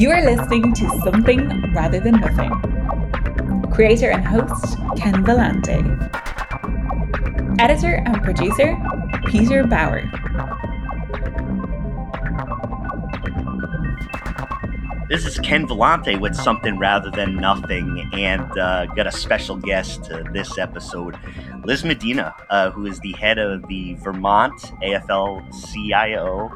You 0.00 0.10
are 0.12 0.24
listening 0.24 0.72
to 0.72 0.88
Something 1.04 1.74
Rather 1.74 2.00
Than 2.00 2.20
Nothing. 2.20 2.50
Creator 3.70 4.10
and 4.10 4.26
host 4.26 4.78
Ken 4.96 5.22
Vellante. 5.26 5.78
Editor 7.60 7.96
and 8.06 8.22
producer 8.22 8.78
Peter 9.26 9.62
Bauer. 9.66 10.10
This 15.10 15.26
is 15.26 15.38
Ken 15.40 15.68
Vellante 15.68 16.18
with 16.18 16.34
Something 16.34 16.78
Rather 16.78 17.10
Than 17.10 17.36
Nothing, 17.36 18.08
and 18.14 18.56
uh, 18.56 18.86
got 18.86 19.06
a 19.06 19.12
special 19.12 19.56
guest 19.56 20.04
to 20.04 20.24
this 20.32 20.56
episode, 20.56 21.18
Liz 21.66 21.84
Medina, 21.84 22.34
uh, 22.48 22.70
who 22.70 22.86
is 22.86 23.00
the 23.00 23.12
head 23.12 23.38
of 23.38 23.68
the 23.68 23.96
Vermont 23.96 24.58
AFL 24.82 25.44
CIO. 25.74 26.50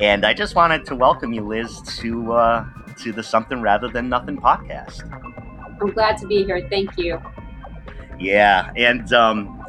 And 0.00 0.24
I 0.26 0.34
just 0.34 0.56
wanted 0.56 0.84
to 0.86 0.96
welcome 0.96 1.32
you, 1.32 1.42
Liz, 1.42 1.80
to 1.98 2.32
uh, 2.32 2.64
to 2.98 3.12
the 3.12 3.22
Something 3.22 3.62
Rather 3.62 3.88
Than 3.88 4.08
Nothing 4.08 4.38
podcast. 4.38 5.02
I'm 5.80 5.90
glad 5.90 6.18
to 6.18 6.26
be 6.26 6.44
here. 6.44 6.66
Thank 6.68 6.98
you. 6.98 7.20
Yeah, 8.18 8.72
and 8.76 9.12
um, 9.12 9.63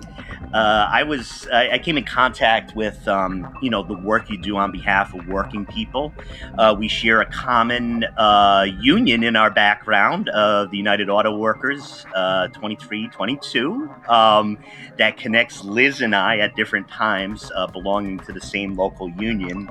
uh, 0.55 0.87
I 0.89 1.03
was 1.03 1.47
I, 1.51 1.71
I, 1.71 1.79
came 1.79 1.97
in 1.97 2.05
contact 2.05 2.77
with 2.77 3.05
um, 3.09 3.53
you 3.61 3.69
know 3.69 3.83
the 3.83 3.93
work 3.93 4.29
you 4.29 4.37
do 4.37 4.55
on 4.55 4.71
behalf 4.71 5.13
of 5.13 5.27
working 5.27 5.65
people. 5.65 6.13
Uh, 6.57 6.73
we 6.79 6.87
share 6.87 7.19
a 7.19 7.25
common 7.25 8.05
uh, 8.17 8.65
union 8.79 9.23
in 9.23 9.35
our 9.35 9.51
background 9.51 10.29
of 10.29 10.71
the 10.71 10.77
United 10.77 11.09
Auto 11.09 11.37
Workers 11.37 12.05
uh, 12.15 12.47
2322 12.47 13.89
um, 14.07 14.57
that 14.97 15.17
connects 15.17 15.61
Liz 15.65 15.99
and 15.99 16.15
I 16.15 16.37
at 16.37 16.55
different 16.55 16.87
times 16.87 17.51
uh, 17.53 17.67
belonging 17.67 18.19
to 18.19 18.31
the 18.31 18.39
same 18.39 18.75
local 18.75 19.09
union. 19.09 19.67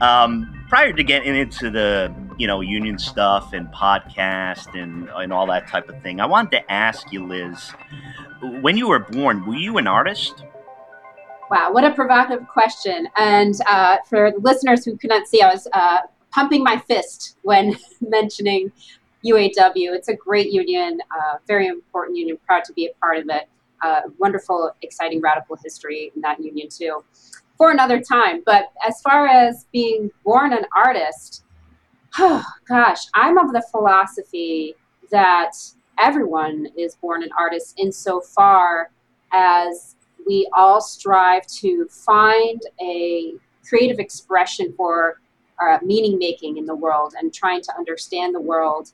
Um, 0.00 0.57
prior 0.68 0.92
to 0.92 1.02
getting 1.04 1.34
into 1.34 1.70
the 1.70 2.14
you 2.36 2.46
know 2.46 2.60
union 2.60 2.98
stuff 2.98 3.52
and 3.52 3.68
podcast 3.68 4.80
and 4.80 5.08
and 5.08 5.32
all 5.32 5.46
that 5.46 5.68
type 5.68 5.88
of 5.88 6.02
thing, 6.02 6.20
I 6.20 6.26
wanted 6.26 6.52
to 6.52 6.72
ask 6.72 7.12
you, 7.12 7.26
Liz 7.26 7.72
when 8.40 8.76
you 8.76 8.88
were 8.88 9.00
born, 9.00 9.44
were 9.46 9.54
you 9.54 9.78
an 9.78 9.86
artist? 9.86 10.44
Wow, 11.50 11.72
what 11.72 11.84
a 11.84 11.92
provocative 11.92 12.46
question. 12.46 13.08
And 13.16 13.54
uh, 13.68 13.98
for 14.08 14.30
the 14.30 14.38
listeners 14.40 14.84
who 14.84 14.96
could 14.96 15.10
not 15.10 15.26
see, 15.26 15.40
I 15.40 15.52
was 15.52 15.66
uh, 15.72 16.00
pumping 16.30 16.62
my 16.62 16.78
fist 16.78 17.36
when 17.42 17.76
mentioning 18.00 18.70
UAW. 19.24 19.94
It's 19.94 20.08
a 20.08 20.14
great 20.14 20.52
union, 20.52 21.00
uh, 21.16 21.36
very 21.46 21.66
important 21.66 22.18
union, 22.18 22.38
proud 22.46 22.64
to 22.64 22.72
be 22.74 22.86
a 22.86 22.94
part 23.00 23.18
of 23.18 23.26
it. 23.28 23.48
Uh, 23.82 24.02
wonderful, 24.18 24.72
exciting, 24.82 25.20
radical 25.20 25.56
history 25.62 26.12
in 26.14 26.20
that 26.20 26.42
union, 26.42 26.68
too, 26.68 27.02
for 27.58 27.70
another 27.70 28.00
time. 28.00 28.42
But 28.46 28.72
as 28.86 29.00
far 29.02 29.26
as 29.26 29.66
being 29.72 30.10
born 30.24 30.52
an 30.52 30.64
artist, 30.74 31.44
oh, 32.18 32.44
gosh, 32.68 33.00
I'm 33.14 33.36
of 33.36 33.52
the 33.52 33.62
philosophy 33.70 34.76
that 35.10 35.52
everyone 35.98 36.68
is 36.76 36.94
born 36.94 37.22
an 37.22 37.30
artist 37.38 37.74
insofar 37.76 38.90
as 39.32 39.96
we 40.26 40.48
all 40.56 40.80
strive 40.80 41.46
to 41.46 41.86
find 41.88 42.62
a 42.80 43.34
creative 43.68 43.98
expression 43.98 44.72
for 44.76 45.20
uh, 45.60 45.78
meaning 45.82 46.18
making 46.18 46.56
in 46.56 46.66
the 46.66 46.74
world 46.74 47.14
and 47.18 47.34
trying 47.34 47.60
to 47.62 47.72
understand 47.76 48.34
the 48.34 48.40
world. 48.40 48.92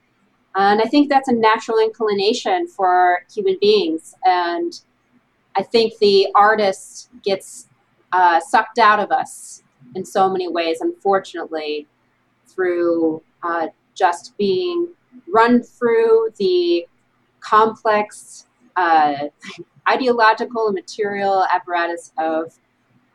And 0.56 0.80
I 0.80 0.84
think 0.84 1.08
that's 1.08 1.28
a 1.28 1.32
natural 1.32 1.78
inclination 1.78 2.68
for 2.68 3.24
human 3.32 3.58
beings. 3.60 4.14
And 4.24 4.80
I 5.56 5.62
think 5.62 5.98
the 5.98 6.28
artist 6.34 7.10
gets 7.22 7.68
uh, 8.14 8.38
sucked 8.38 8.78
out 8.78 9.00
of 9.00 9.10
us 9.10 9.64
in 9.96 10.04
so 10.04 10.30
many 10.30 10.46
ways, 10.46 10.80
unfortunately, 10.80 11.88
through 12.46 13.20
uh, 13.42 13.66
just 13.94 14.38
being 14.38 14.88
run 15.32 15.60
through 15.60 16.30
the 16.38 16.86
complex 17.40 18.46
uh, 18.76 19.14
ideological 19.88 20.68
and 20.68 20.74
material 20.76 21.44
apparatus 21.52 22.12
of 22.16 22.54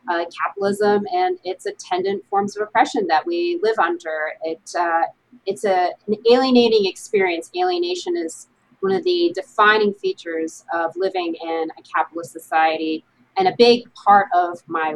uh, 0.09 0.25
capitalism 0.37 1.05
and 1.13 1.39
its 1.45 1.65
attendant 1.65 2.21
forms 2.29 2.57
of 2.57 2.63
oppression 2.63 3.07
that 3.07 3.25
we 3.25 3.57
live 3.63 3.79
under. 3.79 4.33
It, 4.43 4.61
uh, 4.77 5.03
it's 5.45 5.63
a, 5.63 5.91
an 6.07 6.15
alienating 6.29 6.85
experience. 6.85 7.49
Alienation 7.55 8.17
is 8.17 8.47
one 8.81 8.93
of 8.93 9.05
the 9.05 9.31
defining 9.33 9.93
features 9.93 10.65
of 10.73 10.93
living 10.97 11.35
in 11.41 11.67
a 11.77 11.81
capitalist 11.83 12.33
society 12.33 13.05
and 13.39 13.47
a 13.47 13.55
big 13.57 13.91
part 13.95 14.27
of 14.35 14.61
my 14.67 14.95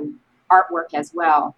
artwork 0.51 0.93
as 0.93 1.11
well. 1.13 1.55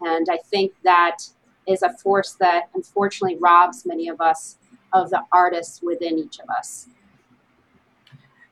And 0.00 0.28
I 0.30 0.38
think 0.38 0.72
that 0.84 1.18
is 1.66 1.82
a 1.82 1.92
force 1.98 2.32
that 2.34 2.70
unfortunately 2.74 3.36
robs 3.36 3.84
many 3.84 4.08
of 4.08 4.20
us 4.20 4.56
of 4.92 5.10
the 5.10 5.22
artists 5.32 5.82
within 5.82 6.18
each 6.18 6.38
of 6.38 6.48
us. 6.48 6.86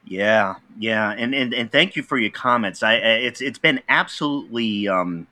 Yeah, 0.04 0.56
yeah, 0.78 1.14
and, 1.16 1.34
and 1.34 1.52
and 1.52 1.72
thank 1.72 1.96
you 1.96 2.02
for 2.02 2.16
your 2.18 2.30
comments. 2.30 2.82
I 2.82 2.94
it's 2.94 3.40
it's 3.40 3.58
been 3.58 3.80
absolutely 3.88 4.86
um, 4.86 5.26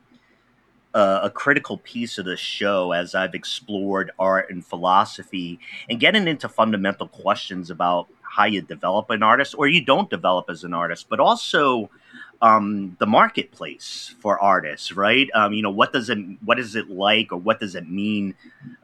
uh, 0.94 1.20
a 1.22 1.30
critical 1.30 1.78
piece 1.78 2.18
of 2.18 2.24
the 2.24 2.36
show 2.36 2.90
as 2.90 3.14
I've 3.14 3.34
explored 3.34 4.10
art 4.18 4.50
and 4.50 4.64
philosophy 4.64 5.60
and 5.88 6.00
getting 6.00 6.26
into 6.26 6.48
fundamental 6.48 7.06
questions 7.06 7.70
about 7.70 8.08
how 8.22 8.46
you 8.46 8.62
develop 8.62 9.10
an 9.10 9.22
artist 9.22 9.54
or 9.56 9.68
you 9.68 9.84
don't 9.84 10.10
develop 10.10 10.46
as 10.50 10.64
an 10.64 10.74
artist, 10.74 11.06
but 11.08 11.20
also 11.20 11.88
um, 12.42 12.96
the 12.98 13.06
marketplace 13.06 14.14
for 14.20 14.38
artists, 14.40 14.92
right? 14.92 15.28
Um, 15.34 15.52
you 15.52 15.62
know, 15.62 15.70
what 15.70 15.92
does 15.92 16.10
it 16.10 16.18
what 16.44 16.58
is 16.58 16.76
it 16.76 16.90
like, 16.90 17.32
or 17.32 17.38
what 17.38 17.60
does 17.60 17.74
it 17.74 17.88
mean 17.88 18.34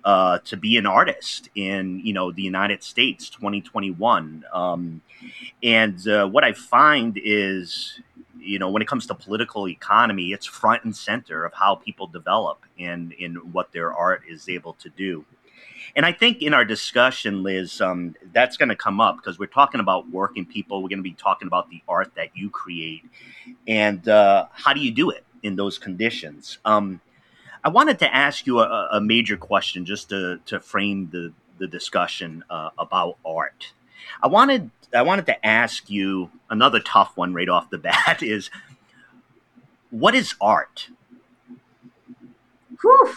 uh, 0.04 0.38
to 0.44 0.56
be 0.56 0.76
an 0.76 0.86
artist 0.86 1.48
in 1.54 2.00
you 2.00 2.12
know 2.12 2.32
the 2.32 2.42
United 2.42 2.82
States, 2.82 3.28
2021? 3.30 4.44
Um, 4.52 5.02
and 5.62 6.06
uh, 6.08 6.26
what 6.26 6.44
I 6.44 6.52
find 6.52 7.20
is, 7.22 8.00
you 8.38 8.58
know, 8.58 8.70
when 8.70 8.82
it 8.82 8.88
comes 8.88 9.06
to 9.06 9.14
political 9.14 9.68
economy, 9.68 10.32
it's 10.32 10.46
front 10.46 10.84
and 10.84 10.96
center 10.96 11.44
of 11.44 11.52
how 11.54 11.74
people 11.74 12.06
develop 12.06 12.64
and 12.78 13.12
in 13.12 13.36
what 13.52 13.72
their 13.72 13.92
art 13.92 14.22
is 14.28 14.48
able 14.48 14.74
to 14.74 14.88
do. 14.90 15.24
And 15.96 16.06
I 16.06 16.12
think 16.12 16.42
in 16.42 16.54
our 16.54 16.64
discussion, 16.64 17.42
Liz, 17.42 17.80
um, 17.80 18.14
that's 18.32 18.56
going 18.56 18.68
to 18.68 18.76
come 18.76 19.00
up 19.00 19.16
because 19.16 19.38
we're 19.38 19.46
talking 19.46 19.80
about 19.80 20.10
working 20.10 20.46
people. 20.46 20.82
We're 20.82 20.88
going 20.88 20.98
to 20.98 21.02
be 21.02 21.12
talking 21.12 21.46
about 21.46 21.70
the 21.70 21.82
art 21.88 22.14
that 22.16 22.36
you 22.36 22.50
create 22.50 23.04
and 23.66 24.06
uh, 24.08 24.46
how 24.52 24.72
do 24.72 24.80
you 24.80 24.90
do 24.90 25.10
it 25.10 25.24
in 25.42 25.56
those 25.56 25.78
conditions. 25.78 26.58
Um, 26.64 27.00
I 27.62 27.68
wanted 27.68 27.98
to 28.00 28.14
ask 28.14 28.46
you 28.46 28.60
a, 28.60 28.88
a, 28.92 29.00
major 29.00 29.36
question 29.36 29.84
just 29.84 30.08
to, 30.10 30.40
to 30.46 30.60
frame 30.60 31.10
the, 31.12 31.32
the 31.58 31.66
discussion 31.66 32.44
uh, 32.48 32.70
about 32.78 33.18
art. 33.24 33.72
I 34.22 34.28
wanted 34.28 34.70
I 34.92 35.02
wanted 35.02 35.26
to 35.26 35.46
ask 35.46 35.88
you 35.88 36.30
another 36.48 36.80
tough 36.80 37.16
one 37.16 37.32
right 37.32 37.48
off 37.48 37.70
the 37.70 37.78
bat 37.78 38.22
is 38.22 38.50
what 39.90 40.14
is 40.14 40.34
art? 40.40 40.88
Whew. 42.80 43.14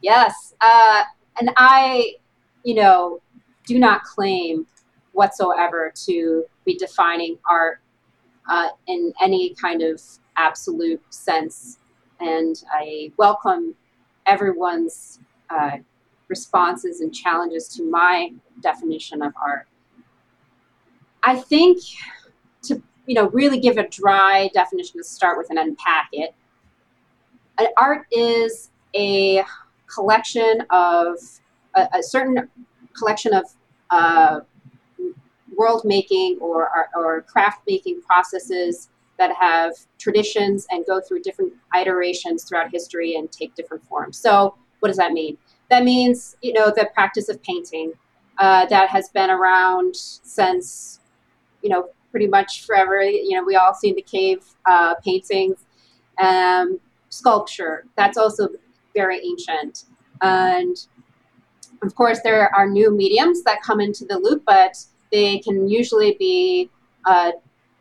Yes. 0.00 0.54
Uh, 0.60 1.04
and 1.38 1.50
I, 1.56 2.14
you 2.62 2.74
know, 2.74 3.20
do 3.66 3.78
not 3.78 4.04
claim 4.04 4.66
whatsoever 5.12 5.92
to 6.06 6.44
be 6.64 6.76
defining 6.76 7.38
art 7.48 7.80
uh, 8.48 8.68
in 8.86 9.12
any 9.20 9.54
kind 9.54 9.82
of 9.82 10.00
absolute 10.36 11.02
sense. 11.12 11.78
And 12.20 12.62
I 12.72 13.12
welcome 13.16 13.74
everyone's 14.26 15.20
uh, 15.50 15.78
responses 16.28 17.00
and 17.00 17.14
challenges 17.14 17.68
to 17.68 17.88
my 17.88 18.30
definition 18.60 19.22
of 19.22 19.32
art. 19.42 19.66
I 21.22 21.36
think 21.36 21.78
to 22.62 22.82
you 23.06 23.14
know 23.14 23.28
really 23.30 23.58
give 23.58 23.78
a 23.78 23.88
dry 23.88 24.50
definition 24.52 24.98
to 24.98 25.04
start 25.04 25.38
with 25.38 25.50
and 25.50 25.58
unpack 25.58 26.08
it. 26.12 26.34
An 27.58 27.68
art 27.76 28.06
is 28.10 28.70
a 28.94 29.44
collection 29.94 30.62
of 30.70 31.18
a, 31.74 31.88
a 31.94 32.02
certain 32.02 32.48
collection 32.96 33.34
of 33.34 33.44
uh, 33.90 34.40
world 35.56 35.82
making 35.84 36.38
or, 36.40 36.70
or, 36.74 36.88
or 36.96 37.22
craft 37.22 37.62
making 37.66 38.02
processes 38.02 38.88
that 39.18 39.34
have 39.36 39.72
traditions 39.98 40.66
and 40.70 40.84
go 40.86 41.00
through 41.00 41.20
different 41.20 41.52
iterations 41.78 42.44
throughout 42.44 42.70
history 42.70 43.14
and 43.14 43.30
take 43.30 43.54
different 43.54 43.84
forms. 43.86 44.18
So, 44.18 44.56
what 44.80 44.88
does 44.88 44.96
that 44.96 45.12
mean? 45.12 45.38
That 45.70 45.84
means, 45.84 46.36
you 46.42 46.52
know, 46.52 46.72
the 46.74 46.90
practice 46.92 47.28
of 47.28 47.42
painting 47.42 47.92
uh, 48.38 48.66
that 48.66 48.90
has 48.90 49.08
been 49.10 49.30
around 49.30 49.94
since, 49.96 51.00
you 51.62 51.70
know, 51.70 51.90
pretty 52.10 52.26
much 52.26 52.66
forever. 52.66 53.00
You 53.02 53.36
know, 53.36 53.44
we 53.44 53.56
all 53.56 53.74
seen 53.74 53.94
the 53.94 54.02
cave 54.02 54.44
uh, 54.66 54.94
paintings. 54.96 55.64
Um, 56.20 56.80
sculpture, 57.14 57.84
that's 57.96 58.18
also 58.18 58.48
very 58.94 59.20
ancient. 59.24 59.84
And 60.22 60.76
of 61.82 61.94
course, 61.94 62.20
there 62.22 62.54
are 62.54 62.68
new 62.68 62.90
mediums 62.90 63.42
that 63.44 63.62
come 63.62 63.80
into 63.80 64.04
the 64.04 64.18
loop, 64.18 64.42
but 64.46 64.76
they 65.12 65.38
can 65.40 65.68
usually 65.68 66.16
be 66.18 66.70
uh, 67.04 67.32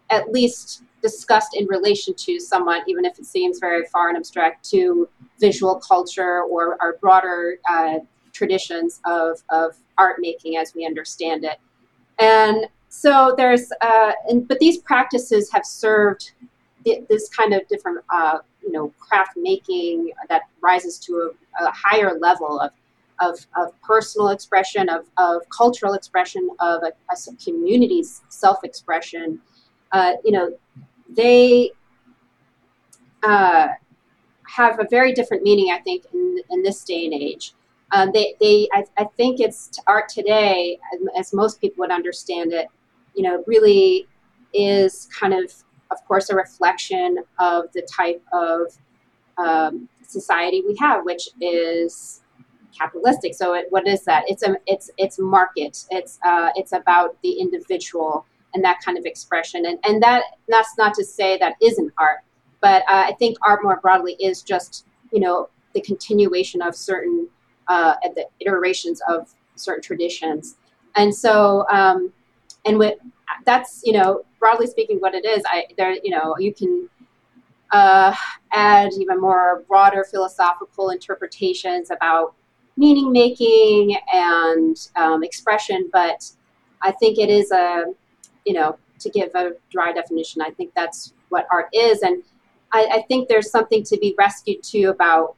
at 0.10 0.32
least 0.32 0.84
discussed 1.02 1.56
in 1.56 1.66
relation 1.68 2.14
to 2.16 2.40
someone, 2.40 2.82
even 2.88 3.06
if 3.06 3.20
it 3.20 3.26
seems 3.26 3.60
very 3.60 3.86
far 3.88 4.10
and 4.10 4.18
abstract, 4.18 4.70
to 4.72 5.08
visual 5.40 5.80
culture 5.80 6.44
or 6.44 6.78
our 6.82 6.98
broader 7.02 7.58
uh, 7.70 8.00
traditions 8.32 9.02
of, 9.06 9.42
of 9.50 9.76
art 9.98 10.18
making 10.20 10.58
as 10.58 10.74
we 10.74 10.86
understand 10.86 11.44
it. 11.44 11.60
And 12.20 12.68
so 12.90 13.34
there's, 13.38 13.72
uh, 13.82 14.12
and, 14.30 14.48
but 14.48 14.60
these 14.60 14.78
practices 14.78 15.52
have 15.52 15.66
served 15.66 16.34
this 16.84 17.30
kind 17.30 17.54
of 17.54 17.68
different, 17.68 18.04
uh, 18.12 18.40
you 18.62 18.72
know, 18.72 18.94
craft 19.00 19.38
making 19.38 20.12
that 20.30 20.44
rises 20.62 20.98
to 21.00 21.32
a, 21.60 21.66
a 21.66 21.72
higher 21.72 22.18
level 22.20 22.60
of, 22.60 22.72
of, 23.20 23.46
of, 23.56 23.80
personal 23.82 24.30
expression, 24.30 24.90
of, 24.90 25.06
of 25.18 25.42
cultural 25.56 25.94
expression, 25.94 26.50
of 26.60 26.84
a, 26.84 26.92
a 27.12 27.36
community's 27.44 28.22
self-expression. 28.30 29.40
Uh, 29.92 30.14
you 30.26 30.32
know, 30.32 30.52
they 31.10 31.72
uh, 33.24 33.68
have 34.48 34.80
a 34.80 34.88
very 34.90 35.14
different 35.14 35.44
meaning, 35.44 35.72
I 35.72 35.80
think, 35.80 36.06
in, 36.14 36.40
in 36.50 36.64
this 36.64 36.84
day 36.84 37.06
and 37.06 37.14
age. 37.14 37.54
Um, 37.92 38.12
they, 38.12 38.36
they, 38.40 38.68
I, 38.74 38.86
I 38.98 39.06
think 39.18 39.40
it's 39.40 39.80
art 39.86 40.10
today, 40.10 40.80
as 41.16 41.32
most 41.34 41.62
people 41.62 41.82
would 41.82 41.92
understand 41.92 42.52
it, 42.52 42.68
you 43.14 43.22
know, 43.22 43.44
really 43.46 44.08
is 44.54 45.08
kind 45.18 45.34
of, 45.34 45.54
of 45.94 46.00
course, 46.08 46.26
a 46.30 46.36
reflection 46.36 47.10
of 47.40 47.60
the 47.76 47.84
type 48.00 48.22
of 48.32 48.60
um, 49.38 49.74
society 50.18 50.60
we 50.68 50.76
have, 50.86 51.00
which 51.10 51.26
is 51.42 52.22
capitalistic. 52.80 53.32
So, 53.42 53.46
it, 53.54 53.66
what 53.70 53.86
is 53.88 54.02
that? 54.10 54.22
It's 54.28 54.44
a, 54.44 54.52
it's, 54.74 54.88
it's 54.98 55.18
market. 55.20 55.74
It's, 55.98 56.14
uh, 56.32 56.50
it's 56.56 56.74
about 56.82 57.10
the 57.24 57.34
individual 57.46 58.26
and 58.54 58.64
that 58.64 58.78
kind 58.86 58.98
of 58.98 59.06
expression. 59.06 59.66
And, 59.66 59.78
and 59.88 60.02
that, 60.04 60.24
that's 60.48 60.74
not 60.78 60.94
to 60.96 61.04
say 61.04 61.38
that 61.40 61.54
isn't 61.62 61.92
art, 61.98 62.20
but 62.62 62.84
uh, 62.84 63.06
I 63.10 63.14
think 63.20 63.38
art 63.42 63.62
more 63.64 63.80
broadly 63.82 64.16
is 64.20 64.44
just, 64.44 64.86
you 65.12 65.20
know, 65.20 65.50
the 65.74 65.82
continuation 65.82 66.62
of 66.62 66.76
certain 66.76 67.28
uh, 67.68 67.96
the 68.16 68.26
iterations 68.40 69.02
of 69.08 69.34
certain 69.56 69.82
traditions. 69.82 70.56
And 70.96 71.14
so, 71.14 71.66
um, 71.70 72.12
and 72.66 72.82
that's 73.46 73.82
you 73.84 73.94
know 73.94 74.24
broadly 74.40 74.68
speaking 74.68 74.98
what 75.00 75.14
it 75.14 75.26
is. 75.26 75.44
I 75.46 75.66
there 75.78 75.94
you 76.04 76.10
know 76.10 76.36
you 76.38 76.54
can 76.54 76.90
uh, 77.72 78.16
add 78.52 78.94
even 78.94 79.20
more 79.20 79.64
broader 79.68 80.04
philosophical 80.04 80.90
interpretations 80.90 81.90
about 81.92 82.36
meaning 82.78 83.12
making 83.12 83.98
and 84.12 84.90
um, 84.96 85.24
expression, 85.24 85.90
but 85.92 86.30
I 86.82 86.92
think 86.92 87.18
it 87.18 87.30
is 87.30 87.52
a 87.52 87.86
you 88.46 88.54
know 88.54 88.78
to 89.00 89.10
give 89.10 89.32
a 89.36 89.52
dry 89.72 89.92
definition. 89.92 90.42
I 90.42 90.52
think 90.52 90.72
that's 90.76 91.14
what 91.30 91.48
art 91.52 91.70
is, 91.74 92.02
and 92.02 92.24
I, 92.72 92.88
I 92.92 93.06
think 93.08 93.28
there's 93.28 93.52
something 93.52 93.84
to 93.84 93.98
be 93.98 94.16
rescued 94.18 94.64
too 94.64 94.90
about 94.90 95.36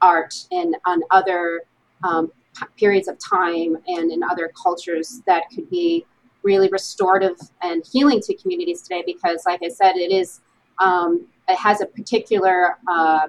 art 0.00 0.34
and 0.52 0.76
on 0.86 1.02
other 1.10 1.62
um, 2.04 2.30
periods 2.76 3.08
of 3.08 3.18
time 3.18 3.76
and 3.86 4.10
in 4.10 4.22
other 4.22 4.50
cultures 4.60 5.20
that 5.26 5.44
could 5.54 5.68
be 5.70 6.06
really 6.48 6.68
restorative 6.70 7.36
and 7.62 7.84
healing 7.92 8.20
to 8.20 8.34
communities 8.42 8.80
today 8.82 9.02
because 9.04 9.40
like 9.46 9.60
i 9.62 9.68
said 9.68 9.92
it 9.96 10.10
is 10.10 10.40
um, 10.80 11.26
it 11.48 11.58
has 11.58 11.80
a 11.80 11.86
particular 11.86 12.78
uh, 12.88 13.26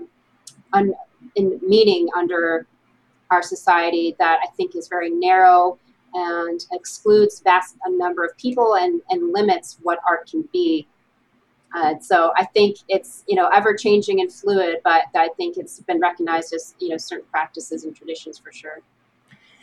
un, 0.73 0.93
meaning 1.73 2.07
under 2.15 2.65
our 3.31 3.43
society 3.43 4.15
that 4.19 4.37
i 4.43 4.47
think 4.55 4.75
is 4.75 4.87
very 4.87 5.09
narrow 5.09 5.77
and 6.13 6.65
excludes 6.71 7.41
vast 7.41 7.75
a 7.85 7.91
number 8.03 8.25
of 8.25 8.35
people 8.37 8.75
and, 8.77 9.01
and 9.09 9.33
limits 9.33 9.77
what 9.83 9.99
art 10.07 10.29
can 10.31 10.47
be 10.53 10.87
uh, 11.75 11.93
so 11.99 12.31
I 12.35 12.45
think 12.45 12.77
it's 12.87 13.23
you 13.27 13.35
know 13.35 13.47
ever 13.53 13.75
changing 13.75 14.21
and 14.21 14.31
fluid, 14.33 14.77
but 14.83 15.03
I 15.15 15.29
think 15.37 15.57
it's 15.57 15.79
been 15.81 15.99
recognized 15.99 16.53
as 16.53 16.73
you 16.79 16.89
know 16.89 16.97
certain 16.97 17.27
practices 17.29 17.83
and 17.83 17.95
traditions 17.95 18.39
for 18.39 18.51
sure. 18.51 18.79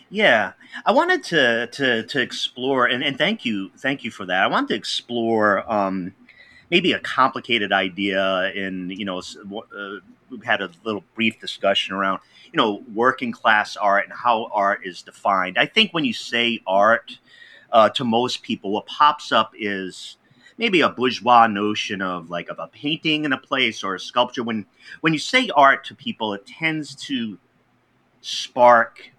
Yeah, 0.09 0.53
I 0.85 0.93
wanted 0.93 1.25
to 1.25 1.67
to 1.67 2.03
to 2.05 2.21
explore, 2.21 2.87
and, 2.87 3.03
and 3.03 3.19
thank 3.19 3.45
you, 3.45 3.71
thank 3.77 4.05
you 4.05 4.11
for 4.13 4.25
that. 4.27 4.45
I 4.45 4.47
wanted 4.47 4.69
to 4.69 4.75
explore 4.75 5.71
um, 5.71 6.15
maybe 6.71 6.93
a 6.93 7.01
complicated 7.01 7.73
idea 7.73 8.53
in 8.55 8.91
you 8.91 9.05
know 9.05 9.19
uh, 9.19 10.01
we've 10.31 10.45
had 10.45 10.61
a 10.61 10.71
little 10.85 11.03
brief 11.17 11.41
discussion 11.41 11.95
around 11.95 12.21
you 12.53 12.57
know 12.57 12.85
working 12.95 13.33
class 13.33 13.77
art 13.77 14.05
and 14.05 14.13
how 14.13 14.49
art 14.53 14.83
is 14.85 15.03
defined. 15.03 15.59
I 15.59 15.67
think 15.67 15.93
when 15.93 16.05
you 16.05 16.13
say 16.13 16.61
art 16.69 17.19
uh, 17.73 17.89
to 17.91 18.05
most 18.05 18.43
people, 18.43 18.71
what 18.71 18.87
pops 18.87 19.33
up 19.33 19.55
is 19.59 20.19
maybe 20.57 20.83
a 20.83 20.89
bourgeois 20.89 21.49
notion 21.49 22.01
of 22.01 22.31
like 22.31 22.49
of 22.49 22.61
a 22.61 22.69
painting 22.69 23.25
in 23.25 23.33
a 23.33 23.39
place 23.39 23.83
or 23.83 23.97
a 23.97 24.01
sculpture. 24.01 24.45
When 24.45 24.67
when 25.01 25.13
you 25.13 25.19
say 25.19 25.51
art 25.57 25.85
to 25.87 25.97
people, 25.97 26.33
it 26.33 26.47
tends 26.47 26.95
to 27.07 27.39
spark 28.21 29.11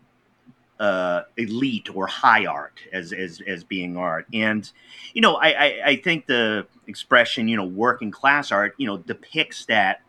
uh, 0.80 1.24
elite 1.38 1.90
or 1.96 2.08
high 2.08 2.46
art 2.46 2.80
as, 2.94 3.14
as 3.14 3.42
as 3.48 3.64
being 3.64 3.98
art. 3.98 4.28
And 4.34 4.70
you 5.14 5.22
know, 5.22 5.36
I, 5.36 5.48
I, 5.48 5.82
I 5.86 5.96
think 5.96 6.28
the 6.28 6.68
expression 6.88 7.48
you 7.48 7.58
know 7.58 7.66
working 7.66 8.12
class 8.12 8.52
art 8.52 8.76
you 8.78 8.88
know 8.88 8.98
depicts 8.98 9.66
that 9.66 10.02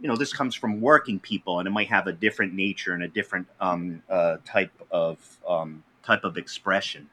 you 0.00 0.08
know 0.08 0.16
this 0.16 0.32
comes 0.32 0.54
from 0.54 0.80
working 0.80 1.18
people 1.18 1.58
and 1.58 1.66
it 1.68 1.70
might 1.70 1.88
have 1.88 2.06
a 2.06 2.12
different 2.12 2.54
nature 2.54 2.92
and 2.92 3.02
a 3.02 3.08
different 3.08 3.46
um, 3.60 4.02
uh, 4.10 4.36
type 4.44 4.72
of 4.90 5.38
um, 5.48 5.84
type 6.02 6.24
of 6.24 6.36
expression 6.36 7.08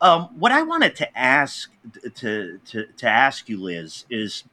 um, 0.00 0.28
what 0.38 0.52
I 0.52 0.62
wanted 0.62 0.94
to 0.96 1.18
ask 1.18 1.70
to, 2.16 2.60
to 2.64 2.86
to 2.86 3.08
ask 3.08 3.48
you, 3.48 3.60
Liz, 3.60 4.04
is 4.08 4.44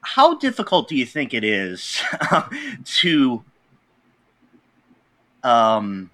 how 0.00 0.34
difficult 0.34 0.88
do 0.88 0.96
you 0.96 1.06
think 1.06 1.34
it 1.34 1.42
is 1.42 2.02
to 2.84 3.44
um, 5.42 6.10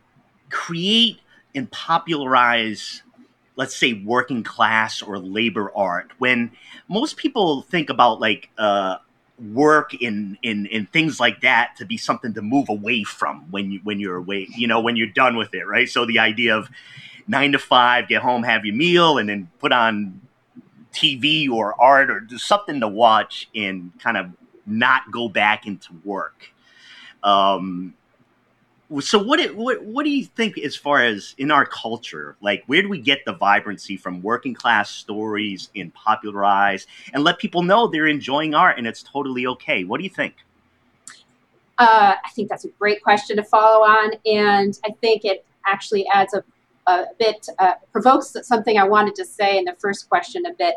create 0.50 1.20
and 1.54 1.70
popularize, 1.70 3.02
let's 3.56 3.76
say, 3.76 3.92
working 4.04 4.42
class 4.42 5.02
or 5.02 5.19
labor 5.19 5.72
art 5.75 6.10
when 6.19 6.50
most 6.88 7.16
people 7.16 7.62
think 7.62 7.90
about 7.90 8.20
like 8.20 8.50
uh, 8.58 8.96
work 9.52 9.94
in, 9.94 10.36
in 10.42 10.66
in 10.66 10.86
things 10.86 11.20
like 11.20 11.40
that 11.42 11.75
to 11.76 11.86
be 11.86 11.96
something 11.96 12.34
to 12.34 12.42
move 12.42 12.69
away 12.69 13.04
from 13.04 13.46
when 13.50 13.70
you 13.70 13.80
when 13.84 14.00
you're 14.00 14.16
away, 14.16 14.48
you 14.56 14.66
know, 14.66 14.80
when 14.80 14.96
you're 14.96 15.06
done 15.06 15.36
with 15.36 15.54
it, 15.54 15.66
right? 15.66 15.88
So 15.88 16.04
the 16.06 16.19
idea 16.19 16.56
of 16.56 16.69
nine 17.26 17.52
to 17.52 17.58
five, 17.58 18.08
get 18.08 18.22
home, 18.22 18.42
have 18.42 18.64
your 18.64 18.74
meal, 18.74 19.19
and 19.19 19.28
then 19.28 19.50
put 19.58 19.72
on 19.72 20.20
TV 20.92 21.48
or 21.48 21.81
art 21.81 22.10
or 22.10 22.26
something 22.36 22.81
to 22.81 22.88
watch 22.88 23.48
and 23.54 23.92
kind 24.00 24.16
of 24.16 24.31
not 24.66 25.10
go 25.12 25.28
back 25.28 25.66
into 25.66 25.90
work. 26.04 26.52
Um, 27.22 27.94
so 29.00 29.22
what, 29.22 29.54
what 29.54 29.84
what 29.84 30.04
do 30.04 30.10
you 30.10 30.24
think 30.24 30.56
as 30.58 30.74
far 30.74 31.02
as 31.02 31.34
in 31.36 31.50
our 31.50 31.66
culture 31.66 32.36
like 32.40 32.62
where 32.66 32.80
do 32.80 32.88
we 32.88 32.98
get 32.98 33.24
the 33.26 33.34
vibrancy 33.34 33.96
from 33.96 34.22
working 34.22 34.54
class 34.54 34.90
stories 34.90 35.68
and 35.76 35.92
popularize 35.92 36.86
and 37.12 37.22
let 37.22 37.38
people 37.38 37.62
know 37.62 37.86
they're 37.86 38.06
enjoying 38.06 38.54
art 38.54 38.78
and 38.78 38.86
it's 38.86 39.02
totally 39.02 39.46
okay? 39.46 39.84
What 39.84 39.98
do 39.98 40.04
you 40.04 40.10
think? 40.10 40.34
Uh, 41.78 42.14
i 42.24 42.30
think 42.30 42.48
that's 42.48 42.64
a 42.64 42.68
great 42.70 43.02
question 43.04 43.36
to 43.36 43.44
follow 43.44 43.86
on 43.86 44.12
and 44.26 44.80
i 44.84 44.90
think 45.00 45.24
it 45.24 45.44
actually 45.64 46.04
adds 46.08 46.34
a 46.34 46.42
a 46.88 47.04
bit 47.18 47.46
uh, 47.58 47.74
provokes 47.92 48.34
something 48.42 48.78
I 48.78 48.84
wanted 48.84 49.14
to 49.16 49.24
say 49.24 49.58
in 49.58 49.64
the 49.64 49.74
first 49.78 50.08
question 50.08 50.46
a 50.46 50.54
bit, 50.54 50.76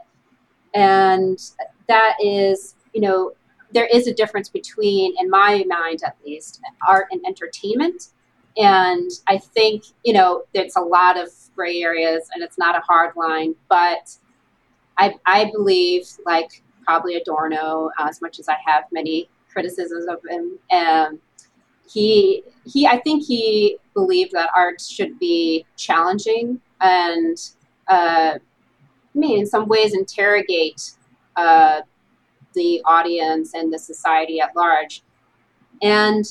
and 0.73 1.39
that 1.87 2.17
is, 2.21 2.75
you 2.93 3.01
know, 3.01 3.31
there 3.73 3.87
is 3.91 4.07
a 4.07 4.13
difference 4.13 4.49
between, 4.49 5.13
in 5.19 5.29
my 5.29 5.63
mind 5.67 6.01
at 6.05 6.17
least, 6.25 6.61
art 6.87 7.07
and 7.11 7.21
entertainment. 7.25 8.09
And 8.57 9.09
I 9.27 9.37
think, 9.37 9.83
you 10.03 10.13
know, 10.13 10.43
there's 10.53 10.75
a 10.75 10.81
lot 10.81 11.17
of 11.17 11.29
gray 11.55 11.81
areas 11.81 12.29
and 12.33 12.43
it's 12.43 12.57
not 12.57 12.75
a 12.75 12.81
hard 12.81 13.15
line, 13.15 13.55
but 13.69 14.15
I, 14.97 15.15
I 15.25 15.51
believe, 15.51 16.07
like 16.25 16.61
probably 16.83 17.15
Adorno, 17.15 17.91
uh, 17.97 18.07
as 18.09 18.21
much 18.21 18.39
as 18.39 18.49
I 18.49 18.57
have 18.65 18.85
many 18.91 19.29
criticisms 19.51 20.07
of 20.07 20.19
him, 20.29 20.59
um, 20.71 21.19
he 21.91 22.43
he 22.65 22.87
I 22.87 22.99
think 22.99 23.25
he 23.25 23.77
believed 23.93 24.31
that 24.31 24.49
art 24.55 24.79
should 24.81 25.19
be 25.19 25.65
challenging 25.75 26.61
and 26.79 27.37
uh, 27.89 28.35
I 28.35 29.17
mean 29.17 29.39
in 29.39 29.45
some 29.45 29.67
ways 29.67 29.93
interrogate 29.93 30.91
uh, 31.35 31.81
the 32.53 32.81
audience 32.85 33.53
and 33.53 33.73
the 33.73 33.79
society 33.79 34.39
at 34.39 34.55
large. 34.55 35.03
And 35.81 36.25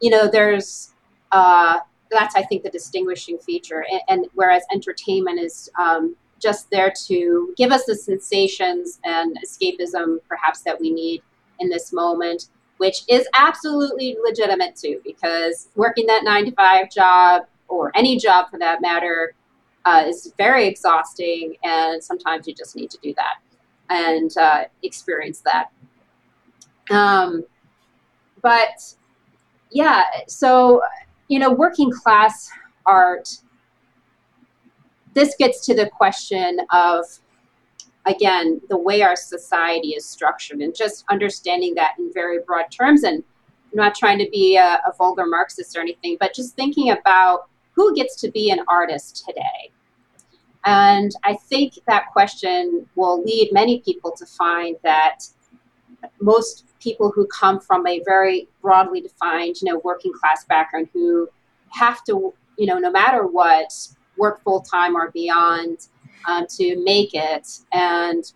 you 0.00 0.10
know, 0.10 0.28
there's 0.30 0.94
uh, 1.30 1.80
that's 2.10 2.34
I 2.36 2.42
think 2.42 2.62
the 2.62 2.70
distinguishing 2.70 3.38
feature. 3.38 3.84
And, 3.90 4.00
and 4.08 4.26
whereas 4.34 4.62
entertainment 4.72 5.40
is 5.40 5.70
um, 5.78 6.16
just 6.40 6.70
there 6.70 6.92
to 7.06 7.54
give 7.56 7.70
us 7.70 7.84
the 7.84 7.94
sensations 7.94 8.98
and 9.04 9.36
escapism 9.44 10.18
perhaps 10.28 10.62
that 10.62 10.80
we 10.80 10.90
need 10.92 11.22
in 11.60 11.68
this 11.68 11.92
moment 11.92 12.48
which 12.82 13.04
is 13.08 13.28
absolutely 13.38 14.16
legitimate 14.24 14.74
too, 14.74 15.00
because 15.04 15.68
working 15.76 16.04
that 16.06 16.24
nine 16.24 16.44
to 16.44 16.50
five 16.50 16.90
job 16.90 17.42
or 17.68 17.92
any 17.94 18.18
job 18.18 18.50
for 18.50 18.58
that 18.58 18.82
matter 18.82 19.34
uh, 19.84 20.02
is 20.04 20.34
very 20.36 20.66
exhausting, 20.66 21.54
and 21.62 22.02
sometimes 22.02 22.48
you 22.48 22.54
just 22.54 22.74
need 22.74 22.90
to 22.90 22.98
do 23.00 23.14
that 23.14 23.36
and 23.92 24.36
uh, 24.38 24.64
experience 24.82 25.40
that. 25.40 25.70
Um, 26.90 27.44
but 28.40 28.94
yeah, 29.70 30.02
so 30.26 30.82
you 31.28 31.38
know, 31.38 31.50
working 31.50 31.90
class 31.90 32.50
art. 32.86 33.28
This 35.14 35.34
gets 35.38 35.64
to 35.66 35.74
the 35.74 35.90
question 35.90 36.58
of 36.72 37.04
again 38.06 38.60
the 38.68 38.78
way 38.78 39.02
our 39.02 39.14
society 39.14 39.90
is 39.90 40.04
structured 40.06 40.60
and 40.60 40.74
just 40.74 41.04
understanding 41.10 41.74
that 41.74 41.92
in 41.98 42.10
very 42.12 42.38
broad 42.46 42.64
terms 42.70 43.04
and 43.04 43.22
I'm 43.72 43.76
not 43.76 43.94
trying 43.94 44.18
to 44.18 44.28
be 44.30 44.56
a, 44.56 44.80
a 44.86 44.92
vulgar 44.98 45.26
marxist 45.26 45.76
or 45.76 45.80
anything 45.80 46.16
but 46.18 46.34
just 46.34 46.56
thinking 46.56 46.90
about 46.90 47.48
who 47.72 47.94
gets 47.94 48.20
to 48.22 48.30
be 48.30 48.50
an 48.50 48.60
artist 48.68 49.24
today 49.24 49.70
and 50.64 51.12
i 51.24 51.34
think 51.34 51.74
that 51.86 52.06
question 52.12 52.86
will 52.94 53.22
lead 53.22 53.50
many 53.52 53.80
people 53.80 54.12
to 54.12 54.24
find 54.26 54.76
that 54.82 55.20
most 56.20 56.64
people 56.80 57.10
who 57.14 57.26
come 57.26 57.60
from 57.60 57.86
a 57.86 58.00
very 58.04 58.48
broadly 58.60 59.00
defined 59.00 59.56
you 59.60 59.70
know 59.72 59.80
working 59.84 60.12
class 60.12 60.44
background 60.44 60.88
who 60.92 61.28
have 61.70 62.02
to 62.04 62.32
you 62.58 62.66
know 62.66 62.78
no 62.78 62.90
matter 62.90 63.26
what 63.26 63.72
work 64.16 64.42
full 64.42 64.60
time 64.60 64.96
or 64.96 65.10
beyond 65.10 65.88
um, 66.28 66.46
to 66.48 66.82
make 66.84 67.10
it 67.14 67.58
and 67.72 68.32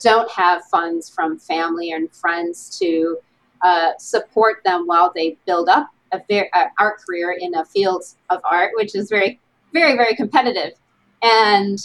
don't 0.00 0.30
have 0.30 0.64
funds 0.64 1.08
from 1.08 1.38
family 1.38 1.92
and 1.92 2.10
friends 2.12 2.78
to 2.78 3.18
uh, 3.62 3.90
support 3.98 4.62
them 4.64 4.86
while 4.86 5.12
they 5.14 5.36
build 5.46 5.68
up 5.68 5.90
a 6.12 6.20
very, 6.28 6.50
uh, 6.52 6.66
art 6.78 7.00
career 7.06 7.36
in 7.38 7.54
a 7.54 7.64
field 7.64 8.04
of 8.30 8.40
art, 8.50 8.72
which 8.74 8.94
is 8.94 9.08
very, 9.08 9.38
very, 9.72 9.96
very 9.96 10.14
competitive. 10.14 10.72
And 11.22 11.78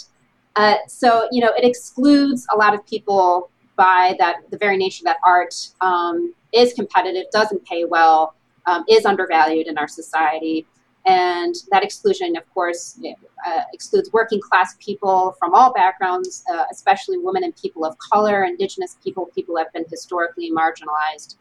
uh, 0.56 0.76
so, 0.88 1.28
you 1.30 1.42
know, 1.42 1.52
it 1.56 1.64
excludes 1.64 2.46
a 2.54 2.56
lot 2.56 2.74
of 2.74 2.84
people 2.86 3.50
by 3.76 4.16
that 4.18 4.50
the 4.50 4.56
very 4.56 4.76
nature 4.76 5.02
that 5.04 5.18
art 5.24 5.54
um, 5.80 6.34
is 6.52 6.72
competitive, 6.72 7.24
doesn't 7.30 7.64
pay 7.66 7.84
well, 7.84 8.34
um, 8.66 8.84
is 8.88 9.04
undervalued 9.04 9.66
in 9.66 9.76
our 9.76 9.88
society. 9.88 10.66
And 11.04 11.54
that 11.70 11.84
exclusion, 11.84 12.36
of 12.36 12.52
course, 12.52 12.98
uh, 13.46 13.62
excludes 13.72 14.12
working 14.12 14.40
class 14.40 14.74
people 14.80 15.36
from 15.38 15.54
all 15.54 15.72
backgrounds, 15.72 16.42
uh, 16.52 16.64
especially 16.72 17.18
women 17.18 17.44
and 17.44 17.54
people 17.54 17.84
of 17.84 17.96
color, 17.98 18.42
indigenous 18.44 18.96
people, 19.04 19.26
people 19.26 19.54
who 19.54 19.58
have 19.58 19.72
been 19.72 19.84
historically 19.88 20.50
marginalized. 20.50 21.36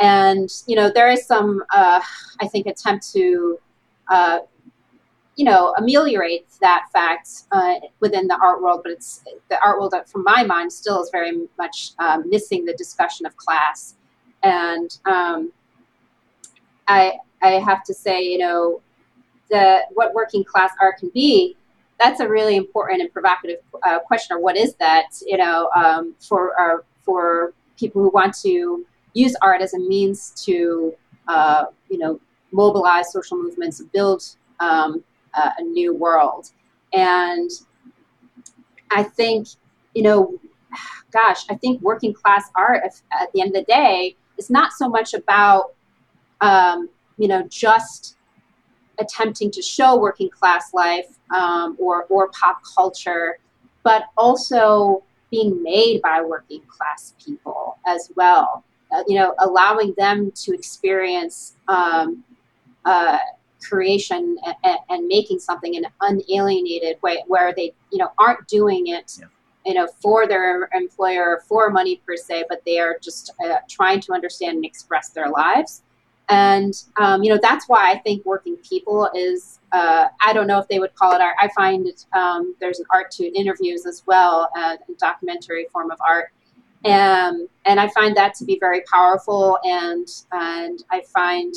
And, 0.00 0.48
you 0.66 0.76
know, 0.76 0.90
there 0.90 1.10
is 1.10 1.26
some, 1.26 1.62
uh, 1.74 2.00
I 2.40 2.48
think, 2.48 2.66
attempt 2.66 3.12
to, 3.12 3.58
uh, 4.08 4.38
you 5.38 5.44
know, 5.44 5.72
ameliorates 5.78 6.58
that 6.58 6.86
fact 6.92 7.44
uh, 7.52 7.74
within 8.00 8.26
the 8.26 8.36
art 8.42 8.60
world, 8.60 8.80
but 8.82 8.90
it's 8.90 9.22
the 9.48 9.64
art 9.64 9.78
world, 9.78 9.94
from 10.06 10.24
my 10.24 10.42
mind, 10.42 10.72
still 10.72 11.00
is 11.00 11.10
very 11.10 11.46
much 11.56 11.92
um, 12.00 12.28
missing 12.28 12.64
the 12.64 12.74
discussion 12.74 13.24
of 13.24 13.36
class. 13.36 13.94
And 14.42 14.98
um, 15.06 15.52
I, 16.88 17.18
I 17.40 17.50
have 17.50 17.84
to 17.84 17.94
say, 17.94 18.20
you 18.20 18.38
know, 18.38 18.82
the 19.48 19.82
what 19.94 20.12
working 20.12 20.42
class 20.42 20.72
art 20.82 20.98
can 20.98 21.10
be. 21.14 21.56
That's 22.00 22.18
a 22.18 22.28
really 22.28 22.56
important 22.56 23.00
and 23.00 23.12
provocative 23.12 23.60
uh, 23.86 24.00
question. 24.00 24.36
Or 24.36 24.40
what 24.40 24.56
is 24.56 24.74
that? 24.80 25.06
You 25.24 25.36
know, 25.36 25.70
um, 25.76 26.16
for 26.18 26.60
uh, 26.60 26.78
for 27.04 27.52
people 27.78 28.02
who 28.02 28.10
want 28.10 28.36
to 28.42 28.84
use 29.14 29.36
art 29.40 29.62
as 29.62 29.72
a 29.74 29.78
means 29.78 30.32
to, 30.46 30.94
uh, 31.28 31.66
you 31.88 31.98
know, 31.98 32.20
mobilize 32.50 33.12
social 33.12 33.36
movements, 33.36 33.80
build 33.92 34.24
um, 34.58 35.04
a 35.58 35.62
new 35.62 35.94
world. 35.94 36.50
And 36.92 37.50
I 38.90 39.02
think, 39.02 39.48
you 39.94 40.02
know, 40.02 40.38
gosh, 41.12 41.44
I 41.50 41.54
think 41.54 41.80
working 41.82 42.12
class 42.12 42.50
art 42.56 42.82
at 42.84 43.32
the 43.32 43.40
end 43.40 43.48
of 43.48 43.54
the 43.54 43.64
day 43.64 44.16
is 44.36 44.50
not 44.50 44.72
so 44.72 44.88
much 44.88 45.14
about 45.14 45.74
um, 46.40 46.88
you 47.16 47.28
know, 47.28 47.46
just 47.48 48.16
attempting 48.98 49.50
to 49.50 49.62
show 49.62 49.98
working 49.98 50.30
class 50.30 50.72
life 50.72 51.18
um, 51.34 51.76
or, 51.78 52.04
or 52.04 52.28
pop 52.28 52.60
culture, 52.74 53.38
but 53.82 54.04
also 54.16 55.02
being 55.30 55.62
made 55.62 56.00
by 56.02 56.20
working 56.20 56.62
class 56.68 57.14
people 57.24 57.78
as 57.86 58.10
well. 58.16 58.64
Uh, 58.90 59.02
you 59.06 59.16
know, 59.18 59.34
allowing 59.40 59.94
them 59.98 60.32
to 60.34 60.54
experience 60.54 61.56
um, 61.68 62.24
uh, 62.86 63.18
creation 63.66 64.36
and, 64.64 64.78
and, 64.88 65.06
making 65.08 65.38
something 65.38 65.74
in 65.74 65.84
an 65.84 65.90
unalienated 66.00 67.00
way, 67.02 67.22
where 67.26 67.52
they, 67.54 67.72
you 67.90 67.98
know, 67.98 68.10
aren't 68.18 68.46
doing 68.46 68.88
it, 68.88 69.18
yeah. 69.18 69.26
you 69.66 69.74
know, 69.74 69.86
for 70.00 70.26
their 70.26 70.68
employer 70.74 71.42
for 71.48 71.70
money 71.70 72.00
per 72.06 72.16
se, 72.16 72.44
but 72.48 72.62
they 72.64 72.78
are 72.78 72.98
just 73.02 73.32
uh, 73.44 73.56
trying 73.68 74.00
to 74.00 74.12
understand 74.12 74.56
and 74.56 74.64
express 74.64 75.10
their 75.10 75.28
lives 75.28 75.82
and 76.28 76.84
um, 77.00 77.22
you 77.22 77.32
know 77.32 77.38
that's 77.40 77.68
why 77.68 77.90
I 77.90 77.98
think 77.98 78.24
working 78.24 78.56
people 78.56 79.10
is 79.14 79.60
uh, 79.72 80.08
I 80.24 80.32
don't 80.32 80.46
know 80.46 80.58
if 80.58 80.68
they 80.68 80.78
would 80.78 80.94
call 80.94 81.12
it 81.12 81.20
art. 81.20 81.34
I 81.40 81.48
find 81.48 81.86
it, 81.86 82.04
um, 82.14 82.54
there's 82.60 82.78
an 82.80 82.86
art 82.92 83.10
to 83.12 83.26
interviews 83.38 83.86
as 83.86 84.02
well, 84.06 84.50
uh, 84.56 84.76
a 84.88 84.92
documentary 84.98 85.66
form 85.72 85.90
of 85.90 85.98
art, 86.06 86.30
and 86.84 87.48
and 87.64 87.80
I 87.80 87.88
find 87.88 88.16
that 88.16 88.34
to 88.34 88.44
be 88.44 88.58
very 88.60 88.82
powerful. 88.92 89.58
And 89.64 90.06
and 90.32 90.82
I 90.90 91.02
find 91.12 91.54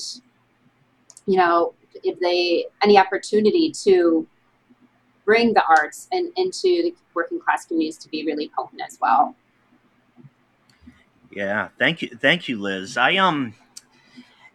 you 1.26 1.38
know 1.38 1.74
if 2.04 2.20
they 2.20 2.66
any 2.84 2.98
opportunity 2.98 3.72
to 3.84 4.28
bring 5.26 5.54
the 5.54 5.64
arts 5.68 6.08
and 6.12 6.32
into 6.38 6.84
the 6.84 6.96
working 7.14 7.40
class 7.40 7.66
communities 7.66 7.98
to 7.98 8.10
be 8.10 8.26
really 8.26 8.52
potent 8.56 8.82
as 8.86 8.98
well. 9.02 9.36
Yeah, 11.32 11.70
thank 11.80 12.02
you, 12.02 12.10
thank 12.10 12.50
you, 12.50 12.60
Liz. 12.60 12.98
I 12.98 13.16
um 13.18 13.54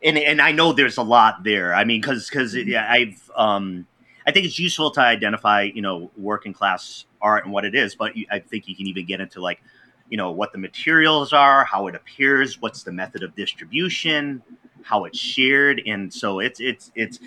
and 0.02 0.18
and 0.18 0.40
I 0.40 0.52
know 0.52 0.72
there's 0.72 0.98
a 0.98 1.02
lot 1.02 1.42
there. 1.44 1.74
I 1.74 1.84
mean, 1.84 2.00
because 2.00 2.28
because 2.28 2.54
mm-hmm. 2.54 2.92
I've 2.92 3.30
um, 3.36 3.86
I 4.26 4.32
think 4.32 4.46
it's 4.46 4.58
useful 4.58 4.90
to 4.92 5.00
identify 5.00 5.62
you 5.62 5.82
know 5.82 6.10
working 6.16 6.52
class 6.52 7.06
art 7.20 7.44
and 7.44 7.52
what 7.52 7.64
it 7.64 7.74
is, 7.74 7.94
but 7.94 8.16
you, 8.16 8.26
I 8.30 8.38
think 8.38 8.68
you 8.68 8.76
can 8.76 8.86
even 8.86 9.06
get 9.06 9.20
into 9.20 9.40
like 9.40 9.60
you 10.08 10.16
know 10.16 10.30
what 10.30 10.52
the 10.52 10.58
materials 10.58 11.32
are, 11.32 11.64
how 11.64 11.86
it 11.86 11.94
appears, 11.94 12.60
what's 12.60 12.82
the 12.82 12.92
method 12.92 13.22
of 13.22 13.34
distribution, 13.34 14.42
how 14.86 15.04
it's 15.04 15.18
shared, 15.18 15.82
and 15.86 16.12
so 16.12 16.38
it's 16.38 16.60
it's 16.60 16.92
it's. 16.94 17.18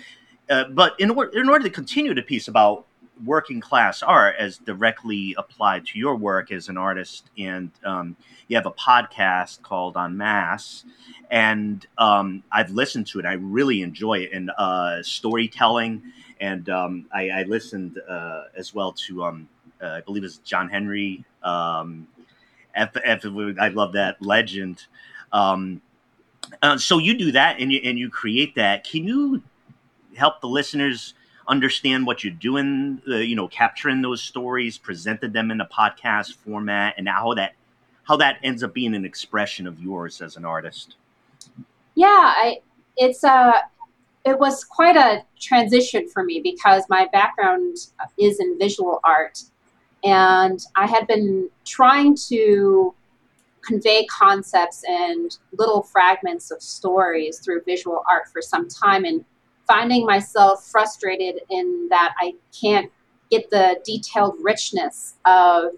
Uh, 0.48 0.64
but 0.64 0.98
in 0.98 1.10
order 1.10 1.38
in 1.38 1.48
order 1.48 1.62
to 1.64 1.70
continue 1.70 2.12
the 2.12 2.22
piece 2.22 2.48
about 2.48 2.84
working 3.24 3.60
class 3.60 4.02
art 4.02 4.36
as 4.38 4.58
directly 4.58 5.34
applied 5.36 5.86
to 5.86 5.98
your 5.98 6.16
work 6.16 6.50
as 6.50 6.68
an 6.68 6.76
artist 6.76 7.30
and 7.38 7.70
um, 7.84 8.16
you 8.48 8.56
have 8.56 8.66
a 8.66 8.72
podcast 8.72 9.62
called 9.62 9.96
on 9.96 10.16
mass 10.16 10.84
and 11.30 11.86
um, 11.98 12.42
i've 12.50 12.70
listened 12.70 13.06
to 13.06 13.18
it 13.18 13.26
i 13.26 13.34
really 13.34 13.82
enjoy 13.82 14.18
it 14.18 14.30
and 14.32 14.50
uh, 14.56 15.02
storytelling 15.02 16.02
and 16.40 16.70
um, 16.70 17.06
I, 17.12 17.28
I, 17.28 17.42
listened 17.42 18.00
uh, 18.08 18.44
as 18.56 18.74
well 18.74 18.92
to 18.92 19.24
um, 19.24 19.48
uh, 19.82 19.88
i 19.88 20.00
believe 20.00 20.24
it's 20.24 20.38
john 20.38 20.68
henry 20.68 21.24
um, 21.42 22.08
F, 22.74 22.96
F, 23.02 23.24
i 23.24 23.68
love 23.68 23.92
that 23.92 24.22
legend 24.22 24.86
um, 25.32 25.82
uh, 26.62 26.78
so 26.78 26.98
you 26.98 27.16
do 27.16 27.32
that 27.32 27.60
and 27.60 27.72
you, 27.72 27.80
and 27.84 27.98
you 27.98 28.10
create 28.10 28.54
that 28.54 28.84
can 28.84 29.04
you 29.04 29.42
help 30.14 30.40
the 30.40 30.48
listeners 30.48 31.14
understand 31.50 32.06
what 32.06 32.22
you're 32.22 32.32
doing, 32.32 33.02
uh, 33.08 33.16
you 33.16 33.34
know, 33.34 33.48
capturing 33.48 34.00
those 34.00 34.22
stories, 34.22 34.78
presented 34.78 35.32
them 35.32 35.50
in 35.50 35.60
a 35.60 35.66
podcast 35.66 36.36
format, 36.36 36.94
and 36.96 37.08
how 37.08 37.34
that 37.34 37.54
how 38.04 38.16
that 38.16 38.38
ends 38.42 38.62
up 38.62 38.72
being 38.72 38.94
an 38.94 39.04
expression 39.04 39.66
of 39.66 39.78
yours 39.80 40.20
as 40.20 40.36
an 40.36 40.44
artist. 40.44 40.96
Yeah, 41.94 42.06
I, 42.06 42.60
it's 42.96 43.24
a 43.24 43.30
uh, 43.30 43.60
it 44.24 44.38
was 44.38 44.64
quite 44.64 44.96
a 44.96 45.24
transition 45.40 46.08
for 46.08 46.22
me 46.22 46.40
because 46.40 46.84
my 46.88 47.08
background 47.12 47.76
is 48.18 48.38
in 48.38 48.58
visual 48.58 49.00
art, 49.04 49.42
and 50.04 50.60
I 50.76 50.86
had 50.86 51.06
been 51.06 51.50
trying 51.64 52.16
to 52.28 52.94
convey 53.64 54.06
concepts 54.06 54.82
and 54.88 55.38
little 55.56 55.82
fragments 55.82 56.50
of 56.50 56.62
stories 56.62 57.38
through 57.38 57.62
visual 57.64 58.02
art 58.08 58.28
for 58.32 58.40
some 58.40 58.68
time 58.68 59.04
and 59.04 59.24
finding 59.66 60.04
myself 60.04 60.66
frustrated 60.66 61.42
in 61.50 61.86
that 61.90 62.14
I 62.20 62.34
can't 62.58 62.90
get 63.30 63.48
the 63.50 63.80
detailed 63.84 64.36
richness 64.42 65.14
of 65.24 65.72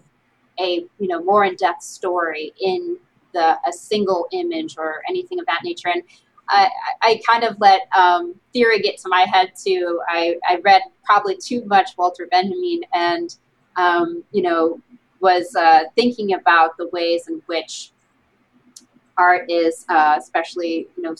a 0.59 0.85
you 0.99 1.07
know 1.07 1.23
more 1.23 1.45
in-depth 1.45 1.81
story 1.81 2.53
in 2.61 2.97
the 3.33 3.57
a 3.67 3.73
single 3.73 4.27
image 4.31 4.75
or 4.77 5.01
anything 5.09 5.39
of 5.39 5.45
that 5.47 5.61
nature 5.63 5.89
and 5.89 6.03
I, 6.49 6.69
I 7.01 7.21
kind 7.25 7.43
of 7.43 7.59
let 7.59 7.81
um, 7.97 8.35
theory 8.51 8.79
get 8.79 8.97
to 8.99 9.09
my 9.09 9.25
head 9.31 9.53
too. 9.55 10.01
I, 10.09 10.35
I 10.47 10.59
read 10.63 10.81
probably 11.03 11.37
too 11.37 11.63
much 11.65 11.91
Walter 11.97 12.27
Benjamin 12.29 12.81
and 12.93 13.35
um, 13.75 14.23
you 14.31 14.41
know 14.41 14.79
was 15.23 15.55
uh, 15.55 15.85
thinking 15.95 16.33
about 16.33 16.77
the 16.77 16.87
ways 16.89 17.27
in 17.27 17.41
which 17.47 17.91
art 19.17 19.49
is, 19.49 19.85
uh, 19.89 20.15
especially 20.19 20.87
you 20.95 21.03
know 21.03 21.15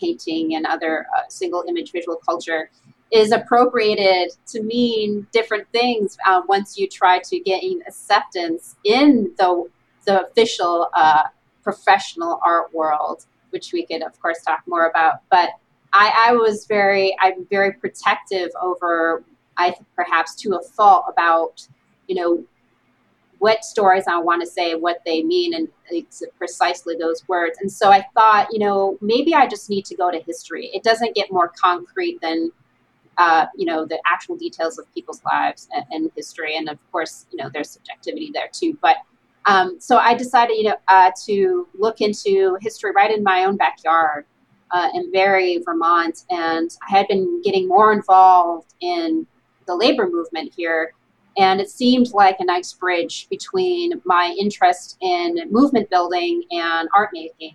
painting 0.00 0.56
and 0.56 0.66
other 0.66 1.06
uh, 1.16 1.22
single 1.30 1.64
image 1.68 1.90
visual 1.92 2.16
culture 2.16 2.70
is 3.10 3.32
appropriated 3.32 4.32
to 4.46 4.62
mean 4.62 5.26
different 5.32 5.66
things 5.72 6.18
uh, 6.26 6.42
once 6.48 6.76
you 6.76 6.86
try 6.88 7.18
to 7.20 7.38
gain 7.38 7.80
acceptance 7.86 8.76
in 8.84 9.32
the, 9.38 9.64
the 10.04 10.26
official 10.26 10.88
uh, 10.92 11.22
professional 11.62 12.38
art 12.44 12.74
world 12.74 13.24
which 13.56 13.72
we 13.72 13.86
could, 13.86 14.02
of 14.02 14.20
course, 14.20 14.42
talk 14.42 14.62
more 14.66 14.86
about. 14.86 15.20
But 15.30 15.50
I, 15.92 16.28
I 16.28 16.32
was 16.34 16.66
very, 16.66 17.16
I'm 17.20 17.46
very 17.46 17.72
protective 17.72 18.50
over, 18.60 19.24
I 19.56 19.74
perhaps 19.94 20.34
to 20.42 20.56
a 20.56 20.62
fault 20.62 21.04
about, 21.08 21.66
you 22.06 22.16
know, 22.16 22.44
what 23.38 23.64
stories 23.64 24.04
I 24.08 24.18
want 24.18 24.40
to 24.42 24.46
say, 24.46 24.74
what 24.74 25.02
they 25.04 25.22
mean, 25.22 25.54
and 25.54 25.68
precisely 26.38 26.96
those 26.96 27.26
words. 27.28 27.58
And 27.60 27.70
so 27.70 27.90
I 27.90 28.04
thought, 28.14 28.48
you 28.50 28.58
know, 28.58 28.98
maybe 29.00 29.34
I 29.34 29.46
just 29.46 29.68
need 29.68 29.84
to 29.86 29.94
go 29.94 30.10
to 30.10 30.20
history. 30.20 30.70
It 30.72 30.82
doesn't 30.82 31.14
get 31.14 31.30
more 31.30 31.48
concrete 31.48 32.20
than, 32.22 32.50
uh, 33.18 33.46
you 33.54 33.66
know, 33.66 33.84
the 33.84 34.00
actual 34.06 34.36
details 34.36 34.78
of 34.78 34.92
people's 34.94 35.22
lives 35.24 35.68
and, 35.74 35.84
and, 35.90 36.10
history. 36.16 36.56
And 36.56 36.68
of 36.68 36.78
course, 36.90 37.26
you 37.30 37.42
know, 37.42 37.50
there's 37.52 37.70
subjectivity 37.70 38.30
there 38.32 38.48
too. 38.52 38.78
But 38.80 38.96
um, 39.44 39.76
so 39.80 39.98
I 39.98 40.14
decided, 40.14 40.56
you 40.56 40.64
know, 40.64 40.76
uh, 40.88 41.10
to 41.26 41.68
look 41.78 42.00
into 42.00 42.56
history 42.60 42.92
right 42.92 43.10
in 43.10 43.22
my 43.22 43.44
own 43.44 43.56
backyard 43.56 44.26
uh, 44.72 44.88
in 44.94 45.12
Barre, 45.12 45.58
Vermont. 45.64 46.24
And 46.30 46.70
I 46.88 46.90
had 46.90 47.06
been 47.08 47.42
getting 47.42 47.68
more 47.68 47.92
involved 47.92 48.74
in 48.80 49.26
the 49.66 49.74
labor 49.74 50.08
movement 50.08 50.52
here 50.56 50.92
and 51.36 51.60
it 51.60 51.70
seemed 51.70 52.12
like 52.12 52.36
a 52.40 52.44
nice 52.44 52.72
bridge 52.72 53.28
between 53.28 54.00
my 54.04 54.34
interest 54.38 54.96
in 55.00 55.38
movement 55.50 55.90
building 55.90 56.42
and 56.50 56.88
art 56.94 57.10
making. 57.12 57.54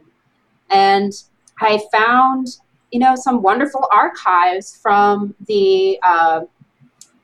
And 0.70 1.12
I 1.60 1.82
found, 1.92 2.48
you 2.92 3.00
know, 3.00 3.16
some 3.16 3.42
wonderful 3.42 3.88
archives 3.92 4.78
from 4.82 5.34
the 5.48 6.00
uh, 6.04 6.42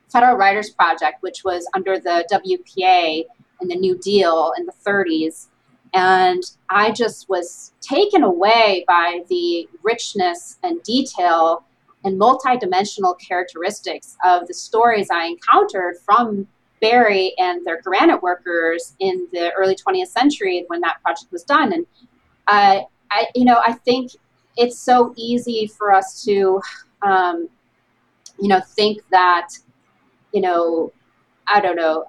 Federal 0.08 0.36
Writers 0.36 0.70
Project, 0.70 1.22
which 1.22 1.44
was 1.44 1.68
under 1.74 1.98
the 1.98 2.26
WPA 2.32 3.24
and 3.60 3.70
the 3.70 3.76
New 3.76 3.96
Deal 3.98 4.52
in 4.58 4.66
the 4.66 4.72
30s. 4.72 5.46
And 5.94 6.42
I 6.68 6.90
just 6.90 7.28
was 7.28 7.72
taken 7.80 8.22
away 8.22 8.84
by 8.86 9.22
the 9.28 9.68
richness 9.82 10.58
and 10.62 10.82
detail 10.82 11.64
and 12.04 12.20
multidimensional 12.20 13.18
characteristics 13.18 14.16
of 14.24 14.46
the 14.46 14.54
stories 14.54 15.08
I 15.10 15.26
encountered 15.26 15.96
from 16.04 16.46
Barre 16.80 17.32
and 17.38 17.64
their 17.66 17.80
granite 17.82 18.22
workers 18.22 18.94
in 19.00 19.26
the 19.32 19.52
early 19.52 19.74
20th 19.74 20.08
century 20.08 20.64
when 20.68 20.80
that 20.80 21.02
project 21.02 21.32
was 21.32 21.42
done. 21.42 21.72
And 21.72 21.86
uh, 22.46 22.82
I, 23.10 23.26
you 23.34 23.44
know, 23.44 23.60
I 23.66 23.72
think 23.72 24.12
it's 24.56 24.78
so 24.78 25.12
easy 25.16 25.66
for 25.66 25.92
us 25.92 26.24
to, 26.24 26.60
um, 27.02 27.48
you 28.38 28.48
know, 28.48 28.60
think 28.60 29.02
that, 29.10 29.48
you 30.32 30.40
know, 30.40 30.92
I 31.46 31.60
don't 31.60 31.76
know, 31.76 32.06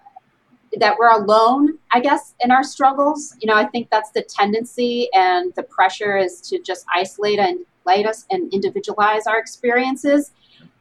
that 0.77 0.97
we're 0.99 1.09
alone, 1.09 1.79
I 1.91 1.99
guess, 1.99 2.35
in 2.41 2.51
our 2.51 2.63
struggles. 2.63 3.35
You 3.41 3.47
know, 3.47 3.55
I 3.55 3.65
think 3.65 3.89
that's 3.89 4.11
the 4.11 4.21
tendency 4.21 5.09
and 5.13 5.53
the 5.55 5.63
pressure 5.63 6.17
is 6.17 6.41
to 6.41 6.59
just 6.59 6.85
isolate 6.93 7.39
and 7.39 7.65
light 7.85 8.05
us 8.05 8.25
and 8.29 8.51
individualize 8.53 9.27
our 9.27 9.37
experiences. 9.37 10.31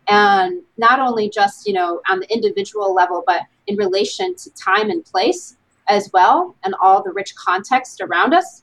And 0.09 0.63
not 0.79 1.01
only 1.01 1.29
just, 1.29 1.67
you 1.67 1.75
know, 1.75 2.01
on 2.09 2.21
the 2.21 2.33
individual 2.33 2.95
level, 2.95 3.23
but 3.27 3.43
in 3.67 3.77
relation 3.77 4.35
to 4.37 4.51
time 4.55 4.91
and 4.91 5.05
place 5.05 5.57
as 5.89 6.11
well, 6.13 6.55
and 6.65 6.75
all 6.83 7.03
the 7.03 7.11
rich 7.11 7.35
context 7.35 8.01
around 8.01 8.35
us. 8.35 8.63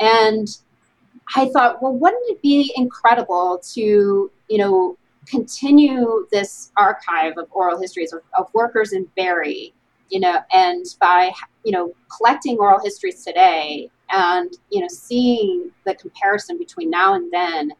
And 0.00 0.48
I 1.34 1.48
thought, 1.48 1.82
well, 1.82 1.92
wouldn't 1.92 2.22
it 2.28 2.42
be 2.42 2.72
incredible 2.76 3.60
to, 3.74 4.30
you 4.48 4.58
know, 4.58 4.96
continue 5.26 6.26
this 6.30 6.70
archive 6.76 7.34
of 7.36 7.48
oral 7.50 7.80
histories 7.80 8.12
of, 8.12 8.20
of 8.38 8.52
workers 8.54 8.92
in 8.92 9.08
Barre 9.16 9.72
you 10.10 10.20
know, 10.20 10.38
and 10.52 10.84
by 11.00 11.32
you 11.66 11.72
know 11.72 11.92
collecting 12.16 12.58
oral 12.58 12.80
histories 12.82 13.24
today 13.24 13.90
and 14.10 14.56
you 14.70 14.80
know 14.80 14.86
seeing 14.88 15.72
the 15.84 15.96
comparison 15.96 16.56
between 16.56 16.88
now 16.88 17.14
and 17.14 17.30
then, 17.32 17.72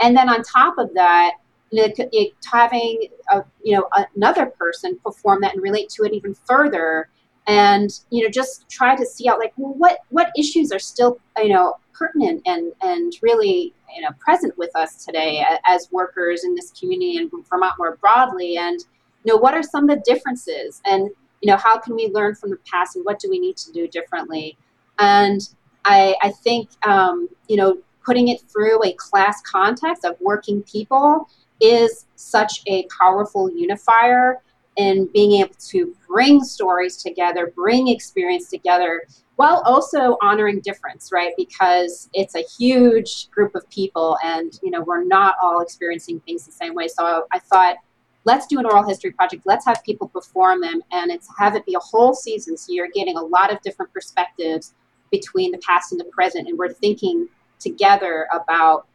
and 0.00 0.16
then 0.16 0.28
on 0.28 0.42
top 0.42 0.78
of 0.78 0.94
that, 0.94 1.32
it, 1.72 2.34
having 2.50 3.08
a, 3.32 3.42
you 3.64 3.76
know 3.76 3.88
another 4.14 4.46
person 4.46 4.96
perform 5.04 5.40
that 5.40 5.54
and 5.54 5.62
relate 5.62 5.88
to 5.88 6.04
it 6.04 6.12
even 6.12 6.34
further, 6.34 7.08
and 7.48 7.90
you 8.10 8.22
know 8.22 8.30
just 8.30 8.68
try 8.70 8.94
to 8.94 9.04
see 9.04 9.28
out 9.28 9.40
like 9.40 9.52
well, 9.56 9.74
what 9.74 9.98
what 10.10 10.30
issues 10.38 10.70
are 10.70 10.78
still 10.78 11.18
you 11.38 11.48
know 11.48 11.74
pertinent 11.92 12.42
and 12.46 12.72
and 12.82 13.14
really 13.22 13.74
you 13.92 14.02
know 14.02 14.10
present 14.20 14.56
with 14.56 14.70
us 14.76 15.04
today 15.04 15.44
as 15.66 15.88
workers 15.90 16.44
in 16.44 16.54
this 16.54 16.70
community 16.78 17.16
and 17.16 17.28
Vermont 17.50 17.74
more 17.76 17.96
broadly, 17.96 18.56
and 18.56 18.84
you 19.24 19.32
know 19.32 19.36
what 19.36 19.54
are 19.54 19.64
some 19.64 19.90
of 19.90 19.96
the 19.96 20.02
differences? 20.06 20.80
And 20.84 21.10
you 21.42 21.50
know 21.50 21.56
how 21.56 21.78
can 21.78 21.94
we 21.94 22.08
learn 22.08 22.34
from 22.34 22.50
the 22.50 22.58
past 22.70 22.96
and 22.96 23.04
what 23.04 23.18
do 23.18 23.28
we 23.28 23.38
need 23.38 23.56
to 23.58 23.72
do 23.72 23.86
differently? 23.88 24.56
And 24.98 25.40
i, 25.84 26.14
I 26.22 26.30
think 26.30 26.70
um, 26.86 27.28
you 27.48 27.56
know 27.56 27.78
putting 28.04 28.28
it 28.28 28.40
through 28.52 28.82
a 28.84 28.92
class 28.94 29.42
context 29.42 30.04
of 30.04 30.16
working 30.20 30.62
people 30.62 31.28
is 31.60 32.06
such 32.16 32.62
a 32.66 32.86
powerful 33.00 33.50
unifier 33.50 34.40
in 34.76 35.06
being 35.12 35.40
able 35.40 35.54
to 35.54 35.94
bring 36.08 36.42
stories 36.42 36.96
together 36.96 37.52
bring 37.54 37.88
experience 37.88 38.48
together 38.48 39.02
while 39.36 39.62
also 39.64 40.16
honoring 40.22 40.60
difference 40.60 41.10
right? 41.12 41.32
Because 41.36 42.08
it's 42.12 42.34
a 42.36 42.44
huge 42.58 43.30
group 43.30 43.54
of 43.54 43.68
people 43.70 44.16
and 44.24 44.58
you 44.62 44.70
know 44.70 44.82
we're 44.82 45.04
not 45.04 45.34
all 45.42 45.60
experiencing 45.60 46.20
things 46.20 46.46
the 46.46 46.52
same 46.52 46.74
way. 46.74 46.88
So 46.88 47.26
i 47.32 47.38
thought 47.38 47.76
let's 48.24 48.46
do 48.46 48.58
an 48.58 48.66
oral 48.66 48.86
history 48.86 49.10
project. 49.10 49.42
Let's 49.46 49.66
have 49.66 49.82
people 49.84 50.08
perform 50.08 50.60
them 50.60 50.82
and 50.92 51.10
it's 51.10 51.28
have 51.38 51.56
it 51.56 51.66
be 51.66 51.74
a 51.74 51.80
whole 51.80 52.14
season. 52.14 52.56
So 52.56 52.72
you're 52.72 52.90
getting 52.94 53.16
a 53.16 53.22
lot 53.22 53.52
of 53.52 53.60
different 53.62 53.92
perspectives 53.92 54.74
between 55.10 55.52
the 55.52 55.58
past 55.58 55.92
and 55.92 56.00
the 56.00 56.04
present. 56.04 56.48
And 56.48 56.58
we're 56.58 56.72
thinking 56.72 57.28
together 57.58 58.28
about 58.32 58.86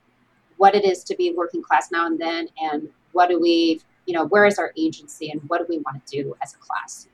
what 0.58 0.76
it 0.76 0.84
is 0.84 1.04
to 1.06 1.16
be 1.16 1.32
working 1.32 1.62
class 1.62 1.92
now 1.92 2.08
and 2.08 2.20
then 2.20 2.48
and 2.60 2.90
what 3.12 3.30
do 3.30 3.40
we 3.40 3.80
you 4.06 4.14
know 4.14 4.26
where 4.26 4.46
is 4.46 4.58
our 4.58 4.74
agency 4.78 5.30
and 5.30 5.42
what 5.48 5.60
do 5.60 5.66
we 5.70 5.78
want 5.80 6.06
to 6.06 6.24
do 6.24 6.36
as 6.42 6.54
a 6.54 6.58
class? 6.58 7.08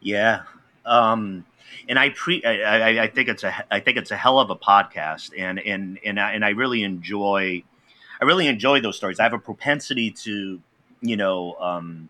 Yeah. 0.00 0.42
Um 0.84 1.44
and 1.88 1.98
I 1.98 2.10
pre 2.10 2.44
I, 2.44 3.04
I 3.04 3.06
think 3.08 3.28
it's 3.28 3.44
a 3.44 3.64
I 3.70 3.80
think 3.80 3.96
it's 3.96 4.10
a 4.10 4.16
hell 4.16 4.38
of 4.38 4.50
a 4.50 4.56
podcast 4.56 5.30
and 5.36 5.58
and 5.60 5.98
and 6.04 6.20
I, 6.20 6.32
and 6.32 6.44
I 6.44 6.50
really 6.50 6.82
enjoy 6.82 7.62
I 8.20 8.24
really 8.24 8.46
enjoy 8.46 8.80
those 8.80 8.96
stories. 8.96 9.18
I 9.18 9.24
have 9.24 9.32
a 9.32 9.38
propensity 9.38 10.10
to 10.10 10.60
you 11.02 11.16
know, 11.16 11.54
um, 11.60 12.08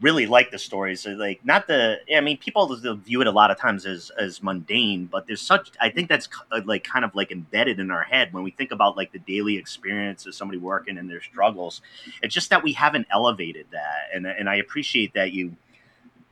really 0.00 0.26
like 0.26 0.50
the 0.50 0.58
stories. 0.58 1.06
Like 1.06 1.44
not 1.44 1.66
the, 1.66 1.98
I 2.14 2.20
mean, 2.20 2.38
people 2.38 2.74
view 2.96 3.20
it 3.20 3.26
a 3.26 3.32
lot 3.32 3.50
of 3.50 3.58
times 3.58 3.86
as 3.86 4.10
as 4.18 4.42
mundane, 4.42 5.06
but 5.06 5.26
there's 5.26 5.40
such. 5.40 5.70
I 5.80 5.90
think 5.90 6.08
that's 6.08 6.28
uh, 6.52 6.60
like 6.64 6.84
kind 6.84 7.04
of 7.04 7.14
like 7.14 7.30
embedded 7.32 7.80
in 7.80 7.90
our 7.90 8.02
head 8.02 8.32
when 8.32 8.44
we 8.44 8.50
think 8.50 8.70
about 8.70 8.96
like 8.96 9.12
the 9.12 9.18
daily 9.18 9.56
experience 9.56 10.26
of 10.26 10.34
somebody 10.34 10.58
working 10.58 10.98
and 10.98 11.10
their 11.10 11.22
struggles. 11.22 11.82
It's 12.22 12.34
just 12.34 12.50
that 12.50 12.62
we 12.62 12.72
haven't 12.72 13.06
elevated 13.10 13.66
that, 13.72 14.08
and 14.14 14.26
and 14.26 14.48
I 14.48 14.56
appreciate 14.56 15.14
that 15.14 15.32
you 15.32 15.56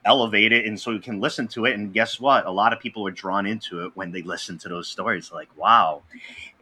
elevate 0.05 0.53
it 0.53 0.64
and 0.64 0.81
so 0.81 0.90
you 0.90 1.01
can 1.01 1.20
listen 1.20 1.46
to 1.48 1.66
it 1.66 1.74
and 1.74 1.92
guess 1.92 2.20
what 2.20 2.46
a 2.46 2.51
lot 2.51 2.72
of 2.72 2.81
people 2.81 3.07
are 3.07 3.11
drawn 3.11 3.46
into 3.46 3.85
it 3.85 3.92
when 3.94 4.12
they 4.12 4.22
listen 4.22 4.57
to 4.57 4.68
those 4.68 4.88
stories 4.88 5.33
like 5.33 5.48
wow 5.57 6.03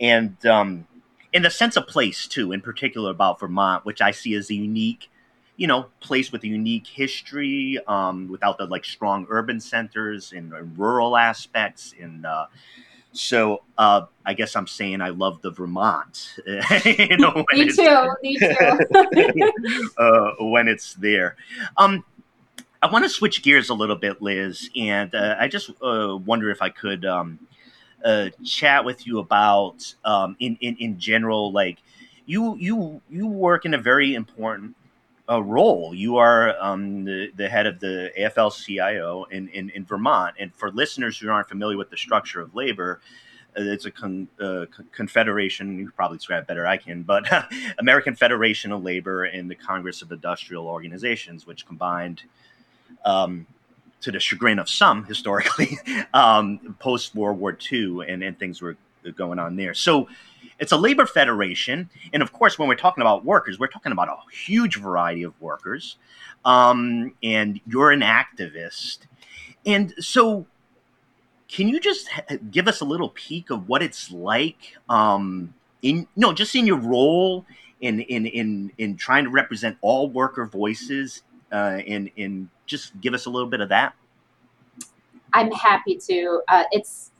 and 0.01 0.45
um 0.47 0.87
in 1.33 1.43
the 1.43 1.51
sense 1.51 1.77
of 1.77 1.87
place 1.87 2.27
too 2.27 2.51
in 2.51 2.61
particular 2.61 3.11
about 3.11 3.39
vermont 3.39 3.85
which 3.85 4.01
i 4.01 4.11
see 4.11 4.35
as 4.35 4.51
a 4.51 4.55
unique 4.55 5.11
you 5.57 5.67
know, 5.67 5.87
place 6.01 6.33
with 6.33 6.43
a 6.45 6.49
unique 6.49 6.87
history, 6.87 7.79
um, 7.87 8.29
without 8.29 8.59
the 8.59 8.67
like 8.67 8.85
strong 8.85 9.27
urban 9.31 9.61
centers 9.61 10.33
and, 10.33 10.53
rural 10.79 11.17
aspects. 11.17 11.95
And 12.01 12.27
uh, 12.27 12.47
so 13.13 13.63
uh, 13.79 14.03
I 14.25 14.35
guess 14.35 14.55
I'm 14.55 14.67
saying 14.67 15.01
I 15.01 15.09
love 15.11 15.41
the 15.43 15.51
Vermont. 15.51 16.35
you 16.47 17.17
know, 17.17 17.45
me 17.53 17.69
too. 17.71 18.13
Me 18.23 18.39
too. 18.39 19.93
uh, 19.99 20.31
when 20.41 20.69
it's 20.69 20.95
there. 20.95 21.37
Um, 21.77 22.05
I 22.83 22.91
want 22.91 23.05
to 23.05 23.09
switch 23.09 23.43
gears 23.43 23.71
a 23.71 23.75
little 23.75 23.97
bit, 23.97 24.21
Liz, 24.21 24.69
and 24.77 25.15
uh, 25.15 25.37
I 25.41 25.49
just 25.49 25.71
uh, 25.83 26.17
wonder 26.25 26.51
if 26.51 26.61
I 26.61 26.69
could 26.69 27.07
um, 27.07 27.39
uh, 28.05 28.29
chat 28.45 28.85
with 28.85 29.07
you 29.07 29.19
about, 29.19 29.95
um, 30.05 30.37
in, 30.39 30.59
in 30.61 30.77
in 30.77 30.99
general, 30.99 31.51
like 31.51 31.79
you 32.27 32.57
you 32.57 33.01
you 33.09 33.27
work 33.27 33.65
in 33.65 33.73
a 33.73 33.79
very 33.79 34.15
important 34.15 34.77
a 35.29 35.43
role. 35.43 35.95
You 35.95 36.17
are 36.17 36.57
um, 36.61 37.05
the, 37.05 37.31
the 37.35 37.49
head 37.49 37.67
of 37.67 37.81
the 37.81 38.13
AFL-CIO 38.19 39.25
in, 39.31 39.49
in, 39.49 39.71
in, 39.71 39.85
Vermont. 39.85 40.37
And 40.39 40.55
for 40.55 40.71
listeners 40.71 41.19
who 41.19 41.29
aren't 41.29 41.49
familiar 41.49 41.77
with 41.77 41.91
the 41.91 41.97
structure 41.97 42.41
of 42.41 42.55
labor, 42.55 43.01
uh, 43.59 43.63
it's 43.63 43.87
a 43.87 43.91
con, 43.91 44.29
uh, 44.41 44.67
confederation. 44.93 45.79
You 45.79 45.91
probably 45.97 46.19
describe 46.19 46.47
better 46.47 46.67
I 46.67 46.77
can, 46.77 47.03
but 47.03 47.27
American 47.79 48.15
Federation 48.15 48.71
of 48.71 48.85
Labor 48.85 49.25
and 49.25 49.51
the 49.51 49.57
Congress 49.57 50.03
of 50.03 50.13
Industrial 50.13 50.67
Organizations, 50.67 51.47
which 51.47 51.67
combined, 51.67 52.23
um, 53.05 53.47
to 54.03 54.13
the 54.13 54.21
chagrin 54.21 54.59
of 54.59 54.69
some 54.69 55.05
historically, 55.05 55.79
um, 56.15 56.77
post 56.79 57.15
World 57.15 57.41
War 57.41 57.57
II, 57.73 58.07
and, 58.07 58.23
and 58.23 58.39
things 58.39 58.63
were 58.63 58.77
going 59.17 59.39
on 59.39 59.57
there. 59.57 59.75
So 59.75 60.09
it's 60.59 60.73
a 60.73 60.77
labor 60.77 61.07
federation, 61.07 61.91
and 62.13 62.23
of 62.23 62.33
course, 62.33 62.59
when 62.59 62.69
we're 62.69 62.77
talking 62.77 63.03
about 63.03 63.25
workers, 63.25 63.59
we're 63.59 63.67
talking 63.67 63.93
about 63.93 64.09
a 64.09 64.17
huge 64.35 64.77
variety 64.77 65.23
of 65.23 65.41
workers. 65.41 65.97
Um, 66.45 67.15
and 67.23 67.61
you're 67.67 67.91
an 67.91 68.01
activist, 68.01 69.01
and 69.65 69.93
so 69.99 70.47
can 71.49 71.69
you 71.69 71.81
just 71.81 72.09
give 72.51 72.69
us 72.69 72.81
a 72.81 72.85
little 72.85 73.11
peek 73.11 73.51
of 73.51 73.69
what 73.69 73.83
it's 73.83 74.11
like 74.11 74.77
um, 74.89 75.55
in 75.83 76.07
no 76.17 76.33
just 76.33 76.55
in 76.55 76.67
your 76.67 76.79
role 76.79 77.45
in 77.81 78.01
in 78.01 78.27
in 78.27 78.73
in 78.79 78.97
trying 78.97 79.25
to 79.25 79.31
represent 79.31 79.77
all 79.81 80.09
worker 80.09 80.47
voices 80.47 81.23
uh, 81.53 81.81
and 81.87 82.11
and 82.17 82.49
just 82.67 82.99
give 83.01 83.15
us 83.15 83.27
a 83.27 83.31
little 83.31 83.49
bit 83.49 83.61
of 83.61 83.69
that 83.69 83.95
i'm 85.33 85.51
happy 85.53 85.97
to 85.97 86.43
uh, 86.49 86.65
it's 86.73 87.11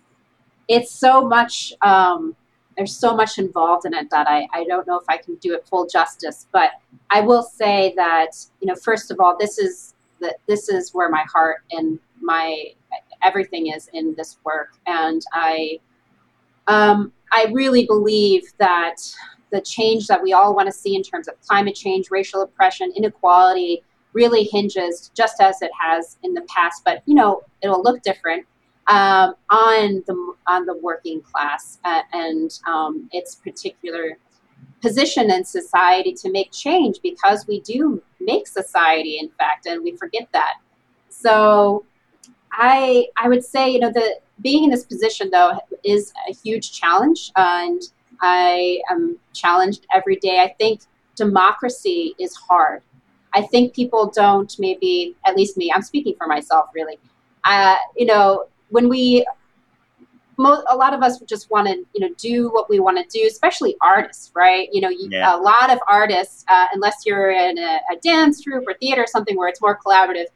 it's 0.69 0.91
so 0.91 1.25
much 1.25 1.73
um, 1.83 2.35
there's 2.77 2.95
so 2.97 3.17
much 3.17 3.39
involved 3.39 3.87
in 3.87 3.95
it 3.95 4.11
that 4.11 4.29
I, 4.29 4.47
I 4.53 4.65
don't 4.65 4.87
know 4.87 4.99
if 4.99 5.07
I 5.09 5.17
can 5.17 5.37
do 5.37 5.55
it 5.55 5.67
full 5.67 5.87
justice. 5.87 6.47
But 6.53 6.73
I 7.11 7.21
will 7.21 7.43
say 7.43 7.95
that, 7.97 8.37
you 8.61 8.67
know, 8.67 8.75
first 8.75 9.11
of 9.11 9.19
all, 9.21 9.37
this 9.39 9.59
is 9.59 9.95
the, 10.21 10.37
this 10.47 10.69
is 10.69 10.93
where 10.93 11.09
my 11.09 11.25
heart 11.33 11.63
and 11.71 11.99
my 12.21 12.73
everything 13.23 13.69
is 13.69 13.89
in 13.93 14.15
this 14.15 14.39
work. 14.45 14.75
And 14.87 15.23
I 15.33 15.81
um, 16.67 17.13
I 17.33 17.47
really 17.53 17.87
believe 17.87 18.53
that 18.59 18.97
the 19.53 19.61
change 19.61 20.07
that 20.09 20.23
we 20.23 20.33
all 20.33 20.55
want 20.55 20.67
to 20.67 20.73
see 20.73 20.97
in 20.97 21.03
terms 21.03 21.29
of 21.29 21.41
climate 21.41 21.75
change, 21.75 22.11
racial 22.11 22.43
oppression, 22.43 22.93
inequality 22.97 23.83
really 24.13 24.45
hinges 24.45 25.11
just 25.15 25.41
as 25.41 25.63
it 25.63 25.71
has 25.79 26.17
in 26.23 26.35
the 26.35 26.41
past, 26.43 26.83
but 26.85 27.03
you 27.07 27.15
know, 27.15 27.43
it'll 27.63 27.83
look 27.83 28.03
different 28.03 28.47
um, 28.89 29.35
on 29.51 30.05
the 30.07 30.35
on 30.47 30.65
the 30.67 30.77
working 30.83 31.21
class 31.21 31.79
uh, 31.85 32.03
and 32.13 32.61
um, 32.67 33.09
its 33.13 33.35
particular 33.37 34.19
position 34.81 35.31
in 35.31 35.45
society 35.45 36.13
to 36.13 36.31
make 36.31 36.53
change 36.53 36.99
because 37.03 37.47
we 37.47 37.61
do 37.61 38.03
make 38.21 38.47
society 38.47 39.19
in 39.19 39.29
fact 39.31 39.67
and 39.67 39.83
we 39.83 39.97
forget 39.97 40.29
that. 40.33 40.55
So 41.09 41.85
i 42.53 43.07
i 43.17 43.29
would 43.29 43.45
say 43.45 43.69
you 43.69 43.79
know 43.79 43.91
the 43.91 44.19
being 44.41 44.65
in 44.65 44.71
this 44.71 44.85
position 44.85 45.31
though 45.31 45.59
is 45.85 46.13
a 46.29 46.33
huge 46.33 46.73
challenge 46.73 47.31
and 47.37 47.83
i 48.21 48.81
am 48.91 49.19
challenged 49.33 49.87
every 49.93 50.17
day. 50.17 50.39
I 50.41 50.55
think 50.59 50.81
democracy 51.17 52.15
is 52.19 52.35
hard. 52.37 52.83
I 53.35 53.43
think 53.43 53.75
people 53.75 54.11
don't 54.15 54.55
maybe 54.59 55.17
at 55.27 55.37
least 55.37 55.57
me 55.57 55.71
i'm 55.75 55.83
speaking 55.83 56.15
for 56.17 56.27
myself 56.27 56.71
really 56.75 56.99
uh, 57.45 57.77
you 57.97 58.07
know 58.07 58.47
when 58.71 58.89
we 58.89 59.27
a 60.39 60.77
lot 60.77 60.93
of 60.93 61.03
us 61.03 61.19
just 61.21 61.51
want 61.51 61.67
to 61.67 61.77
you 61.95 62.01
know 62.01 62.15
do 62.19 62.51
what 62.51 62.69
we 62.69 62.79
want 62.79 62.99
to 62.99 63.19
do 63.19 63.27
especially 63.27 63.75
artists 63.81 64.33
right? 64.35 64.69
You 64.73 64.83
know 64.83 64.91
yeah. 64.91 65.35
a 65.35 65.39
lot 65.39 65.71
of 65.71 65.79
artists 65.89 66.45
uh, 66.49 66.67
unless 66.75 67.07
you're 67.07 67.31
in 67.31 67.59
a, 67.59 67.81
a, 67.93 67.97
dance 68.03 68.43
troupe 68.43 68.65
or 68.67 68.75
theater 68.75 69.05
or 69.05 69.07
something 69.07 69.37
where 69.37 69.49
it's 69.49 69.63
more 69.63 69.79
collaborative 69.79 70.27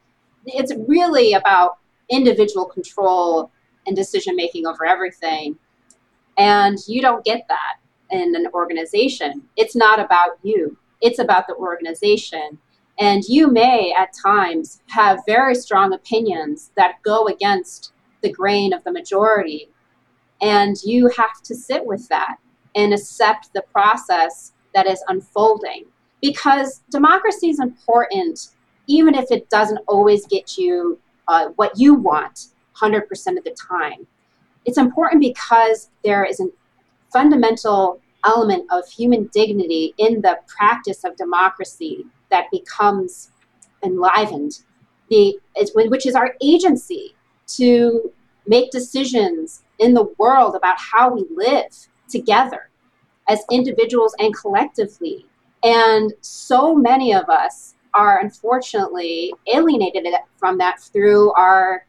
it's 0.46 0.72
really 0.88 1.34
about 1.34 1.78
individual 2.08 2.64
control 2.64 3.50
and 3.86 3.96
decision 3.96 4.36
making 4.36 4.66
over 4.66 4.84
everything. 4.84 5.56
And 6.36 6.78
you 6.86 7.02
don't 7.02 7.24
get 7.24 7.46
that 7.48 7.76
in 8.10 8.34
an 8.34 8.46
organization. 8.54 9.42
It's 9.56 9.76
not 9.76 10.00
about 10.00 10.38
you. 10.42 10.76
It's 11.00 11.18
about 11.18 11.46
the 11.46 11.54
organization. 11.54 12.58
And 12.98 13.24
you 13.24 13.50
may 13.50 13.94
at 13.96 14.10
times 14.22 14.82
have 14.88 15.20
very 15.26 15.54
strong 15.54 15.92
opinions 15.92 16.70
that 16.76 16.96
go 17.02 17.26
against 17.28 17.92
the 18.22 18.32
grain 18.32 18.72
of 18.72 18.84
the 18.84 18.92
majority. 18.92 19.68
And 20.40 20.76
you 20.84 21.08
have 21.16 21.42
to 21.44 21.54
sit 21.54 21.84
with 21.84 22.08
that 22.08 22.36
and 22.74 22.92
accept 22.92 23.52
the 23.52 23.62
process 23.72 24.52
that 24.74 24.86
is 24.86 25.02
unfolding. 25.08 25.84
Because 26.22 26.82
democracy 26.90 27.48
is 27.48 27.60
important, 27.60 28.48
even 28.86 29.14
if 29.14 29.30
it 29.30 29.48
doesn't 29.50 29.80
always 29.88 30.26
get 30.26 30.56
you 30.58 30.98
uh, 31.28 31.48
what 31.56 31.78
you 31.78 31.94
want 31.94 32.48
100% 32.76 33.02
of 33.38 33.44
the 33.44 33.56
time. 33.70 34.06
It's 34.64 34.78
important 34.78 35.20
because 35.20 35.90
there 36.04 36.24
is 36.24 36.40
a 36.40 36.48
fundamental 37.12 38.00
element 38.26 38.66
of 38.70 38.86
human 38.88 39.30
dignity 39.32 39.94
in 39.98 40.20
the 40.20 40.38
practice 40.46 41.04
of 41.04 41.16
democracy 41.16 42.04
that 42.30 42.46
becomes 42.52 43.30
enlivened, 43.82 44.60
the, 45.08 45.38
which 45.74 46.06
is 46.06 46.14
our 46.14 46.34
agency 46.42 47.14
to 47.56 48.12
make 48.46 48.70
decisions 48.70 49.62
in 49.78 49.94
the 49.94 50.08
world 50.18 50.54
about 50.54 50.76
how 50.78 51.12
we 51.12 51.24
live 51.30 51.72
together 52.08 52.70
as 53.28 53.40
individuals 53.50 54.14
and 54.18 54.34
collectively. 54.36 55.24
And 55.62 56.12
so 56.20 56.74
many 56.74 57.14
of 57.14 57.28
us 57.28 57.74
are 57.94 58.18
unfortunately 58.20 59.32
alienated 59.52 60.06
from 60.36 60.58
that 60.58 60.80
through 60.80 61.32
our 61.32 61.86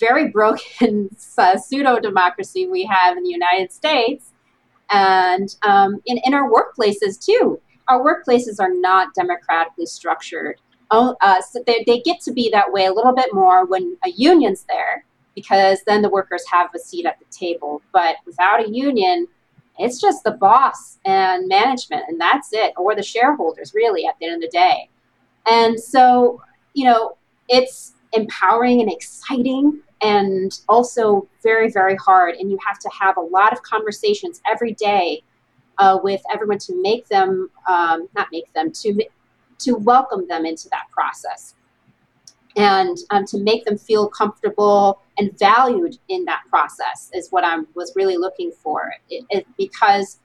very 0.00 0.28
broken 0.28 1.10
uh, 1.38 1.58
pseudo 1.58 2.00
democracy 2.00 2.66
we 2.66 2.84
have 2.84 3.16
in 3.16 3.22
the 3.22 3.30
United 3.30 3.72
States 3.72 4.32
and 4.90 5.56
um, 5.62 6.00
in, 6.06 6.18
in 6.24 6.34
our 6.34 6.50
workplaces 6.50 7.22
too. 7.24 7.60
Our 7.88 8.00
workplaces 8.00 8.60
are 8.60 8.72
not 8.72 9.14
democratically 9.14 9.86
structured. 9.86 10.60
Oh, 10.96 11.16
uh, 11.22 11.40
so 11.40 11.60
they, 11.66 11.82
they 11.88 11.98
get 12.02 12.20
to 12.20 12.32
be 12.32 12.48
that 12.50 12.72
way 12.72 12.84
a 12.84 12.92
little 12.92 13.12
bit 13.12 13.34
more 13.34 13.66
when 13.66 13.96
a 14.04 14.10
union's 14.10 14.62
there 14.62 15.04
because 15.34 15.80
then 15.88 16.02
the 16.02 16.08
workers 16.08 16.44
have 16.52 16.70
a 16.72 16.78
seat 16.78 17.04
at 17.04 17.18
the 17.18 17.24
table. 17.36 17.82
But 17.92 18.14
without 18.24 18.64
a 18.64 18.70
union, 18.70 19.26
it's 19.76 20.00
just 20.00 20.22
the 20.22 20.30
boss 20.30 20.98
and 21.04 21.48
management, 21.48 22.04
and 22.06 22.20
that's 22.20 22.50
it, 22.52 22.74
or 22.76 22.94
the 22.94 23.02
shareholders, 23.02 23.74
really, 23.74 24.06
at 24.06 24.16
the 24.20 24.26
end 24.26 24.36
of 24.36 24.40
the 24.42 24.56
day. 24.56 24.88
And 25.46 25.80
so, 25.80 26.40
you 26.74 26.84
know, 26.84 27.16
it's 27.48 27.94
empowering 28.12 28.80
and 28.80 28.92
exciting 28.92 29.80
and 30.00 30.60
also 30.68 31.26
very, 31.42 31.72
very 31.72 31.96
hard. 31.96 32.36
And 32.36 32.52
you 32.52 32.58
have 32.64 32.78
to 32.78 32.90
have 32.96 33.16
a 33.16 33.20
lot 33.20 33.52
of 33.52 33.62
conversations 33.62 34.40
every 34.48 34.74
day 34.74 35.24
uh, 35.78 35.98
with 36.04 36.22
everyone 36.32 36.58
to 36.58 36.80
make 36.80 37.08
them, 37.08 37.50
um, 37.66 38.08
not 38.14 38.28
make 38.30 38.52
them, 38.52 38.70
to, 38.70 39.04
to 39.64 39.74
welcome 39.74 40.26
them 40.28 40.46
into 40.46 40.68
that 40.70 40.84
process 40.90 41.54
and 42.56 42.96
um, 43.10 43.24
to 43.26 43.38
make 43.38 43.64
them 43.64 43.76
feel 43.76 44.08
comfortable 44.08 45.00
and 45.18 45.36
valued 45.38 45.98
in 46.08 46.24
that 46.24 46.42
process 46.48 47.10
is 47.12 47.30
what 47.30 47.44
I 47.44 47.58
was 47.74 47.92
really 47.96 48.16
looking 48.16 48.52
for. 48.52 48.92
It, 49.10 49.24
it, 49.30 49.46
because 49.58 50.20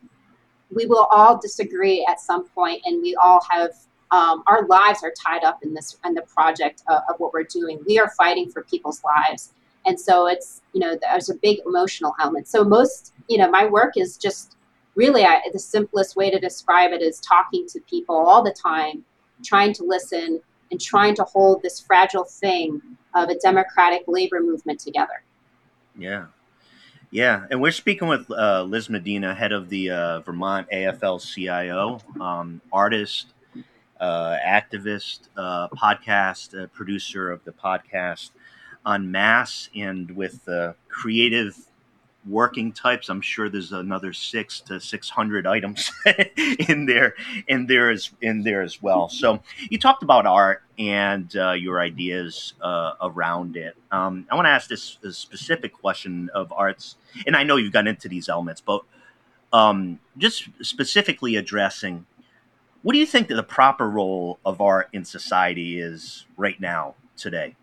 we 0.71 0.85
will 0.85 1.07
all 1.11 1.39
disagree 1.39 2.05
at 2.09 2.19
some 2.19 2.47
point, 2.49 2.81
and 2.85 3.01
we 3.01 3.15
all 3.15 3.41
have 3.49 3.71
um, 4.11 4.43
our 4.47 4.65
lives 4.67 5.03
are 5.03 5.11
tied 5.11 5.43
up 5.43 5.59
in 5.63 5.73
this 5.73 5.97
in 6.05 6.13
the 6.13 6.21
project 6.23 6.83
of, 6.87 7.01
of, 7.09 7.19
what 7.19 7.33
we're 7.33 7.43
doing. 7.43 7.79
We 7.85 7.99
are 7.99 8.09
fighting 8.11 8.49
for 8.49 8.63
people's 8.63 9.03
lives, 9.03 9.53
and 9.85 9.99
so 9.99 10.27
it's 10.27 10.61
you 10.73 10.79
know 10.79 10.97
there's 11.01 11.29
a 11.29 11.35
big 11.35 11.59
emotional 11.65 12.15
element. 12.19 12.47
So 12.47 12.63
most 12.63 13.13
you 13.27 13.37
know 13.37 13.49
my 13.49 13.65
work 13.65 13.97
is 13.97 14.17
just 14.17 14.55
really 14.95 15.23
I, 15.23 15.41
the 15.51 15.59
simplest 15.59 16.15
way 16.15 16.29
to 16.29 16.39
describe 16.39 16.91
it 16.91 17.01
is 17.01 17.19
talking 17.19 17.67
to 17.69 17.79
people 17.81 18.15
all 18.15 18.43
the 18.43 18.53
time, 18.53 19.03
trying 19.43 19.73
to 19.73 19.83
listen 19.83 20.41
and 20.71 20.79
trying 20.79 21.15
to 21.15 21.23
hold 21.23 21.61
this 21.61 21.79
fragile 21.79 22.25
thing 22.25 22.81
of 23.15 23.29
a 23.29 23.35
democratic 23.39 24.03
labor 24.07 24.39
movement 24.39 24.79
together. 24.79 25.23
Yeah. 25.97 26.27
Yeah, 27.11 27.45
and 27.49 27.59
we're 27.59 27.71
speaking 27.71 28.07
with 28.07 28.29
uh, 28.29 28.61
Liz 28.63 28.87
Medina, 28.87 29.33
head 29.33 29.51
of 29.51 29.69
the 29.69 29.89
uh, 29.89 30.19
Vermont 30.19 30.67
AFL 30.71 31.19
CIO, 31.19 31.99
um, 32.21 32.61
artist, 32.71 33.33
uh, 33.99 34.37
activist, 34.45 35.21
uh, 35.35 35.69
podcast 35.69 36.55
uh, 36.55 36.67
producer 36.67 37.31
of 37.31 37.43
the 37.45 37.51
podcast 37.51 38.29
on 38.85 39.09
mass, 39.09 39.71
and 39.75 40.11
with 40.11 40.45
the 40.45 40.75
creative 40.87 41.57
working 42.29 42.71
types. 42.71 43.09
I'm 43.09 43.21
sure 43.21 43.49
there's 43.49 43.71
another 43.71 44.13
six 44.13 44.61
to 44.61 44.79
six 44.79 45.09
hundred 45.09 45.47
items 45.47 45.91
in 46.69 46.85
there, 46.85 47.15
in 47.47 47.65
there 47.65 47.89
as 47.89 48.11
in 48.21 48.43
there 48.43 48.61
as 48.61 48.81
well. 48.81 49.09
So 49.09 49.41
you 49.69 49.77
talked 49.77 50.03
about 50.03 50.25
art 50.25 50.63
and 50.77 51.35
uh, 51.35 51.51
your 51.51 51.79
ideas 51.79 52.53
uh, 52.61 52.93
around 53.01 53.57
it. 53.57 53.75
Um, 53.91 54.27
I 54.31 54.35
want 54.35 54.45
to 54.45 54.51
ask 54.51 54.69
this, 54.69 54.97
specific 55.11 55.73
question 55.73 56.29
of 56.33 56.53
arts, 56.53 56.95
and 57.25 57.35
I 57.35 57.43
know 57.43 57.57
you've 57.57 57.73
gotten 57.73 57.87
into 57.87 58.07
these 58.07 58.29
elements, 58.29 58.61
but 58.61 58.83
um, 59.51 59.99
just 60.17 60.47
specifically 60.61 61.35
addressing. 61.35 62.05
What 62.81 62.93
do 62.93 62.99
you 62.99 63.05
think 63.05 63.27
that 63.27 63.35
the 63.35 63.43
proper 63.43 63.89
role 63.89 64.39
of 64.45 64.61
art 64.61 64.87
in 64.93 65.03
society 65.03 65.81
is 65.81 66.25
right 66.37 66.59
now 66.61 66.95
today? 67.17 67.57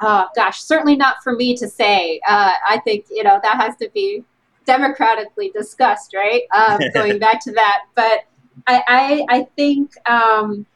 Oh 0.00 0.28
gosh, 0.34 0.60
certainly 0.60 0.96
not 0.96 1.22
for 1.22 1.34
me 1.34 1.56
to 1.56 1.68
say. 1.68 2.20
Uh, 2.26 2.52
I 2.68 2.78
think 2.78 3.06
you 3.10 3.22
know 3.22 3.40
that 3.42 3.56
has 3.56 3.76
to 3.76 3.90
be 3.94 4.24
democratically 4.66 5.50
discussed, 5.50 6.14
right? 6.14 6.42
Um, 6.52 6.80
going 6.94 7.18
back 7.18 7.42
to 7.44 7.52
that, 7.52 7.84
but 7.94 8.24
I 8.66 8.82
I, 8.88 9.26
I 9.28 9.48
think 9.56 9.92
um, 10.08 10.66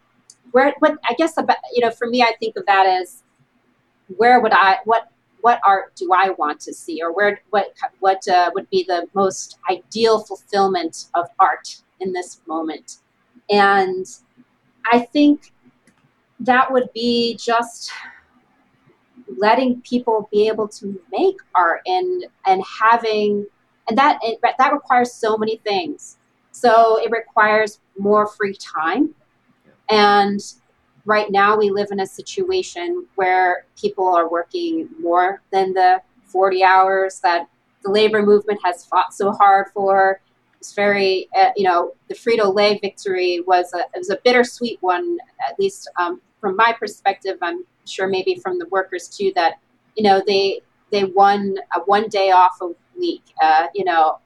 where 0.53 0.75
what 0.79 0.99
I 1.09 1.15
guess 1.15 1.37
about 1.37 1.57
you 1.73 1.85
know 1.85 1.91
for 1.91 2.09
me 2.09 2.23
I 2.23 2.35
think 2.39 2.57
of 2.57 2.67
that 2.67 2.87
as 2.87 3.23
where 4.17 4.41
would 4.41 4.53
I 4.53 4.79
what 4.85 5.09
what 5.43 5.61
art 5.67 5.95
do 5.97 6.13
I 6.13 6.31
want 6.31 6.61
to 6.61 6.73
see, 6.73 7.03
or 7.03 7.13
where 7.13 7.41
what 7.51 7.75
what 8.01 8.27
uh, 8.29 8.51
would 8.55 8.71
be 8.71 8.85
the 8.85 9.07
most 9.15 9.59
ideal 9.71 10.21
fulfillment 10.21 11.07
of 11.15 11.27
art 11.39 11.83
in 12.01 12.13
this 12.13 12.41
moment? 12.47 12.99
And 13.51 14.07
I 14.91 15.01
think 15.01 15.53
that 16.41 16.73
would 16.73 16.93
be 16.93 17.37
just 17.37 17.93
letting 19.39 19.81
people 19.83 20.29
be 20.33 20.49
able 20.49 20.69
to 20.69 21.01
make 21.11 21.37
art 21.55 21.83
and 21.87 22.27
and 22.47 22.63
having 22.81 23.47
and 23.89 23.99
that 23.99 24.19
it, 24.23 24.39
that 24.59 24.73
requires 24.73 25.13
so 25.13 25.37
many 25.37 25.57
things. 25.59 26.19
So 26.53 27.03
it 27.03 27.11
requires 27.11 27.81
more 27.99 28.27
free 28.27 28.55
time, 28.55 29.15
and 29.91 30.41
right 31.05 31.31
now 31.31 31.57
we 31.57 31.71
live 31.71 31.89
in 31.91 32.01
a 32.01 32.07
situation 32.07 33.07
where 33.17 33.67
people 33.81 34.07
are 34.07 34.31
working 34.31 34.89
more 35.01 35.43
than 35.51 35.73
the 35.73 36.01
40 36.27 36.63
hours 36.63 37.21
that 37.21 37.49
the 37.83 37.91
labor 37.91 38.23
movement 38.23 38.61
has 38.65 38.85
fought 38.85 39.13
so 39.13 39.33
hard 39.33 39.67
for. 39.75 40.21
It's 40.59 40.75
very, 40.75 41.29
uh, 41.37 41.51
you 41.57 41.65
know, 41.65 41.95
the 42.09 42.15
Frito 42.15 42.55
Lay 42.55 42.79
victory 42.79 43.41
was 43.47 43.73
a, 43.75 43.85
was 43.97 44.11
a 44.11 44.19
bittersweet 44.25 44.79
one, 44.81 45.19
at 45.49 45.59
least 45.59 45.91
um, 45.99 46.21
from 46.41 46.55
my 46.55 46.73
perspective. 46.79 47.37
I'm 47.43 47.65
sure 47.87 48.09
maybe 48.09 48.37
from 48.37 48.59
the 48.59 48.67
workers 48.67 49.09
too, 49.09 49.33
that, 49.35 49.55
you 49.97 50.03
know, 50.03 50.23
they, 50.27 50.61
they 50.91 51.05
won 51.05 51.57
a 51.75 51.81
one 51.81 52.09
day 52.09 52.31
off 52.31 52.57
a 52.61 52.71
week. 52.99 53.23
Uh, 53.41 53.67
you 53.75 53.85
know, 53.85 54.19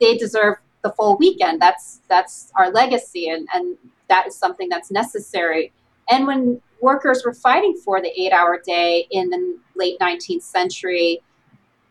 they 0.00 0.16
deserve 0.16 0.56
the 0.82 0.90
full 0.92 1.16
weekend. 1.18 1.60
That's, 1.60 2.00
that's 2.08 2.52
our 2.56 2.70
legacy. 2.70 3.28
And, 3.28 3.46
and 3.54 3.76
that 4.08 4.26
is 4.26 4.36
something 4.36 4.68
that's 4.68 4.90
necessary. 4.90 5.72
And 6.10 6.26
when 6.26 6.60
workers 6.80 7.22
were 7.24 7.34
fighting 7.34 7.76
for 7.84 8.00
the 8.00 8.08
eight 8.20 8.32
hour 8.32 8.60
day 8.64 9.06
in 9.10 9.30
the 9.30 9.58
late 9.76 9.98
19th 10.00 10.42
century, 10.42 11.20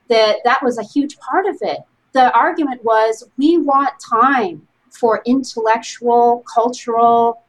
that, 0.10 0.38
that 0.44 0.62
was 0.64 0.78
a 0.78 0.84
huge 0.84 1.18
part 1.20 1.46
of 1.46 1.58
it. 1.62 1.80
The 2.14 2.34
argument 2.34 2.84
was 2.84 3.30
we 3.38 3.58
want 3.58 3.94
time 4.00 4.68
for 4.90 5.22
intellectual, 5.26 6.44
cultural, 6.52 7.44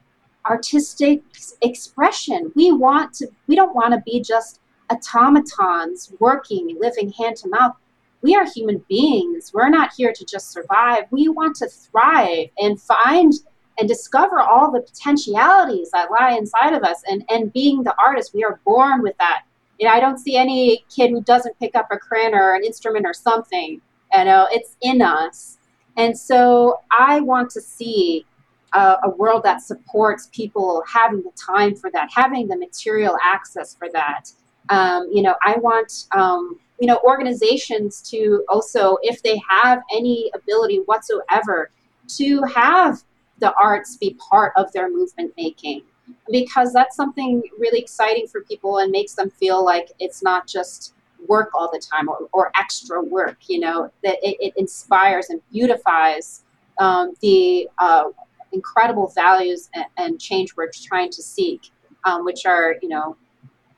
artistic 0.48 1.22
expression. 1.62 2.53
We 2.55 2.72
want 2.72 3.14
to, 3.14 3.29
we 3.46 3.57
don't 3.57 3.74
want 3.74 3.94
to 3.94 4.03
be 4.05 4.20
just 4.20 4.61
automatons 4.90 6.12
working, 6.18 6.76
living 6.81 7.12
hand 7.12 7.37
to 7.38 7.48
mouth. 7.48 7.74
We 8.22 8.35
are 8.35 8.44
human 8.44 8.85
beings. 8.88 9.53
We're 9.55 9.70
not 9.70 9.92
here 9.96 10.12
to 10.12 10.24
just 10.24 10.50
survive. 10.50 11.05
We 11.11 11.29
want 11.29 11.57
to 11.57 11.68
thrive 11.68 12.48
and 12.59 12.81
find 12.81 13.33
and 13.79 13.88
discover 13.88 14.40
all 14.40 14.70
the 14.70 14.83
potentialities 14.83 15.90
that 15.92 16.11
lie 16.11 16.37
inside 16.37 16.74
of 16.74 16.83
us. 16.83 17.03
And, 17.09 17.24
and 17.31 17.53
being 17.53 17.83
the 17.83 17.94
artist, 17.98 18.35
we 18.35 18.44
are 18.44 18.61
born 18.66 19.03
with 19.03 19.16
that. 19.18 19.44
You 19.79 19.87
know, 19.87 19.94
I 19.94 20.00
don't 20.00 20.18
see 20.18 20.37
any 20.37 20.85
kid 20.94 21.11
who 21.11 21.22
doesn't 21.22 21.59
pick 21.59 21.74
up 21.74 21.88
a 21.90 21.96
crayon 21.96 22.35
or 22.35 22.55
an 22.55 22.62
instrument 22.62 23.07
or 23.07 23.14
something. 23.14 23.81
You 24.14 24.24
know, 24.24 24.46
it's 24.50 24.76
in 24.83 25.00
us. 25.00 25.57
And 25.96 26.18
so 26.18 26.81
I 26.90 27.20
want 27.20 27.50
to 27.53 27.61
see 27.61 28.26
a, 28.72 28.96
a 29.04 29.11
world 29.11 29.42
that 29.44 29.62
supports 29.62 30.28
people 30.33 30.83
having 30.87 31.22
the 31.22 31.33
time 31.33 31.74
for 31.74 31.90
that, 31.90 32.11
having 32.14 32.48
the 32.48 32.56
material 32.56 33.16
access 33.24 33.74
for 33.74 33.88
that. 33.92 34.33
Um, 34.68 35.09
you 35.12 35.22
know, 35.22 35.35
I 35.44 35.56
want 35.59 36.06
um, 36.12 36.59
you 36.78 36.87
know 36.87 37.00
organizations 37.04 38.00
to 38.11 38.44
also, 38.48 38.98
if 39.02 39.22
they 39.22 39.40
have 39.48 39.83
any 39.92 40.30
ability 40.35 40.78
whatsoever, 40.87 41.70
to 42.16 42.42
have 42.54 43.02
the 43.38 43.52
arts 43.54 43.96
be 43.96 44.16
part 44.30 44.52
of 44.56 44.72
their 44.72 44.90
movement 44.90 45.33
making 45.37 45.83
because 46.30 46.72
that's 46.72 46.96
something 46.96 47.42
really 47.59 47.78
exciting 47.78 48.26
for 48.26 48.42
people 48.42 48.78
and 48.78 48.90
makes 48.90 49.14
them 49.14 49.30
feel 49.30 49.64
like 49.64 49.92
it's 49.98 50.22
not 50.22 50.46
just 50.46 50.94
work 51.28 51.50
all 51.54 51.70
the 51.72 51.78
time 51.78 52.09
or, 52.09 52.28
or 52.33 52.50
extra 52.59 53.02
work 53.02 53.37
you 53.46 53.61
know 53.61 53.90
that 54.02 54.16
it, 54.22 54.37
it 54.40 54.54
inspires 54.56 55.30
and 55.30 55.40
beautifies 55.52 56.44
um, 56.78 57.12
the 57.20 57.68
uh, 57.78 58.04
incredible 58.52 59.08
values 59.14 59.70
and, 59.74 59.86
and, 59.96 60.20
change 60.20 60.56
we're 60.56 60.70
trying 60.72 61.10
to 61.10 61.22
seek 61.22 61.70
um, 62.04 62.24
which 62.24 62.46
are 62.46 62.76
you 62.82 62.88
know 62.88 63.16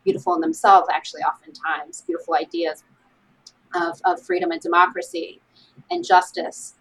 beautiful 0.04 0.34
in 0.34 0.40
themselves 0.40 0.88
actually 0.92 1.22
oftentimes 1.22 2.02
beautiful 2.06 2.34
ideas 2.34 2.84
of, 3.74 4.00
of 4.04 4.20
freedom 4.20 4.50
and 4.50 4.60
democracy 4.60 5.40
and 5.90 6.04
justice 6.04 6.74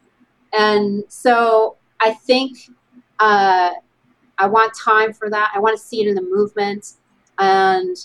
and 0.54 1.04
so 1.08 1.78
I 2.00 2.14
think 2.14 2.58
uh, 3.20 3.72
I 4.38 4.48
want 4.48 4.74
time 4.74 5.14
for 5.14 5.30
that. 5.30 5.52
I 5.56 5.60
want 5.60 5.78
to 5.78 5.84
see 5.84 6.02
it 6.02 6.08
in 6.08 6.16
the 6.16 6.24
movement, 6.24 6.94
and 7.38 7.96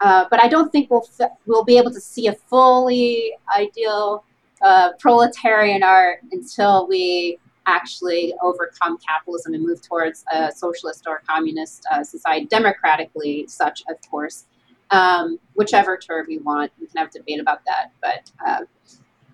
uh, 0.00 0.26
but 0.30 0.42
I 0.42 0.48
don't 0.48 0.70
think 0.70 0.90
we'll 0.90 1.06
we'll 1.46 1.64
be 1.64 1.76
able 1.76 1.92
to 1.92 2.00
see 2.00 2.28
a 2.28 2.32
fully 2.32 3.32
ideal 3.54 4.24
uh, 4.62 4.92
proletarian 4.98 5.82
art 5.82 6.20
until 6.30 6.86
we 6.86 7.38
actually 7.70 8.34
overcome 8.42 8.98
capitalism 8.98 9.54
and 9.54 9.64
move 9.64 9.80
towards 9.80 10.24
a 10.32 10.50
socialist 10.52 11.04
or 11.06 11.22
communist 11.26 11.86
uh, 11.90 12.02
society, 12.02 12.46
democratically 12.46 13.46
such, 13.46 13.82
of 13.88 13.96
course. 14.10 14.46
Um, 14.90 15.38
whichever 15.54 15.96
term 15.96 16.26
you 16.28 16.42
want, 16.42 16.72
we 16.80 16.88
can 16.88 16.96
have 16.96 17.08
a 17.08 17.18
debate 17.18 17.40
about 17.40 17.60
that. 17.64 17.92
But 18.02 18.30
uh, 18.44 18.64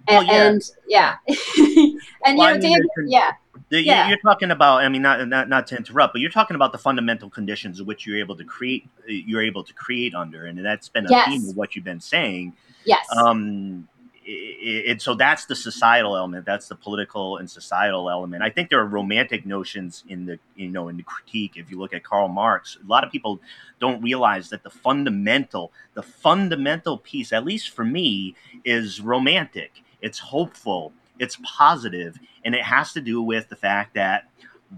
and, 0.09 0.27
well, 0.27 0.27
yeah. 0.27 0.47
and 0.47 0.71
yeah, 0.87 1.17
and 2.27 2.39
well, 2.39 2.49
you 2.49 2.55
know, 2.55 2.61
David, 2.61 2.87
yeah. 3.07 3.33
The, 3.69 3.83
yeah. 3.83 4.09
You're 4.09 4.19
talking 4.19 4.53
about, 4.53 4.85
I 4.85 4.89
mean, 4.89 5.03
not, 5.03 5.27
not 5.27 5.49
not 5.49 5.67
to 5.69 5.77
interrupt, 5.77 6.13
but 6.15 6.21
you're 6.21 6.31
talking 6.31 6.55
about 6.55 6.71
the 6.71 6.79
fundamental 6.79 7.29
conditions 7.29 7.81
of 7.81 7.87
which 7.87 8.07
you're 8.07 8.19
able 8.19 8.37
to 8.37 8.45
create. 8.45 8.89
You're 9.09 9.43
able 9.43 9.65
to 9.65 9.73
create 9.73 10.15
under, 10.15 10.47
and 10.47 10.65
that's 10.65 10.89
been 10.89 11.07
a 11.07 11.11
yes. 11.11 11.29
theme 11.29 11.49
of 11.49 11.57
what 11.57 11.75
you've 11.75 11.85
been 11.85 12.01
saying. 12.01 12.55
Yes. 12.85 13.05
Um, 13.17 13.89
and 14.27 15.01
so 15.01 15.15
that's 15.15 15.47
the 15.47 15.55
societal 15.55 16.17
element. 16.17 16.45
That's 16.45 16.69
the 16.69 16.75
political 16.75 17.37
and 17.37 17.49
societal 17.49 18.11
element. 18.11 18.43
I 18.43 18.51
think 18.51 18.71
there 18.71 18.81
are 18.81 18.87
romantic 18.87 19.47
notions 19.47 20.05
in 20.09 20.27
the 20.27 20.39
you 20.55 20.69
know 20.69 20.89
in 20.89 20.97
the 20.97 21.03
critique. 21.03 21.53
If 21.57 21.71
you 21.71 21.79
look 21.79 21.95
at 21.95 22.03
Karl 22.03 22.29
Marx, 22.29 22.77
a 22.83 22.87
lot 22.87 23.05
of 23.05 23.13
people 23.13 23.41
don't 23.81 24.03
realize 24.03 24.51
that 24.51 24.63
the 24.63 24.71
fundamental, 24.71 25.73
the 25.95 26.03
fundamental 26.03 26.99
piece, 26.99 27.33
at 27.33 27.45
least 27.45 27.71
for 27.71 27.85
me, 27.85 28.35
is 28.65 29.01
romantic. 29.01 29.83
It's 30.03 30.19
hopeful 30.19 30.93
it's 31.19 31.39
positive, 31.43 32.19
and 32.45 32.55
it 32.55 32.63
has 32.63 32.93
to 32.93 33.01
do 33.01 33.23
with 33.23 33.49
the 33.49 33.57
fact 33.57 33.95
that 33.95 34.29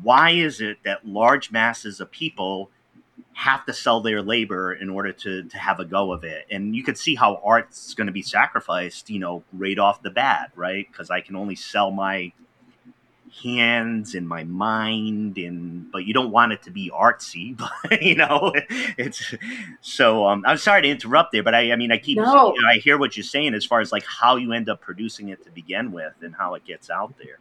why 0.03 0.31
is 0.31 0.61
it 0.61 0.79
that 0.85 1.07
large 1.07 1.51
masses 1.51 2.01
of 2.01 2.11
people 2.11 2.71
have 3.39 3.65
to 3.65 3.73
sell 3.73 4.01
their 4.01 4.21
labor 4.21 4.73
in 4.73 4.91
order 4.91 5.13
to 5.13 5.45
to 5.45 5.59
have 5.59 5.79
a 5.79 5.85
go 5.85 6.11
of 6.13 6.25
it. 6.25 6.45
And 6.51 6.75
you 6.75 6.83
could 6.83 6.99
see 6.99 7.15
how 7.15 7.41
art's 7.45 7.95
going 7.95 8.09
to 8.09 8.13
be 8.13 8.23
sacrificed 8.23 9.09
you 9.11 9.21
know 9.21 9.45
right 9.53 9.79
off 9.79 10.03
the 10.03 10.11
bat 10.11 10.51
right? 10.57 10.87
Because 10.91 11.09
i 11.09 11.21
can 11.21 11.37
only 11.37 11.55
sell 11.55 11.93
my 11.93 12.33
hands 13.43 14.15
and 14.15 14.27
my 14.27 14.43
mind 14.43 15.39
and 15.39 15.93
but 15.93 16.05
you 16.05 16.13
don't 16.13 16.31
want 16.31 16.51
it 16.51 16.63
to 16.63 16.71
be 16.71 16.91
artsy 16.91 17.57
but 17.91 18.03
you 18.03 18.17
know 18.17 18.53
it's 18.97 19.35
so 19.83 20.27
um 20.27 20.43
i'm 20.47 20.57
sorry 20.57 20.81
to 20.81 20.89
interrupt 20.89 21.31
there 21.31 21.43
but 21.43 21.55
i 21.55 21.71
i 21.71 21.77
mean 21.77 21.93
i 21.93 21.99
keep 21.99 22.17
no. 22.17 22.55
you 22.55 22.63
know, 22.63 22.69
i 22.69 22.79
hear 22.79 22.97
what 22.99 23.17
you're 23.17 23.23
saying 23.23 23.53
as 23.53 23.67
far 23.67 23.81
as 23.81 23.93
like 23.93 24.05
how 24.07 24.37
you 24.37 24.53
end 24.53 24.69
up 24.69 24.81
producing 24.81 25.29
it 25.29 25.45
to 25.45 25.51
begin 25.51 25.93
with 25.93 26.15
and 26.23 26.35
how 26.35 26.55
it 26.55 26.65
gets 26.65 26.89
out 26.89 27.15
there 27.19 27.39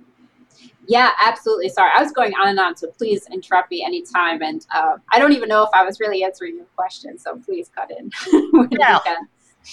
yeah 0.88 1.12
absolutely 1.22 1.70
sorry 1.70 1.92
i 1.96 2.02
was 2.02 2.12
going 2.12 2.34
on 2.34 2.48
and 2.48 2.60
on 2.60 2.76
so 2.76 2.88
please 2.92 3.28
interrupt 3.32 3.70
me 3.72 3.84
anytime 3.84 4.42
and 4.42 4.66
uh, 4.74 4.98
i 5.12 5.20
don't 5.20 5.34
even 5.34 5.50
know 5.50 5.64
if 5.64 5.70
i 5.74 5.84
was 5.84 6.00
really 6.00 6.24
answering 6.24 6.56
your 6.56 6.66
question 6.76 7.18
so 7.18 7.38
please 7.38 7.70
cut 7.74 7.92
in 7.92 8.12
yeah. 8.72 9.00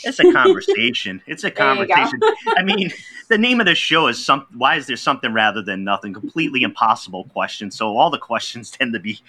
It's 0.03 0.19
a 0.19 0.33
conversation. 0.33 1.23
it's 1.27 1.45
a 1.45 1.51
conversation. 1.53 2.19
I 2.57 2.63
mean, 2.65 2.91
the 3.29 3.39
name 3.39 3.61
of 3.61 3.67
the 3.67 3.75
show 3.75 4.09
is 4.09 4.25
some. 4.25 4.47
Why 4.57 4.77
is 4.77 4.87
there 4.87 4.97
something 4.97 5.33
rather 5.33 5.63
than 5.63 5.85
nothing? 5.85 6.13
Completely 6.13 6.63
impossible 6.63 7.25
question. 7.25 7.71
So 7.71 7.97
all 7.97 8.11
the 8.11 8.19
questions 8.19 8.71
tend 8.71 8.93
to 8.95 8.99
be 8.99 9.21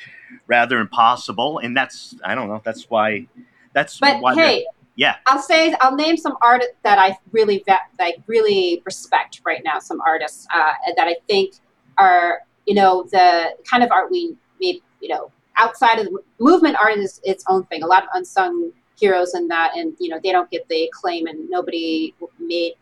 rather 0.48 0.80
impossible, 0.80 1.60
and 1.60 1.78
that's 1.78 2.15
I 2.24 2.34
don't 2.36 2.48
know. 2.48 2.62
That's 2.63 2.89
why. 2.89 3.28
That's 3.74 4.00
but 4.00 4.22
why 4.22 4.36
hey, 4.36 4.65
yeah. 4.96 5.16
I'll 5.28 5.42
say 5.42 5.76
I'll 5.82 5.96
name 5.96 6.18
some 6.18 6.38
artists 6.42 6.76
that 6.84 6.98
I 6.98 7.18
really 7.32 7.64
I 8.00 8.14
really 8.28 8.82
respect 8.86 9.42
right 9.46 9.62
now. 9.64 9.80
Some 9.80 10.02
artists 10.02 10.48
uh, 10.54 10.72
that 10.96 11.08
I 11.08 11.16
think 11.28 11.56
are 11.98 12.40
you 12.66 12.76
know 12.76 13.04
the 13.12 13.56
kind 13.70 13.84
of 13.84 13.92
art 13.92 14.10
we 14.10 14.36
maybe 14.60 14.82
you 15.02 15.10
know 15.10 15.32
outside 15.58 16.00
of 16.00 16.06
the 16.06 16.20
movement 16.40 16.78
art 16.82 16.98
is 16.98 17.20
its 17.24 17.44
own 17.48 17.66
thing. 17.66 17.84
A 17.84 17.88
lot 17.88 18.04
of 18.04 18.10
unsung 18.14 18.72
heroes 18.98 19.36
in 19.36 19.48
that, 19.50 19.76
and 19.76 19.94
you 20.00 20.10
know 20.10 20.20
they 20.24 20.32
don't 20.32 20.50
get 20.50 20.68
the 20.70 20.86
acclaim, 20.86 21.28
and 21.28 21.50
nobody 21.50 22.14
made 22.40 22.74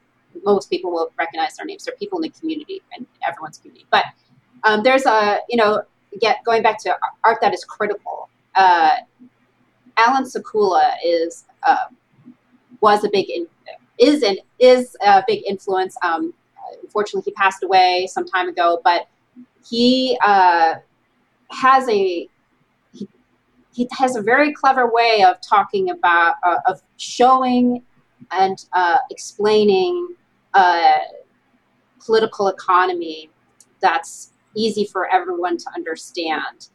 most 0.44 0.70
people 0.70 0.92
will 0.92 1.12
recognize 1.18 1.56
their 1.58 1.66
names. 1.66 1.86
They're 1.86 1.96
people 1.96 2.20
in 2.20 2.24
the 2.24 2.40
community 2.40 2.82
and 2.96 3.06
everyone's 3.28 3.60
community. 3.60 3.86
But 3.92 4.06
um, 4.64 4.84
there's 4.84 5.06
a 5.06 5.40
you 5.50 5.58
know 5.58 5.82
get 6.22 6.44
going 6.44 6.62
back 6.62 6.78
to 6.84 6.96
art 7.24 7.40
that 7.42 7.54
is 7.54 7.66
critical. 7.66 8.30
Uh, 8.54 8.98
Allan 9.98 10.24
Sekula 10.24 10.94
is 11.04 11.46
uh, 11.64 11.86
was 12.84 13.04
a 13.06 13.10
big 13.10 13.30
in, 13.30 13.48
is 13.98 14.22
an 14.22 14.38
is 14.60 14.96
a 15.04 15.24
big 15.26 15.42
influence. 15.48 15.96
Um, 16.04 16.34
unfortunately, 16.84 17.32
he 17.32 17.34
passed 17.34 17.64
away 17.64 18.08
some 18.12 18.26
time 18.26 18.50
ago, 18.50 18.82
but 18.84 19.08
he 19.66 20.18
uh, 20.24 20.76
has 21.52 21.88
a 21.90 22.30
he 23.76 23.88
has 23.98 24.16
a 24.16 24.22
very 24.22 24.54
clever 24.54 24.92
way 24.92 25.24
of 25.28 25.38
talking 25.42 25.90
about 25.90 26.36
uh, 26.44 26.58
of 26.68 26.82
showing 26.98 27.82
and 28.32 28.66
uh, 28.74 28.98
explaining 29.10 30.16
uh, 30.54 31.00
political 32.06 32.50
economy 32.50 33.30
that's 33.82 34.34
easy 34.56 34.86
for 34.86 35.12
everyone 35.12 35.58
to 35.58 35.66
understand. 35.76 36.70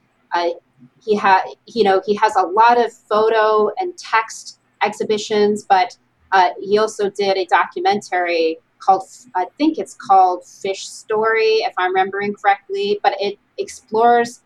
He 1.05 1.17
had, 1.17 1.43
you 1.67 1.83
know, 1.83 2.01
he 2.07 2.15
has 2.17 2.37
a 2.37 2.43
lot 2.43 2.79
of 2.79 2.93
photo 2.93 3.71
and 3.79 3.97
text 3.99 4.58
exhibitions, 4.83 5.65
but 5.69 5.97
uh, 6.33 6.51
he 6.61 6.79
also 6.79 7.11
did 7.11 7.37
a 7.37 7.47
documentary 7.47 8.59
called, 8.79 9.03
I 9.35 9.47
think 9.57 9.79
it's 9.79 9.95
called 9.95 10.45
Fish 10.45 10.89
Story, 10.89 11.63
if 11.65 11.73
I'm 11.79 11.91
remembering 11.91 12.35
correctly, 12.35 13.01
but 13.03 13.15
it 13.21 13.39
explores 13.59 14.43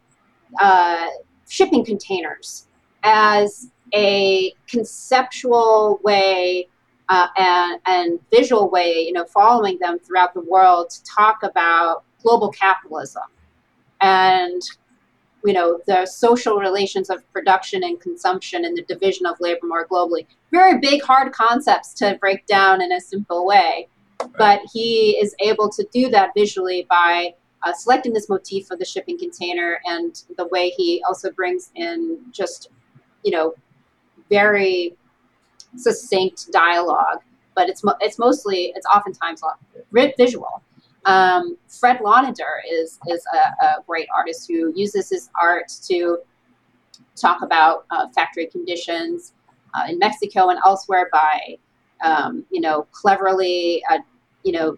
uh, 0.60 1.08
shipping 1.48 1.84
containers 1.84 2.66
as 3.02 3.70
a 3.94 4.54
conceptual 4.68 6.00
way 6.02 6.68
uh, 7.08 7.26
and, 7.36 7.80
and 7.86 8.20
visual 8.32 8.70
way, 8.70 9.00
you 9.00 9.12
know, 9.12 9.24
following 9.26 9.78
them 9.80 9.98
throughout 9.98 10.32
the 10.34 10.40
world 10.40 10.88
to 10.90 11.04
talk 11.04 11.42
about 11.42 12.04
global 12.22 12.50
capitalism. 12.50 13.24
And 14.00 14.62
you 15.44 15.52
know 15.52 15.80
the 15.86 16.06
social 16.06 16.56
relations 16.56 17.10
of 17.10 17.30
production 17.32 17.82
and 17.82 18.00
consumption 18.00 18.64
and 18.64 18.76
the 18.76 18.82
division 18.82 19.26
of 19.26 19.36
labor 19.40 19.66
more 19.66 19.86
globally 19.86 20.26
very 20.50 20.78
big 20.78 21.02
hard 21.02 21.32
concepts 21.32 21.92
to 21.94 22.16
break 22.20 22.46
down 22.46 22.80
in 22.80 22.92
a 22.92 23.00
simple 23.00 23.46
way 23.46 23.88
right. 24.20 24.30
but 24.38 24.60
he 24.72 25.18
is 25.20 25.34
able 25.40 25.68
to 25.68 25.86
do 25.92 26.08
that 26.08 26.30
visually 26.36 26.86
by 26.88 27.34
uh, 27.64 27.72
selecting 27.72 28.12
this 28.12 28.28
motif 28.28 28.70
of 28.70 28.78
the 28.78 28.84
shipping 28.84 29.18
container 29.18 29.80
and 29.84 30.24
the 30.36 30.46
way 30.48 30.70
he 30.70 31.02
also 31.06 31.30
brings 31.30 31.70
in 31.74 32.18
just 32.30 32.68
you 33.24 33.30
know 33.30 33.54
very 34.30 34.96
succinct 35.76 36.50
dialogue 36.52 37.20
but 37.54 37.68
it's 37.68 37.82
mo- 37.82 37.96
it's 38.00 38.18
mostly 38.18 38.72
it's 38.76 38.86
oftentimes 38.86 39.42
visual 40.16 40.62
um, 41.04 41.56
Fred 41.68 42.00
Lonidier 42.00 42.62
is 42.70 42.98
is 43.08 43.24
a, 43.34 43.64
a, 43.64 43.76
great 43.86 44.06
artist 44.16 44.46
who 44.48 44.72
uses 44.76 45.10
his 45.10 45.30
art 45.40 45.68
to 45.88 46.18
talk 47.16 47.42
about 47.42 47.86
uh, 47.90 48.08
factory 48.14 48.46
conditions 48.46 49.34
uh, 49.74 49.84
in 49.88 49.98
Mexico 49.98 50.50
and 50.50 50.60
elsewhere 50.64 51.08
by 51.12 51.56
um, 52.04 52.44
you 52.50 52.60
know 52.60 52.86
cleverly 52.92 53.82
uh, 53.90 53.98
you 54.44 54.52
know 54.52 54.76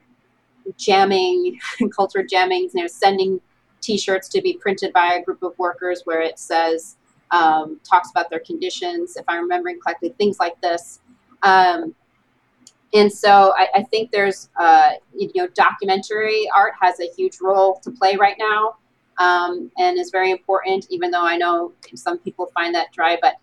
jamming 0.78 1.58
culture 1.94 2.22
jamming 2.22 2.70
you 2.72 2.82
know 2.82 2.86
sending 2.86 3.40
T-shirts 3.82 4.28
to 4.30 4.40
be 4.40 4.54
printed 4.54 4.94
by 4.94 5.14
a 5.14 5.22
group 5.22 5.42
of 5.42 5.52
workers 5.58 6.02
where 6.04 6.22
it 6.22 6.38
says 6.38 6.96
um, 7.32 7.80
talks 7.84 8.10
about 8.10 8.30
their 8.30 8.40
conditions 8.40 9.16
if 9.16 9.24
I'm 9.28 9.42
remembering 9.42 9.78
correctly 9.78 10.14
things 10.16 10.38
like 10.38 10.58
this. 10.62 11.00
Um, 11.42 11.94
and 12.94 13.12
so 13.12 13.52
I, 13.58 13.68
I 13.74 13.82
think 13.82 14.12
there's, 14.12 14.48
uh, 14.58 14.92
you 15.14 15.30
know, 15.34 15.48
documentary 15.48 16.48
art 16.54 16.74
has 16.80 17.00
a 17.00 17.10
huge 17.16 17.38
role 17.42 17.80
to 17.80 17.90
play 17.90 18.16
right 18.16 18.36
now 18.38 18.76
um, 19.18 19.70
and 19.78 19.98
is 19.98 20.10
very 20.10 20.30
important, 20.30 20.86
even 20.90 21.10
though 21.10 21.26
I 21.26 21.36
know 21.36 21.72
some 21.94 22.18
people 22.18 22.50
find 22.54 22.72
that 22.76 22.92
dry. 22.92 23.18
But, 23.20 23.34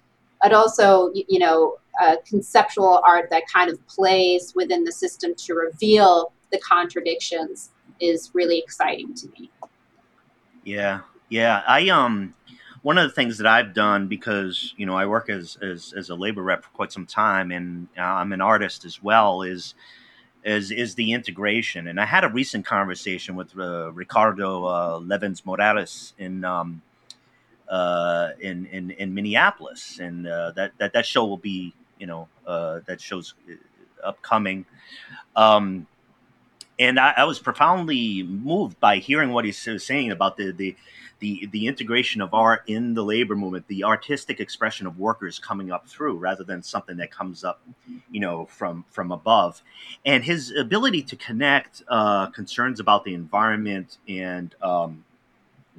but 0.41 0.53
also, 0.53 1.11
you 1.13 1.37
know, 1.37 1.75
uh, 2.01 2.15
conceptual 2.25 3.01
art 3.05 3.29
that 3.29 3.43
kind 3.53 3.69
of 3.69 3.85
plays 3.87 4.53
within 4.55 4.85
the 4.85 4.91
system 4.91 5.35
to 5.35 5.53
reveal 5.53 6.31
the 6.51 6.59
contradictions 6.59 7.71
is 7.99 8.31
really 8.33 8.57
exciting 8.57 9.13
to 9.15 9.27
me. 9.37 9.51
Yeah, 10.63 11.01
yeah. 11.29 11.61
I 11.67 11.89
um, 11.89 12.33
one 12.81 12.97
of 12.97 13.03
the 13.07 13.13
things 13.13 13.37
that 13.37 13.47
I've 13.47 13.73
done 13.73 14.07
because 14.07 14.73
you 14.77 14.85
know 14.85 14.95
I 14.95 15.05
work 15.05 15.29
as 15.29 15.57
as, 15.61 15.93
as 15.95 16.09
a 16.09 16.15
labor 16.15 16.41
rep 16.41 16.63
for 16.63 16.69
quite 16.69 16.91
some 16.91 17.05
time, 17.05 17.51
and 17.51 17.87
uh, 17.97 18.01
I'm 18.01 18.33
an 18.33 18.41
artist 18.41 18.85
as 18.85 19.01
well. 19.01 19.41
Is 19.41 19.73
is 20.43 20.71
is 20.71 20.95
the 20.95 21.13
integration? 21.13 21.87
And 21.87 21.99
I 21.99 22.05
had 22.05 22.23
a 22.23 22.29
recent 22.29 22.65
conversation 22.65 23.35
with 23.35 23.57
uh, 23.57 23.91
Ricardo 23.91 24.65
uh, 24.65 24.99
Levins 24.99 25.45
Morales 25.45 26.13
in. 26.17 26.43
Um, 26.43 26.81
uh, 27.69 28.31
in, 28.41 28.65
in 28.65 28.91
in 28.91 29.13
Minneapolis, 29.13 29.97
and 29.97 30.27
uh, 30.27 30.51
that 30.51 30.73
that 30.77 30.91
that 30.91 31.05
show 31.05 31.25
will 31.25 31.37
be, 31.37 31.73
you 31.97 32.05
know, 32.05 32.27
uh, 32.45 32.81
that 32.85 32.99
show's 32.99 33.33
upcoming. 34.03 34.65
Um, 35.37 35.87
and 36.77 36.99
I, 36.99 37.13
I, 37.15 37.23
was 37.23 37.39
profoundly 37.39 38.23
moved 38.23 38.77
by 38.81 38.97
hearing 38.97 39.29
what 39.29 39.45
he 39.45 39.53
was 39.71 39.85
saying 39.85 40.11
about 40.11 40.35
the 40.35 40.51
the 40.51 40.75
the 41.21 41.47
the 41.51 41.67
integration 41.67 42.19
of 42.19 42.33
art 42.33 42.63
in 42.67 42.93
the 42.95 43.03
labor 43.03 43.35
movement, 43.35 43.67
the 43.67 43.83
artistic 43.83 44.39
expression 44.39 44.85
of 44.87 44.99
workers 44.99 45.39
coming 45.39 45.71
up 45.71 45.87
through, 45.87 46.17
rather 46.17 46.43
than 46.43 46.61
something 46.61 46.97
that 46.97 47.11
comes 47.11 47.43
up, 47.43 47.61
you 48.09 48.19
know, 48.19 48.45
from 48.47 48.83
from 48.89 49.11
above, 49.11 49.61
and 50.05 50.25
his 50.25 50.51
ability 50.51 51.03
to 51.03 51.15
connect 51.15 51.83
uh, 51.87 52.25
concerns 52.27 52.79
about 52.79 53.05
the 53.05 53.13
environment 53.13 53.99
and 54.09 54.55
um, 54.61 55.05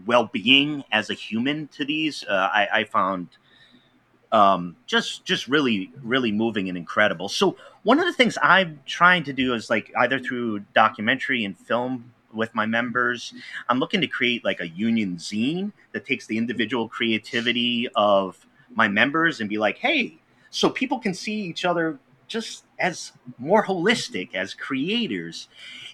well-being 0.07 0.85
as 0.93 1.11
a 1.11 1.15
human 1.15 1.69
to 1.69 1.85
these, 1.85 2.25
uh, 2.29 2.49
I, 2.53 2.69
I, 2.73 2.85
found 2.85 3.29
um, 4.31 4.77
just 4.87 5.25
just 5.25 5.49
really 5.49 5.91
really 6.03 6.31
moving 6.31 6.69
and 6.69 6.79
incredible. 6.79 7.29
So 7.29 7.57
one 7.83 7.99
of 7.99 8.07
the 8.07 8.13
things 8.13 8.39
I'm 8.41 8.81
trying 8.87 9.25
to 9.25 9.33
do 9.33 9.55
is 9.55 9.69
like 9.69 9.93
either 9.99 10.21
through 10.21 10.61
documentary 10.73 11.45
and 11.45 11.59
film 11.59 12.13
with 12.33 12.55
my 12.55 12.66
members. 12.66 13.35
I'm 13.68 13.79
looking 13.79 14.01
to 14.01 14.07
create 14.07 14.45
like 14.45 14.61
a 14.61 14.68
union 14.68 15.16
zine 15.16 15.73
that 15.92 16.07
takes 16.07 16.27
the 16.27 16.38
individual 16.38 16.88
creativity 16.88 17.88
of 17.95 18.47
my 18.75 18.88
members 18.88 19.40
and 19.40 19.49
be 19.49 19.59
like, 19.59 19.79
hey, 19.79 20.18
so 20.51 20.68
people 20.68 20.99
can 20.99 21.14
see 21.14 21.35
each 21.35 21.64
other 21.64 21.99
just 22.27 22.64
as 22.79 23.12
more 23.38 23.66
holistic 23.66 24.35
as 24.35 24.55
creators. 24.55 25.49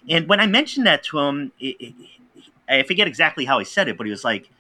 And 0.08 0.28
when 0.28 0.40
I 0.40 0.46
mentioned 0.46 0.86
that 0.86 1.02
to 1.04 1.18
him, 1.18 1.52
it, 1.58 1.76
it, 1.80 1.94
I 2.68 2.82
forget 2.82 3.08
exactly 3.08 3.44
how 3.44 3.58
he 3.58 3.64
said 3.64 3.88
it, 3.88 3.96
but 3.96 4.06
he 4.06 4.10
was 4.10 4.24
like, 4.24 4.50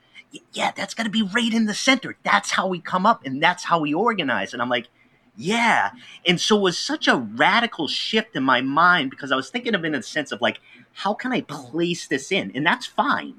yeah, 0.52 0.72
that's 0.76 0.94
got 0.94 1.04
to 1.04 1.10
be 1.10 1.22
right 1.22 1.52
in 1.52 1.66
the 1.66 1.74
center. 1.74 2.16
That's 2.22 2.50
how 2.50 2.66
we 2.66 2.80
come 2.80 3.06
up 3.06 3.24
and 3.24 3.42
that's 3.42 3.64
how 3.64 3.80
we 3.80 3.94
organize. 3.94 4.52
And 4.52 4.60
I'm 4.60 4.68
like, 4.68 4.88
yeah. 5.36 5.92
And 6.26 6.40
so 6.40 6.58
it 6.58 6.62
was 6.62 6.78
such 6.78 7.06
a 7.06 7.16
radical 7.16 7.86
shift 7.86 8.34
in 8.34 8.42
my 8.42 8.60
mind 8.60 9.10
because 9.10 9.30
I 9.30 9.36
was 9.36 9.50
thinking 9.50 9.74
of 9.74 9.84
it 9.84 9.86
in 9.86 9.94
a 9.94 10.02
sense 10.02 10.32
of 10.32 10.40
like, 10.40 10.60
how 10.98 11.14
can 11.14 11.32
I 11.32 11.42
place 11.42 12.08
this 12.08 12.32
in? 12.32 12.50
And 12.56 12.66
that's 12.66 12.86
fine. 12.86 13.34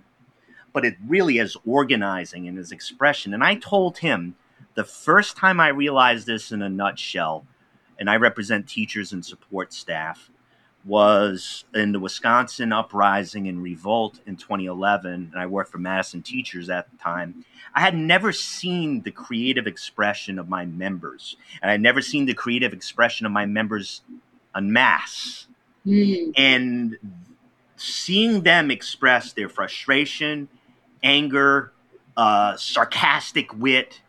But 0.72 0.86
it 0.86 0.96
really 1.06 1.40
is 1.40 1.58
organizing 1.66 2.46
in 2.46 2.56
his 2.56 2.72
expression. 2.72 3.34
And 3.34 3.44
I 3.44 3.56
told 3.56 3.98
him 3.98 4.36
the 4.76 4.86
first 4.86 5.36
time 5.36 5.60
I 5.60 5.68
realized 5.68 6.26
this 6.26 6.54
in 6.54 6.62
a 6.62 6.70
nutshell, 6.70 7.46
and 8.00 8.10
I 8.10 8.16
represent 8.16 8.70
teachers 8.70 9.12
and 9.12 9.26
support 9.26 9.74
staff, 9.74 10.32
was 10.86 11.66
in 11.74 11.92
the 11.92 12.00
Wisconsin 12.00 12.72
uprising 12.72 13.50
and 13.50 13.62
revolt 13.62 14.22
in 14.26 14.38
2011. 14.38 15.32
And 15.34 15.42
I 15.42 15.46
worked 15.46 15.70
for 15.70 15.80
Madison 15.80 16.22
Teachers 16.22 16.70
at 16.70 16.90
the 16.90 16.98
time. 16.98 17.44
I 17.76 17.82
had 17.82 17.94
never 17.94 18.32
seen 18.32 19.02
the 19.02 19.12
creative 19.12 19.68
expression 19.68 20.40
of 20.40 20.48
my 20.48 20.66
members, 20.66 21.36
and 21.62 21.70
I'd 21.70 21.82
never 21.82 22.02
seen 22.02 22.26
the 22.26 22.34
creative 22.34 22.72
expression 22.72 23.26
of 23.26 23.34
my 23.34 23.46
members 23.46 24.02
en 24.56 24.72
masse. 24.72 25.48
Mm. 25.86 26.34
And 26.38 26.98
seeing 27.80 28.42
them 28.42 28.70
express 28.70 29.34
their 29.34 29.50
frustration, 29.50 30.50
anger, 31.02 31.72
uh, 32.18 32.56
sarcastic 32.58 33.54
wit, 33.58 34.02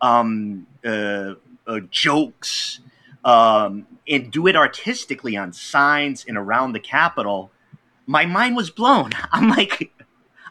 um, 0.00 0.66
uh, 0.84 1.34
uh, 1.66 1.80
jokes, 1.90 2.80
um, 3.24 3.86
and 4.08 4.30
do 4.30 4.46
it 4.46 4.54
artistically 4.54 5.36
on 5.36 5.52
signs 5.52 6.24
and 6.26 6.38
around 6.38 6.72
the 6.72 6.80
Capitol, 6.80 7.50
my 8.06 8.24
mind 8.24 8.54
was 8.56 8.70
blown. 8.70 9.10
I'm 9.32 9.48
like, 9.50 9.90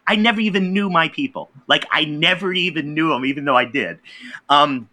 I 0.06 0.16
never 0.18 0.42
even 0.42 0.74
knew 0.74 0.90
my 0.90 1.08
people. 1.08 1.50
Like, 1.68 1.86
I 1.92 2.04
never 2.04 2.54
even 2.54 2.94
knew 2.94 3.10
them, 3.10 3.26
even 3.26 3.46
though 3.46 3.56
I 3.56 3.66
did. 3.66 4.00
Um, 4.50 4.90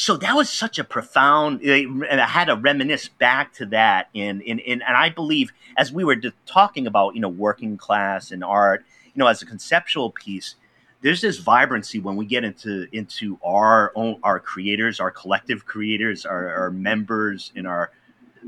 so 0.00 0.16
that 0.16 0.34
was 0.34 0.50
such 0.50 0.78
a 0.78 0.84
profound 0.84 1.60
and 1.62 2.20
i 2.20 2.26
had 2.26 2.46
to 2.46 2.56
reminisce 2.56 3.08
back 3.08 3.52
to 3.52 3.66
that 3.66 4.08
and, 4.14 4.42
and, 4.42 4.60
and, 4.60 4.82
and 4.82 4.96
i 4.96 5.08
believe 5.08 5.52
as 5.76 5.92
we 5.92 6.04
were 6.04 6.16
talking 6.46 6.86
about 6.86 7.14
you 7.14 7.20
know 7.20 7.28
working 7.28 7.76
class 7.76 8.30
and 8.30 8.42
art 8.42 8.84
you 9.14 9.18
know 9.18 9.26
as 9.26 9.42
a 9.42 9.46
conceptual 9.46 10.10
piece 10.10 10.54
there's 11.02 11.22
this 11.22 11.38
vibrancy 11.38 11.98
when 11.98 12.16
we 12.16 12.26
get 12.26 12.44
into 12.44 12.86
into 12.92 13.38
our 13.44 13.92
own 13.94 14.18
our 14.22 14.40
creators 14.40 15.00
our 15.00 15.10
collective 15.10 15.66
creators 15.66 16.24
our, 16.24 16.48
our 16.54 16.70
members 16.70 17.52
and 17.54 17.66
our 17.66 17.90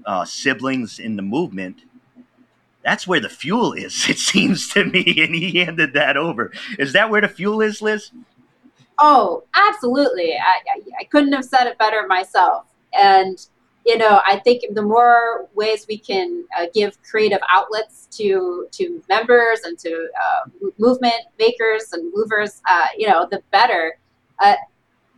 uh, 0.07 0.25
siblings 0.25 0.99
in 0.99 1.17
the 1.17 1.23
movement. 1.23 1.83
That's 2.83 3.07
where 3.07 3.21
the 3.21 3.29
fuel 3.29 3.73
is 3.73 4.09
it 4.09 4.19
seems 4.19 4.69
to 4.75 4.85
me 4.85 5.05
and 5.19 5.35
he 5.35 5.59
handed 5.61 5.93
that 5.95 6.17
over. 6.17 6.53
Is 6.79 6.93
that 6.95 7.11
where 7.11 7.21
the 7.21 7.29
fuel 7.29 7.61
is 7.61 7.81
liz 7.81 8.11
Oh, 9.05 9.43
absolutely. 9.55 10.35
I, 10.35 10.61
I, 10.77 10.81
I 11.01 11.05
couldn't 11.05 11.33
have 11.33 11.45
said 11.45 11.67
it 11.67 11.77
better 11.77 12.07
myself. 12.07 12.67
And, 12.95 13.45
you 13.85 13.99
know, 13.99 14.21
I 14.25 14.39
think 14.39 14.63
the 14.77 14.83
more 14.83 15.49
ways 15.55 15.87
we 15.89 15.99
can 15.99 16.45
uh, 16.57 16.67
give 16.73 17.03
creative 17.03 17.41
outlets 17.51 18.07
to 18.13 18.69
to 18.71 19.03
members 19.09 19.63
and 19.65 19.77
to 19.81 20.09
uh, 20.25 20.69
movement 20.79 21.21
makers 21.37 21.93
and 21.93 22.13
movers, 22.15 22.63
uh, 22.71 22.87
you 22.97 23.09
know, 23.09 23.27
the 23.29 23.43
better. 23.51 23.99
Uh, 24.39 24.55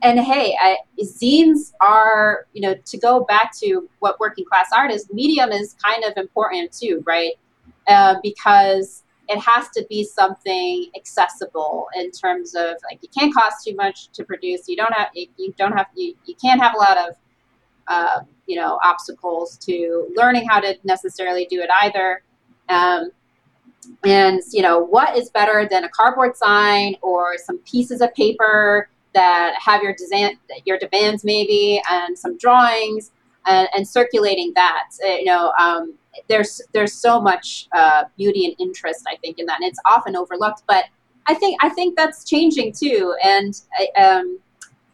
and 0.03 0.19
hey, 0.19 0.57
I, 0.59 0.79
zines 1.03 1.75
are, 1.83 2.47
you 2.55 2.63
know, 2.63 2.75
to 2.87 2.97
go 2.97 3.25
back 3.25 3.55
to 3.59 3.87
what 3.99 4.19
working 4.19 4.47
class 4.47 4.69
art 4.75 4.93
is, 4.93 5.11
medium 5.13 5.53
is 5.53 5.77
kind 5.85 6.05
of 6.05 6.17
important 6.17 6.73
too, 6.73 7.03
right? 7.07 7.35
Uh, 7.87 8.15
because 8.23 9.04
it 9.29 9.39
has 9.39 9.69
to 9.71 9.87
be 9.89 10.05
something 10.05 10.87
accessible 10.95 11.89
in 11.97 12.11
terms 12.11 12.55
of 12.55 12.77
like 12.91 13.03
it 13.03 13.11
can't 13.17 13.35
cost 13.35 13.65
too 13.67 13.75
much 13.75 14.09
to 14.11 14.25
produce 14.25 14.69
you 14.69 14.77
don't 14.77 14.93
have 14.93 15.09
you 15.15 15.55
don't 15.57 15.73
have 15.73 15.87
you, 15.95 16.15
you 16.27 16.35
can't 16.35 16.61
have 16.61 16.75
a 16.75 16.79
lot 16.79 16.99
of 16.99 17.17
uh, 17.87 18.21
you 18.47 18.57
know 18.57 18.79
obstacles 18.85 19.57
to 19.59 20.09
learning 20.15 20.47
how 20.49 20.61
to 20.61 20.77
necessarily 20.85 21.47
do 21.47 21.61
it 21.61 21.71
either. 21.83 22.23
Um, 22.69 23.11
and 24.05 24.41
you 24.51 24.63
know 24.63 24.79
what 24.79 25.17
is 25.17 25.31
better 25.31 25.69
than 25.71 25.85
a 25.85 25.89
cardboard 25.91 26.37
sign 26.37 26.97
or 27.03 27.37
some 27.37 27.59
pieces 27.59 28.01
of 28.01 28.15
paper 28.15 28.89
that 29.15 29.55
have 29.61 29.83
your 29.83 29.95
design, 29.95 30.39
your 30.65 30.79
demands 30.79 31.25
maybe, 31.25 31.81
and 31.91 32.19
some 32.19 32.37
drawings, 32.39 33.13
and, 33.47 33.69
and 33.77 33.87
circulating 33.87 34.53
that. 34.55 34.91
You 35.03 35.27
know, 35.27 35.53
um, 35.59 35.95
there's 36.29 36.61
there's 36.73 36.93
so 36.93 37.21
much 37.21 37.69
uh, 37.73 38.05
beauty 38.17 38.47
and 38.47 38.55
interest 38.59 39.05
I 39.09 39.17
think 39.17 39.39
in 39.39 39.47
that, 39.47 39.61
and 39.61 39.69
it's 39.69 39.81
often 39.87 40.17
overlooked. 40.17 40.63
But 40.67 40.85
I 41.27 41.35
think 41.35 41.59
I 41.63 41.69
think 41.71 41.97
that's 41.97 42.25
changing 42.25 42.73
too, 42.73 43.15
and 43.23 43.55
um, 43.99 44.39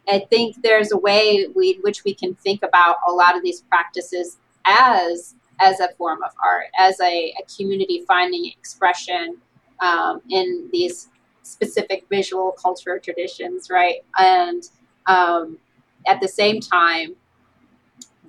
I 0.09 0.21
think 0.31 0.63
there's 0.63 0.93
a 0.93 0.97
way 0.97 1.47
we, 1.55 1.79
which 1.83 2.05
we 2.05 2.15
can 2.15 2.35
think 2.35 2.63
about 2.63 2.97
a 3.07 3.13
lot 3.13 3.37
of 3.37 3.43
these 3.43 3.63
practices 3.63 4.39
as 4.67 5.35
as 5.61 5.79
a 5.81 5.89
form 5.99 6.23
of 6.23 6.31
art, 6.43 6.67
as 6.79 6.99
a, 7.01 7.35
a 7.39 7.45
community 7.55 8.03
finding 8.09 8.47
expression 8.47 9.37
um, 9.81 10.23
in 10.31 10.69
these 10.73 11.09
specific 11.43 12.07
visual 12.09 12.53
culture 12.53 12.99
traditions, 12.99 13.69
right? 13.71 13.97
And 14.19 14.63
um, 15.07 15.59
at 16.07 16.21
the 16.21 16.29
same 16.29 16.61
time, 16.61 17.15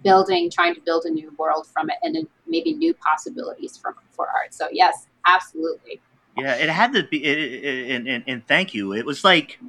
building, 0.04 0.50
trying 0.50 0.76
to 0.76 0.82
build 0.82 1.06
a 1.06 1.10
new 1.10 1.34
world 1.38 1.68
from 1.68 1.90
it 1.90 1.98
and 2.02 2.28
maybe 2.48 2.74
new 2.74 2.94
possibilities 2.94 3.78
from, 3.78 3.96
for 4.12 4.28
art. 4.28 4.54
So, 4.54 4.68
yes, 4.72 5.08
absolutely. 5.26 6.02
Yeah, 6.38 6.56
it 6.56 6.70
had 6.70 6.94
to 6.94 7.04
be, 7.04 7.24
it, 7.24 7.38
it, 7.38 7.92
and, 7.92 8.08
and, 8.08 8.24
and 8.26 8.48
thank 8.48 8.74
you. 8.74 8.94
It 8.94 9.06
was 9.06 9.24
like 9.24 9.60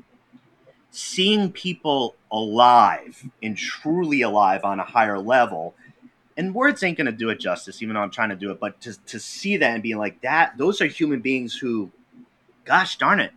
seeing 0.91 1.51
people 1.51 2.15
alive 2.31 3.25
and 3.43 3.57
truly 3.57 4.23
alive 4.23 4.65
on 4.65 4.79
a 4.79 4.85
higher 4.85 5.19
level 5.19 5.75
and 6.37 6.55
words 6.55 6.83
ain't 6.83 6.97
going 6.97 7.07
to 7.07 7.13
do 7.13 7.29
it 7.29 7.41
justice, 7.41 7.83
even 7.83 7.95
though 7.95 8.01
I'm 8.01 8.11
trying 8.11 8.31
to 8.31 8.37
do 8.37 8.51
it. 8.51 8.61
But 8.61 8.81
to, 8.83 8.99
to 9.07 9.21
see 9.21 9.57
that 9.59 9.75
and 9.75 9.83
being 9.83 9.99
like 9.99 10.21
that, 10.23 10.57
those 10.57 10.81
are 10.81 10.87
human 10.87 11.21
beings 11.21 11.57
who, 11.57 11.91
gosh 12.65 12.97
darn 12.97 13.21
it, 13.21 13.33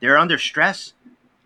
they're 0.00 0.18
under 0.18 0.38
stress. 0.38 0.92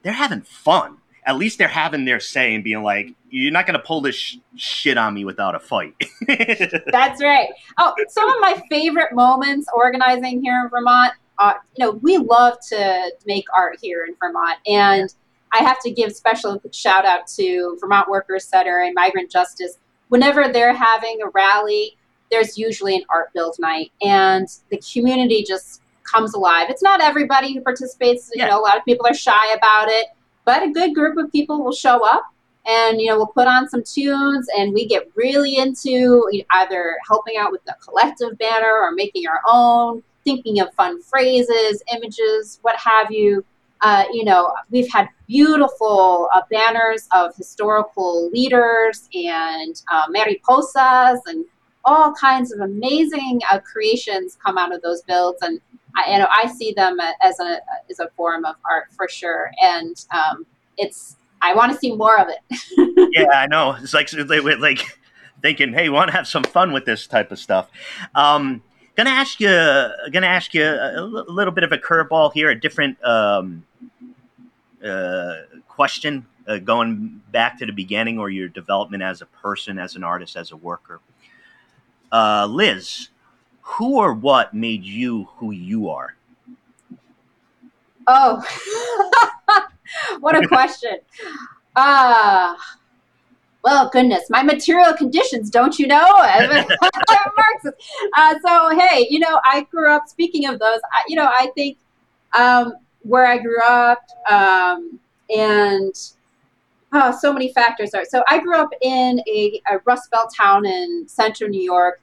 They're 0.03 0.13
having 0.13 0.43
fun. 0.43 0.99
At 1.25 1.37
least 1.37 1.59
they're 1.59 1.69
having 1.69 2.05
their 2.05 2.21
say 2.21 2.55
and 2.55 2.65
being 2.65 2.83
like, 2.83 3.15
you're 3.31 3.53
not 3.53 3.67
going 3.67 3.79
to 3.79 3.85
pull 3.85 4.01
this 4.01 4.17
sh- 4.17 4.37
shit 4.57 4.99
on 4.99 5.15
me 5.15 5.25
without 5.25 5.55
a 5.55 5.61
fight. 5.61 5.95
That's 6.27 7.23
right. 7.23 7.49
Oh, 7.79 7.95
some 8.09 8.29
of 8.29 8.37
my 8.41 8.61
favorite 8.69 9.13
moments 9.15 9.69
organizing 9.75 10.43
here 10.43 10.61
in 10.65 10.69
Vermont. 10.69 11.13
Uh, 11.39 11.55
you 11.77 11.85
know, 11.85 11.93
we 11.93 12.19
love 12.19 12.59
to 12.69 13.13
make 13.27 13.45
art 13.57 13.79
here 13.81 14.05
in 14.05 14.15
Vermont, 14.21 14.59
and 14.67 15.15
I 15.53 15.59
have 15.59 15.81
to 15.81 15.91
give 15.91 16.13
special 16.13 16.61
shout 16.73 17.05
out 17.05 17.27
to 17.39 17.79
Vermont 17.81 18.09
Workers 18.09 18.45
Center 18.45 18.81
and 18.81 18.95
Migrant 18.95 19.31
Justice 19.31 19.79
whenever 20.13 20.47
they're 20.53 20.75
having 20.75 21.23
a 21.23 21.29
rally, 21.31 21.97
there's 22.31 22.59
usually 22.59 22.95
an 22.95 23.03
art 23.09 23.33
build 23.33 23.57
night, 23.59 23.93
and 24.03 24.47
the 24.71 24.79
community 24.93 25.43
just 25.43 25.81
comes 26.05 26.35
alive. 26.35 26.67
It's 26.69 26.83
not 26.83 27.01
everybody 27.01 27.55
who 27.55 27.63
participates. 27.63 28.31
You 28.35 28.45
know, 28.45 28.59
a 28.59 28.61
lot 28.61 28.77
of 28.77 28.85
people 28.85 29.07
are 29.07 29.15
shy 29.15 29.55
about 29.55 29.89
it, 29.89 30.09
but 30.45 30.63
a 30.63 30.71
good 30.71 30.95
group 30.95 31.17
of 31.17 31.31
people 31.33 31.63
will 31.63 31.73
show 31.73 32.05
up 32.05 32.25
and 32.67 33.01
you 33.01 33.09
know 33.09 33.17
we'll 33.17 33.27
put 33.27 33.47
on 33.47 33.69
some 33.69 33.83
tunes 33.83 34.47
and 34.57 34.73
we 34.73 34.87
get 34.87 35.09
really 35.15 35.57
into 35.57 36.29
either 36.53 36.97
helping 37.09 37.37
out 37.37 37.51
with 37.51 37.65
the 37.65 37.75
collective 37.83 38.37
banner 38.39 38.73
or 38.81 38.93
making 38.93 39.27
our 39.27 39.41
own 39.49 40.03
thinking 40.25 40.61
of 40.61 40.73
fun 40.75 41.03
phrases 41.03 41.83
images 41.93 42.59
what 42.63 42.77
have 42.77 43.11
you 43.11 43.45
uh, 43.83 44.05
you 44.13 44.25
know, 44.25 44.55
we've 44.71 44.91
had 44.91 45.09
beautiful 45.27 46.29
uh, 46.33 46.43
banners 46.51 47.09
of 47.13 47.35
historical 47.35 48.31
leaders 48.31 49.09
and 49.13 49.83
uh, 49.91 50.07
mariposas 50.07 51.19
and 51.27 51.45
all 51.85 52.15
kinds 52.15 52.53
of 52.53 52.61
amazing 52.61 53.41
uh, 53.51 53.59
creations 53.59 54.39
come 54.41 54.57
out 54.57 54.73
of 54.73 54.81
those 54.83 55.03
builds. 55.03 55.43
And 55.43 55.61
I, 55.97 56.13
you 56.13 56.19
know, 56.19 56.29
I 56.31 56.47
see 56.47 56.73
them 56.73 56.99
as 57.23 57.39
a 57.41 57.59
as 57.91 58.01
a 58.01 58.09
form 58.17 58.45
of 58.45 58.57
art 58.71 58.87
for 58.93 59.09
sure. 59.09 59.51
And 59.61 59.97
um, 60.15 60.47
it's 60.79 61.17
I 61.43 61.55
want 61.55 61.73
to 61.73 61.79
see 61.79 61.95
more 61.95 62.19
of 62.19 62.29
it. 62.29 63.11
yeah, 63.13 63.29
I 63.35 63.47
know. 63.47 63.77
It's 63.81 63.95
like 63.95 64.13
like 64.13 64.99
thinking, 65.43 65.73
hey, 65.73 65.89
want 65.89 66.11
to 66.11 66.17
have 66.17 66.27
some 66.27 66.45
fun 66.45 66.73
with 66.73 66.85
this 66.85 67.07
type 67.07 67.33
of 67.33 67.39
stuff. 67.39 67.69
Um, 68.15 68.63
gonna 68.97 69.11
ask 69.11 69.41
you, 69.41 69.49
gonna 70.13 70.27
ask 70.27 70.55
you 70.55 70.65
a, 70.65 71.01
a 71.01 71.03
little 71.03 71.53
bit 71.53 71.65
of 71.65 71.73
a 71.73 71.79
curveball 71.79 72.33
here, 72.33 72.51
a 72.51 72.59
different 72.59 73.03
um, 73.05 73.65
uh, 74.85 75.35
question, 75.69 76.27
uh, 76.47 76.59
going 76.59 77.21
back 77.33 77.59
to 77.59 77.67
the 77.67 77.73
beginning 77.73 78.19
or 78.19 78.31
your 78.31 78.49
development 78.49 79.03
as 79.03 79.21
a 79.21 79.27
person, 79.27 79.79
as 79.79 79.97
an 79.97 80.05
artist, 80.05 80.37
as 80.37 80.53
a 80.53 80.57
worker. 80.57 81.01
Uh, 82.11 82.47
Liz, 82.49 83.09
who 83.63 83.99
or 83.99 84.13
what 84.13 84.53
made 84.53 84.85
you 84.85 85.29
who 85.37 85.53
you 85.53 85.89
are? 85.89 86.15
Oh, 88.07 88.45
what 90.21 90.37
a 90.37 90.47
question. 90.47 90.99
Uh, 91.77 92.55
well, 93.63 93.89
goodness, 93.91 94.29
my 94.29 94.43
material 94.43 94.93
conditions, 94.95 95.49
don't 95.49 95.79
you 95.79 95.87
know? 95.87 96.05
uh, 98.17 98.35
so, 98.45 98.79
hey, 98.79 99.07
you 99.09 99.21
know, 99.21 99.41
I 99.45 99.67
grew 99.71 99.91
up, 99.91 100.09
speaking 100.09 100.47
of 100.47 100.59
those, 100.59 100.81
I, 100.93 101.03
you 101.07 101.17
know, 101.17 101.27
I 101.27 101.51
think 101.55 101.79
um, 102.37 102.75
where 103.03 103.27
I 103.27 103.39
grew 103.39 103.63
up 103.63 104.03
um, 104.29 104.99
and 105.35 105.95
oh, 106.93 107.17
so 107.19 107.33
many 107.33 107.53
factors 107.53 107.95
are. 107.95 108.05
So 108.05 108.25
I 108.27 108.41
grew 108.41 108.57
up 108.57 108.71
in 108.83 109.21
a, 109.29 109.61
a 109.71 109.79
Rust 109.85 110.11
Belt 110.11 110.33
town 110.37 110.67
in 110.67 111.05
central 111.07 111.49
New 111.49 111.63
York 111.63 112.02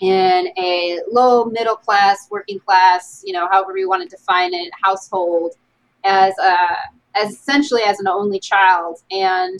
in 0.00 0.48
a 0.58 1.00
low 1.10 1.44
middle 1.46 1.76
class, 1.76 2.28
working 2.30 2.60
class, 2.60 3.22
you 3.24 3.32
know, 3.32 3.48
however 3.50 3.76
you 3.76 3.88
want 3.88 4.08
to 4.08 4.16
define 4.16 4.54
it, 4.54 4.70
household 4.82 5.54
as 6.04 6.34
a, 6.38 6.56
as 7.16 7.32
essentially 7.32 7.82
as 7.82 7.98
an 8.00 8.06
only 8.06 8.38
child. 8.38 9.02
And 9.10 9.58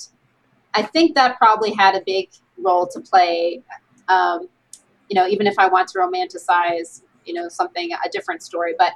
I 0.74 0.82
think 0.82 1.14
that 1.14 1.38
probably 1.38 1.72
had 1.72 1.94
a 1.94 2.02
big 2.04 2.28
role 2.56 2.86
to 2.88 3.00
play. 3.00 3.62
Um, 4.08 4.48
you 5.08 5.14
know, 5.14 5.26
even 5.26 5.46
if 5.46 5.58
I 5.58 5.68
want 5.68 5.88
to 5.88 5.98
romanticize, 5.98 7.02
you 7.24 7.34
know, 7.34 7.48
something, 7.48 7.90
a 7.92 8.08
different 8.10 8.42
story, 8.42 8.74
but 8.78 8.92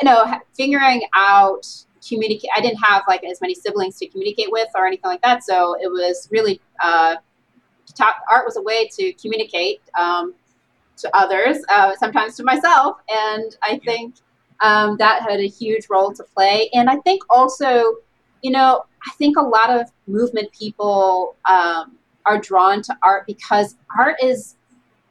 you 0.00 0.08
know, 0.08 0.38
figuring 0.56 1.02
out 1.14 1.66
communicate. 2.06 2.50
I 2.56 2.60
didn't 2.60 2.78
have 2.78 3.02
like 3.08 3.24
as 3.24 3.40
many 3.40 3.54
siblings 3.54 3.98
to 3.98 4.08
communicate 4.08 4.50
with 4.50 4.68
or 4.74 4.86
anything 4.86 5.10
like 5.10 5.22
that, 5.22 5.44
so 5.44 5.76
it 5.80 5.88
was 5.88 6.28
really 6.30 6.60
uh, 6.82 7.16
art 8.00 8.44
was 8.44 8.56
a 8.56 8.62
way 8.62 8.88
to 8.96 9.12
communicate 9.14 9.80
um, 9.98 10.34
to 10.98 11.16
others, 11.16 11.58
uh, 11.68 11.94
sometimes 11.96 12.36
to 12.36 12.44
myself, 12.44 12.98
and 13.08 13.56
I 13.62 13.78
think 13.84 14.16
um, 14.60 14.96
that 14.98 15.22
had 15.22 15.40
a 15.40 15.46
huge 15.46 15.86
role 15.88 16.12
to 16.12 16.24
play. 16.34 16.68
And 16.74 16.90
I 16.90 16.96
think 16.96 17.22
also, 17.30 17.96
you 18.42 18.50
know, 18.50 18.84
I 19.06 19.12
think 19.14 19.36
a 19.36 19.42
lot 19.42 19.70
of 19.70 19.90
movement 20.06 20.50
people 20.52 21.36
um, 21.48 21.96
are 22.26 22.38
drawn 22.38 22.82
to 22.82 22.96
art 23.02 23.26
because 23.26 23.76
art 23.96 24.16
is 24.22 24.56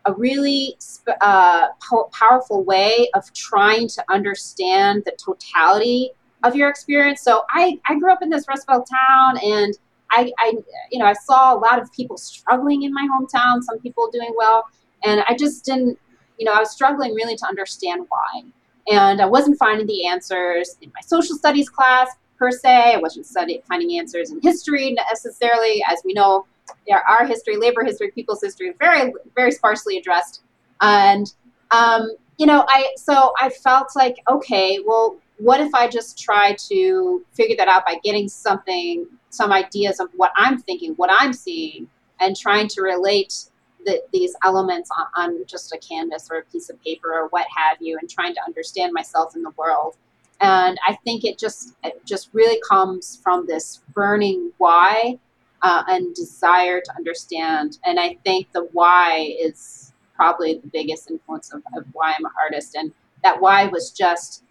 a 0.06 0.14
really 0.14 0.78
uh, 1.22 1.68
powerful 2.14 2.64
way 2.64 3.10
of 3.14 3.32
trying 3.34 3.88
to 3.90 4.04
understand 4.10 5.04
the 5.06 5.12
totality 5.12 6.12
of 6.44 6.56
your 6.56 6.70
experience. 6.70 7.22
So 7.22 7.44
I, 7.50 7.80
I 7.88 8.00
grew 8.00 8.12
up 8.12 8.22
in 8.22 8.30
this 8.30 8.46
Rust 8.48 8.68
Belt 8.68 8.88
town 8.90 9.38
and 9.44 9.78
I, 10.12 10.32
I, 10.40 10.54
you 10.92 11.00
know, 11.00 11.06
I 11.06 11.14
saw 11.14 11.54
a 11.54 11.60
lot 11.60 11.82
of 11.82 11.92
people 11.92 12.18
struggling 12.18 12.84
in 12.84 12.94
my 12.94 13.08
hometown, 13.12 13.62
some 13.62 13.80
people 13.80 14.10
doing 14.12 14.34
well. 14.38 14.64
And 15.04 15.24
I 15.28 15.36
just 15.36 15.66
didn't, 15.66 16.00
you 16.38 16.46
know, 16.46 16.54
I 16.54 16.60
was 16.60 16.72
struggling 16.72 17.14
really 17.14 17.36
to 17.36 17.46
understand 17.46 18.06
why. 18.10 18.44
And 18.90 19.22
I 19.22 19.26
wasn't 19.26 19.58
finding 19.58 19.86
the 19.86 20.08
answers 20.08 20.78
in 20.82 20.92
my 20.94 21.02
social 21.02 21.36
studies 21.36 21.70
class 21.70 22.10
per 22.38 22.52
se. 22.52 22.96
I 22.96 22.98
wasn't 22.98 23.26
studying, 23.26 23.62
finding 23.68 23.98
answers 24.00 24.32
in 24.32 24.40
history 24.42 24.92
necessarily. 24.94 25.84
As 25.90 26.00
we 26.06 26.14
know, 26.14 26.46
there 26.88 27.02
our 27.08 27.26
history, 27.26 27.58
labor 27.58 27.84
history, 27.84 28.12
people's 28.12 28.42
history, 28.42 28.74
very 28.80 29.14
very 29.36 29.52
sparsely 29.52 29.98
addressed. 29.98 30.42
And 30.82 31.32
um, 31.72 32.16
you 32.38 32.46
know, 32.46 32.66
I 32.68 32.88
so 32.96 33.34
I 33.40 33.50
felt 33.50 33.90
like 33.96 34.18
okay, 34.30 34.80
well, 34.86 35.18
what 35.38 35.60
if 35.60 35.74
I 35.74 35.88
just 35.88 36.18
try 36.20 36.56
to 36.70 37.26
figure 37.34 37.56
that 37.58 37.68
out 37.68 37.86
by 37.86 38.00
getting 38.04 38.30
something, 38.30 39.06
some 39.30 39.52
ideas 39.52 40.00
of 40.00 40.10
what 40.16 40.32
I'm 40.36 40.60
thinking, 40.60 40.94
what 40.94 41.10
I'm 41.12 41.34
seeing, 41.34 41.88
and 42.20 42.36
trying 42.36 42.68
to 42.70 42.82
relate 42.82 43.46
the, 43.88 44.04
these 44.12 44.36
elements 44.44 44.90
on, 44.98 45.08
on 45.16 45.46
just 45.48 45.74
a 45.74 45.78
canvas 45.78 46.28
or 46.30 46.40
a 46.40 46.44
piece 46.44 46.70
of 46.70 46.82
paper 46.84 47.14
or 47.14 47.28
what 47.30 47.48
have 47.56 47.78
you, 47.80 47.98
and 48.00 48.10
trying 48.10 48.36
to 48.36 48.42
understand 48.46 48.94
myself 48.94 49.36
in 49.36 49.42
the 49.42 49.52
world. 49.58 49.96
And 50.42 50.78
I 50.88 50.96
think 51.04 51.24
it 51.24 51.40
just 51.40 51.74
it 51.84 52.06
just 52.06 52.30
really 52.34 52.62
comes 52.70 53.20
from 53.24 53.48
this 53.48 53.82
burning 53.94 54.52
why 54.60 55.18
uh, 55.64 55.84
and 55.88 56.14
desire 56.14 56.82
to 56.82 56.96
understand. 56.96 57.80
And 57.86 58.00
I 58.00 58.18
think 58.24 58.52
the 58.52 58.68
why 58.74 59.36
is 59.40 59.94
probably 60.16 60.56
the 60.56 60.68
biggest 60.68 61.10
influence 61.10 61.54
of, 61.54 61.64
of 61.76 61.86
why 61.94 62.14
I'm 62.18 62.26
an 62.26 62.32
artist. 62.44 62.76
And 62.76 62.92
that 63.24 63.40
why 63.42 63.66
was 63.66 63.92
just 63.92 64.44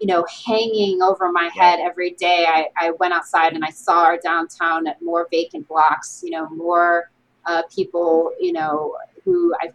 you 0.00 0.08
know, 0.08 0.26
hanging 0.44 1.00
over 1.02 1.30
my 1.30 1.48
head 1.54 1.78
every 1.80 2.10
day. 2.10 2.46
I, 2.48 2.68
I 2.76 2.90
went 2.98 3.14
outside 3.14 3.52
and 3.52 3.64
I 3.64 3.70
saw 3.70 4.04
our 4.04 4.18
downtown 4.18 4.86
at 4.86 5.00
more 5.00 5.28
vacant 5.30 5.68
blocks, 5.68 6.20
you 6.22 6.30
know, 6.30 6.48
more 6.50 7.10
uh, 7.46 7.62
people, 7.74 8.32
you 8.40 8.52
know, 8.52 8.96
who 9.24 9.54
I, 9.60 9.70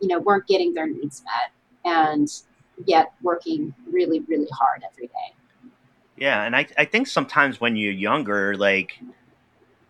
you 0.00 0.08
know, 0.08 0.18
weren't 0.18 0.46
getting 0.46 0.74
their 0.74 0.86
needs 0.86 1.22
met 1.24 1.50
and 1.84 2.28
yet 2.86 3.12
working 3.22 3.74
really, 3.90 4.20
really 4.20 4.48
hard 4.52 4.82
every 4.90 5.06
day. 5.06 5.70
Yeah. 6.16 6.44
And 6.44 6.54
I, 6.54 6.66
I 6.78 6.84
think 6.84 7.06
sometimes 7.06 7.60
when 7.60 7.76
you're 7.76 7.92
younger, 7.92 8.56
like, 8.56 8.98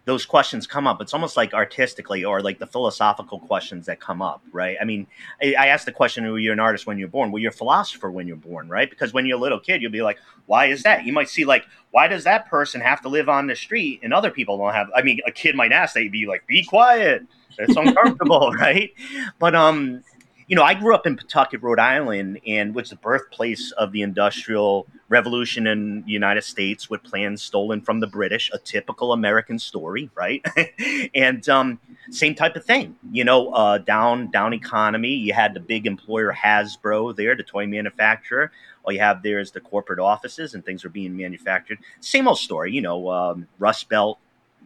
those 0.04 0.26
questions 0.26 0.66
come 0.66 0.86
up. 0.86 1.00
It's 1.00 1.14
almost 1.14 1.36
like 1.36 1.54
artistically 1.54 2.24
or 2.24 2.42
like 2.42 2.58
the 2.58 2.66
philosophical 2.66 3.38
questions 3.38 3.86
that 3.86 4.00
come 4.00 4.20
up, 4.20 4.42
right? 4.52 4.76
I 4.80 4.84
mean, 4.84 5.06
I, 5.42 5.54
I 5.58 5.66
asked 5.68 5.86
the 5.86 5.92
question, 5.92 6.24
were 6.24 6.38
you 6.38 6.52
an 6.52 6.60
artist 6.60 6.86
when 6.86 6.98
you're 6.98 7.08
born? 7.08 7.32
Well, 7.32 7.40
you're 7.40 7.50
a 7.50 7.54
philosopher 7.54 8.10
when 8.10 8.26
you're 8.26 8.36
born, 8.36 8.68
right? 8.68 8.88
Because 8.88 9.14
when 9.14 9.24
you're 9.24 9.38
a 9.38 9.40
little 9.40 9.60
kid, 9.60 9.80
you'll 9.80 9.92
be 9.92 10.02
like, 10.02 10.18
why 10.46 10.66
is 10.66 10.82
that? 10.82 11.04
You 11.04 11.12
might 11.12 11.30
see 11.30 11.44
like, 11.44 11.64
why 11.90 12.08
does 12.08 12.24
that 12.24 12.46
person 12.46 12.82
have 12.82 13.00
to 13.02 13.08
live 13.08 13.28
on 13.28 13.46
the 13.46 13.56
street 13.56 14.00
and 14.02 14.12
other 14.12 14.30
people 14.30 14.58
don't 14.58 14.74
have? 14.74 14.88
I 14.94 15.02
mean, 15.02 15.20
a 15.26 15.32
kid 15.32 15.54
might 15.54 15.72
ask 15.72 15.94
that, 15.94 16.02
you'd 16.02 16.12
be 16.12 16.26
like, 16.26 16.46
be 16.46 16.64
quiet. 16.64 17.26
It's 17.58 17.76
uncomfortable, 17.76 18.52
right? 18.58 18.92
But 19.38 19.54
um, 19.54 20.02
you 20.46 20.56
know, 20.56 20.62
I 20.62 20.74
grew 20.74 20.94
up 20.94 21.06
in 21.06 21.16
Pawtucket, 21.16 21.62
Rhode 21.62 21.78
Island, 21.78 22.40
and 22.46 22.74
was 22.74 22.90
the 22.90 22.96
birthplace 22.96 23.72
of 23.72 23.92
the 23.92 24.02
Industrial 24.02 24.86
Revolution 25.14 25.68
in 25.68 26.02
United 26.08 26.42
States 26.42 26.90
with 26.90 27.00
plans 27.04 27.40
stolen 27.40 27.80
from 27.80 28.00
the 28.00 28.08
British, 28.08 28.50
a 28.52 28.58
typical 28.58 29.12
American 29.12 29.60
story, 29.60 30.10
right? 30.16 30.44
and 31.14 31.48
um, 31.48 31.78
same 32.10 32.34
type 32.34 32.56
of 32.56 32.64
thing, 32.64 32.96
you 33.12 33.22
know, 33.22 33.50
uh, 33.50 33.78
down 33.78 34.32
down 34.32 34.52
economy. 34.52 35.14
You 35.14 35.32
had 35.32 35.54
the 35.54 35.60
big 35.60 35.86
employer 35.86 36.32
Hasbro 36.32 37.14
there, 37.14 37.36
the 37.36 37.44
toy 37.44 37.64
manufacturer. 37.64 38.50
All 38.82 38.92
you 38.92 38.98
have 38.98 39.22
there 39.22 39.38
is 39.38 39.52
the 39.52 39.60
corporate 39.60 40.00
offices, 40.00 40.54
and 40.54 40.64
things 40.64 40.84
are 40.84 40.88
being 40.88 41.16
manufactured. 41.16 41.78
Same 42.00 42.26
old 42.26 42.40
story, 42.40 42.72
you 42.72 42.82
know, 42.82 43.08
um, 43.08 43.46
Rust 43.60 43.88
Belt, 43.88 44.18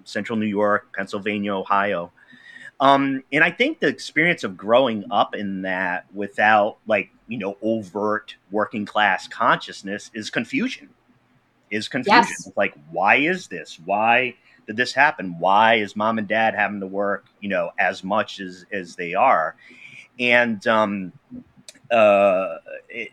Central 0.04 0.38
New 0.38 0.46
York, 0.46 0.96
Pennsylvania, 0.96 1.54
Ohio. 1.54 2.10
Um, 2.80 3.24
and 3.32 3.42
I 3.42 3.50
think 3.50 3.80
the 3.80 3.88
experience 3.88 4.44
of 4.44 4.56
growing 4.56 5.04
up 5.10 5.34
in 5.34 5.62
that 5.62 6.06
without 6.14 6.76
like, 6.86 7.10
you 7.26 7.38
know, 7.38 7.56
overt 7.60 8.36
working 8.50 8.86
class 8.86 9.26
consciousness 9.26 10.10
is 10.14 10.30
confusion. 10.30 10.88
Is 11.70 11.88
confusion. 11.88 12.24
Yes. 12.28 12.50
Like, 12.56 12.74
why 12.90 13.16
is 13.16 13.48
this? 13.48 13.78
Why 13.84 14.36
did 14.66 14.76
this 14.76 14.92
happen? 14.92 15.38
Why 15.38 15.74
is 15.74 15.96
mom 15.96 16.18
and 16.18 16.28
dad 16.28 16.54
having 16.54 16.80
to 16.80 16.86
work, 16.86 17.26
you 17.40 17.48
know, 17.48 17.72
as 17.78 18.04
much 18.04 18.40
as 18.40 18.64
as 18.72 18.94
they 18.94 19.14
are? 19.14 19.56
And 20.20 20.64
um 20.66 21.12
uh 21.90 22.56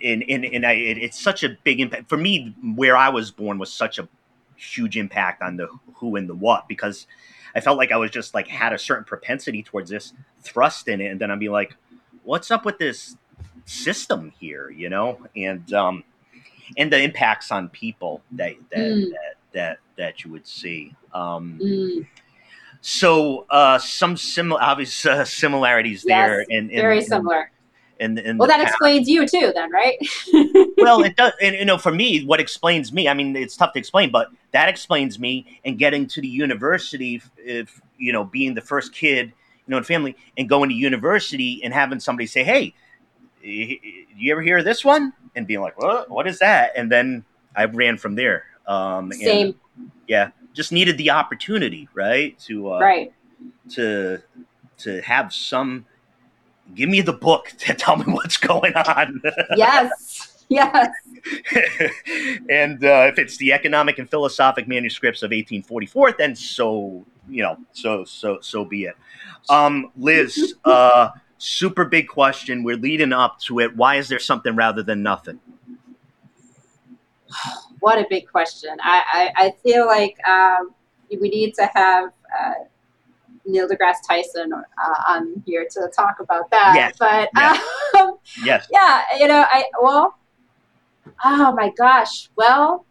and 0.04 0.24
and, 0.30 0.46
and 0.46 0.66
I, 0.66 0.74
it, 0.74 0.98
it's 0.98 1.20
such 1.20 1.44
a 1.44 1.58
big 1.64 1.80
impact 1.80 2.08
for 2.08 2.18
me 2.18 2.56
where 2.76 2.96
I 2.96 3.10
was 3.10 3.32
born 3.32 3.58
was 3.58 3.74
such 3.74 4.00
a 4.00 4.08
huge 4.56 4.96
impact 4.96 5.42
on 5.42 5.58
the 5.58 5.68
who 5.96 6.16
and 6.16 6.30
the 6.30 6.36
what 6.36 6.68
because 6.68 7.08
I 7.56 7.62
felt 7.62 7.78
like 7.78 7.92
I 7.92 7.98
was 7.98 8.12
just 8.12 8.34
like 8.34 8.48
had 8.48 8.74
a 8.74 8.78
certain 8.78 9.06
propensity 9.06 9.64
towards 9.64 9.90
this 9.90 10.14
thrust 10.42 10.88
in 10.88 11.02
it, 11.02 11.08
and 11.08 11.22
then 11.22 11.32
I'd 11.32 11.40
be 11.40 11.50
like, 11.50 11.76
"What's 12.24 12.52
up 12.52 12.66
with 12.66 12.78
this 12.78 13.16
system 13.66 14.34
here?" 14.40 14.70
You 14.70 14.90
know, 14.90 15.26
and 15.36 15.72
um, 15.74 16.04
and 16.78 16.92
the 16.92 17.02
impacts 17.02 17.52
on 17.52 17.70
people 17.70 18.22
that 18.34 18.54
that 18.72 18.78
mm. 18.78 19.10
that, 19.12 19.36
that 19.54 19.80
that 19.98 20.24
you 20.24 20.32
would 20.32 20.46
see. 20.46 20.96
Um, 21.14 21.60
mm. 21.64 22.08
So 22.82 23.48
uh, 23.50 23.80
some 23.80 24.16
similar, 24.16 24.62
obvious 24.62 25.06
uh, 25.06 25.26
similarities 25.26 26.04
yes, 26.06 26.28
there, 26.28 26.46
and 26.50 26.70
very 26.70 27.02
similar. 27.02 27.50
And, 28.00 28.20
and 28.20 28.38
well, 28.38 28.48
that 28.48 28.58
past. 28.58 28.70
explains 28.70 29.08
you 29.08 29.28
too, 29.28 29.52
then, 29.56 29.72
right? 29.72 29.98
well, 30.78 31.04
it 31.04 31.16
does. 31.16 31.34
And 31.42 31.56
you 31.56 31.66
know, 31.66 31.78
for 31.78 31.92
me, 31.92 32.26
what 32.26 32.40
explains 32.40 32.92
me? 32.92 33.08
I 33.08 33.14
mean, 33.14 33.36
it's 33.36 33.56
tough 33.56 33.74
to 33.74 33.80
explain, 33.80 34.12
but 34.12 34.30
that 34.52 34.68
explains 34.68 35.18
me. 35.18 35.60
And 35.64 35.78
getting 35.78 36.06
to 36.08 36.22
the 36.22 36.28
university, 36.28 37.22
if 37.38 37.82
you 37.98 38.12
know, 38.12 38.26
being 38.26 38.54
the 38.54 38.62
first 38.62 38.94
kid, 38.94 39.28
you 39.28 39.72
know, 39.72 39.78
in 39.78 39.84
family, 39.84 40.16
and 40.38 40.50
going 40.50 40.70
to 40.70 40.76
university 40.76 41.62
and 41.64 41.74
having 41.74 42.00
somebody 42.00 42.28
say, 42.28 42.44
"Hey, 42.44 42.74
you 43.42 44.32
ever 44.32 44.42
hear 44.42 44.62
this 44.62 44.84
one?" 44.84 45.14
And 45.36 45.48
being 45.48 45.62
like, 45.62 45.80
"What? 45.80 46.10
What 46.10 46.28
is 46.28 46.40
that?" 46.40 46.74
And 46.76 46.92
then 46.92 47.24
I 47.56 47.66
ran 47.66 47.98
from 47.98 48.16
there. 48.16 48.44
Um, 48.68 49.12
Same. 49.14 49.56
And, 49.78 49.92
yeah, 50.08 50.32
just 50.54 50.72
needed 50.72 50.98
the 50.98 51.12
opportunity, 51.12 51.88
right? 51.94 52.38
To 52.40 52.74
uh, 52.74 52.80
right 52.80 53.14
to 53.72 54.22
to 54.80 55.02
have 55.02 55.34
some 55.34 55.86
give 56.74 56.90
me 56.90 57.02
the 57.02 57.14
book 57.14 57.54
to 57.60 57.74
tell 57.76 57.98
me 57.98 58.06
what's 58.06 58.38
going 58.38 58.74
on. 58.76 59.22
yes. 59.56 60.32
Yes. 60.48 60.90
and 62.50 62.84
uh, 62.84 63.10
if 63.12 63.18
it's 63.18 63.38
the 63.38 63.52
economic 63.52 63.98
and 63.98 64.10
philosophic 64.10 64.68
manuscripts 64.68 65.24
of 65.24 65.30
1844, 65.30 66.14
then 66.14 66.36
so 66.36 67.06
you 67.28 67.42
know, 67.42 67.58
so 67.72 68.04
so 68.06 68.40
so 68.42 68.64
be 68.64 68.84
it. 68.86 68.96
Um, 69.50 69.92
Liz, 69.98 70.56
uh, 70.66 71.10
super 71.38 71.86
big 71.86 72.08
question. 72.08 72.64
We're 72.64 72.78
leading 72.78 73.14
up 73.14 73.40
to 73.42 73.60
it. 73.60 73.76
Why 73.76 73.96
is 73.96 74.08
there 74.08 74.20
something 74.20 74.56
rather 74.56 74.84
than 74.84 75.02
nothing? 75.02 75.40
What 77.80 77.98
a 77.98 78.06
big 78.10 78.28
question. 78.30 78.78
I 78.82 79.32
I, 79.36 79.46
I 79.46 79.54
feel 79.64 79.88
like 79.88 80.16
um, 80.28 80.76
we 81.10 81.30
need 81.30 81.54
to 81.56 81.70
have. 81.74 82.12
Uh, 82.40 82.54
Neil 83.46 83.68
deGrasse 83.68 84.06
Tyson 84.08 84.52
uh, 84.54 84.64
on 85.08 85.44
here 85.46 85.68
to 85.72 85.90
talk 85.96 86.20
about 86.20 86.50
that. 86.52 86.74
Yes. 86.76 86.96
But 87.00 87.30
yes. 87.36 87.64
Um, 88.00 88.18
yes. 88.44 88.68
yeah, 88.72 89.04
you 89.20 89.28
know, 89.28 89.46
I 89.50 89.66
well, 89.82 90.18
oh 91.24 91.54
my 91.54 91.72
gosh, 91.78 92.30
well, 92.36 92.86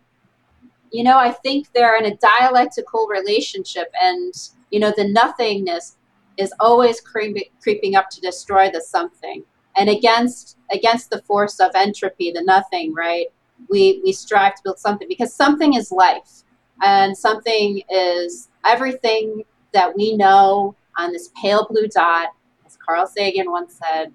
you 0.90 1.02
know, 1.02 1.18
I 1.18 1.32
think 1.32 1.68
they're 1.72 1.96
in 1.96 2.06
a 2.06 2.16
dialectical 2.16 3.06
relationship, 3.08 3.92
and 4.00 4.32
you 4.70 4.80
know, 4.80 4.92
the 4.96 5.08
nothingness 5.08 5.96
is 6.36 6.52
always 6.60 7.00
creeping, 7.00 7.44
creeping 7.62 7.96
up 7.96 8.10
to 8.10 8.20
destroy 8.20 8.70
the 8.70 8.80
something, 8.80 9.42
and 9.76 9.88
against 9.88 10.56
against 10.72 11.10
the 11.10 11.20
force 11.22 11.60
of 11.60 11.70
entropy, 11.74 12.30
the 12.30 12.42
nothing, 12.42 12.94
right? 12.94 13.26
We 13.68 14.00
we 14.04 14.12
strive 14.12 14.54
to 14.56 14.60
build 14.62 14.78
something 14.78 15.08
because 15.08 15.34
something 15.34 15.74
is 15.74 15.90
life, 15.90 16.44
and 16.82 17.16
something 17.16 17.82
is 17.90 18.48
everything 18.64 19.44
that 19.74 19.94
we 19.94 20.16
know 20.16 20.74
on 20.96 21.12
this 21.12 21.30
pale 21.40 21.66
blue 21.68 21.86
dot, 21.88 22.28
as 22.66 22.78
Carl 22.84 23.06
Sagan 23.06 23.50
once 23.50 23.78
said, 23.78 24.12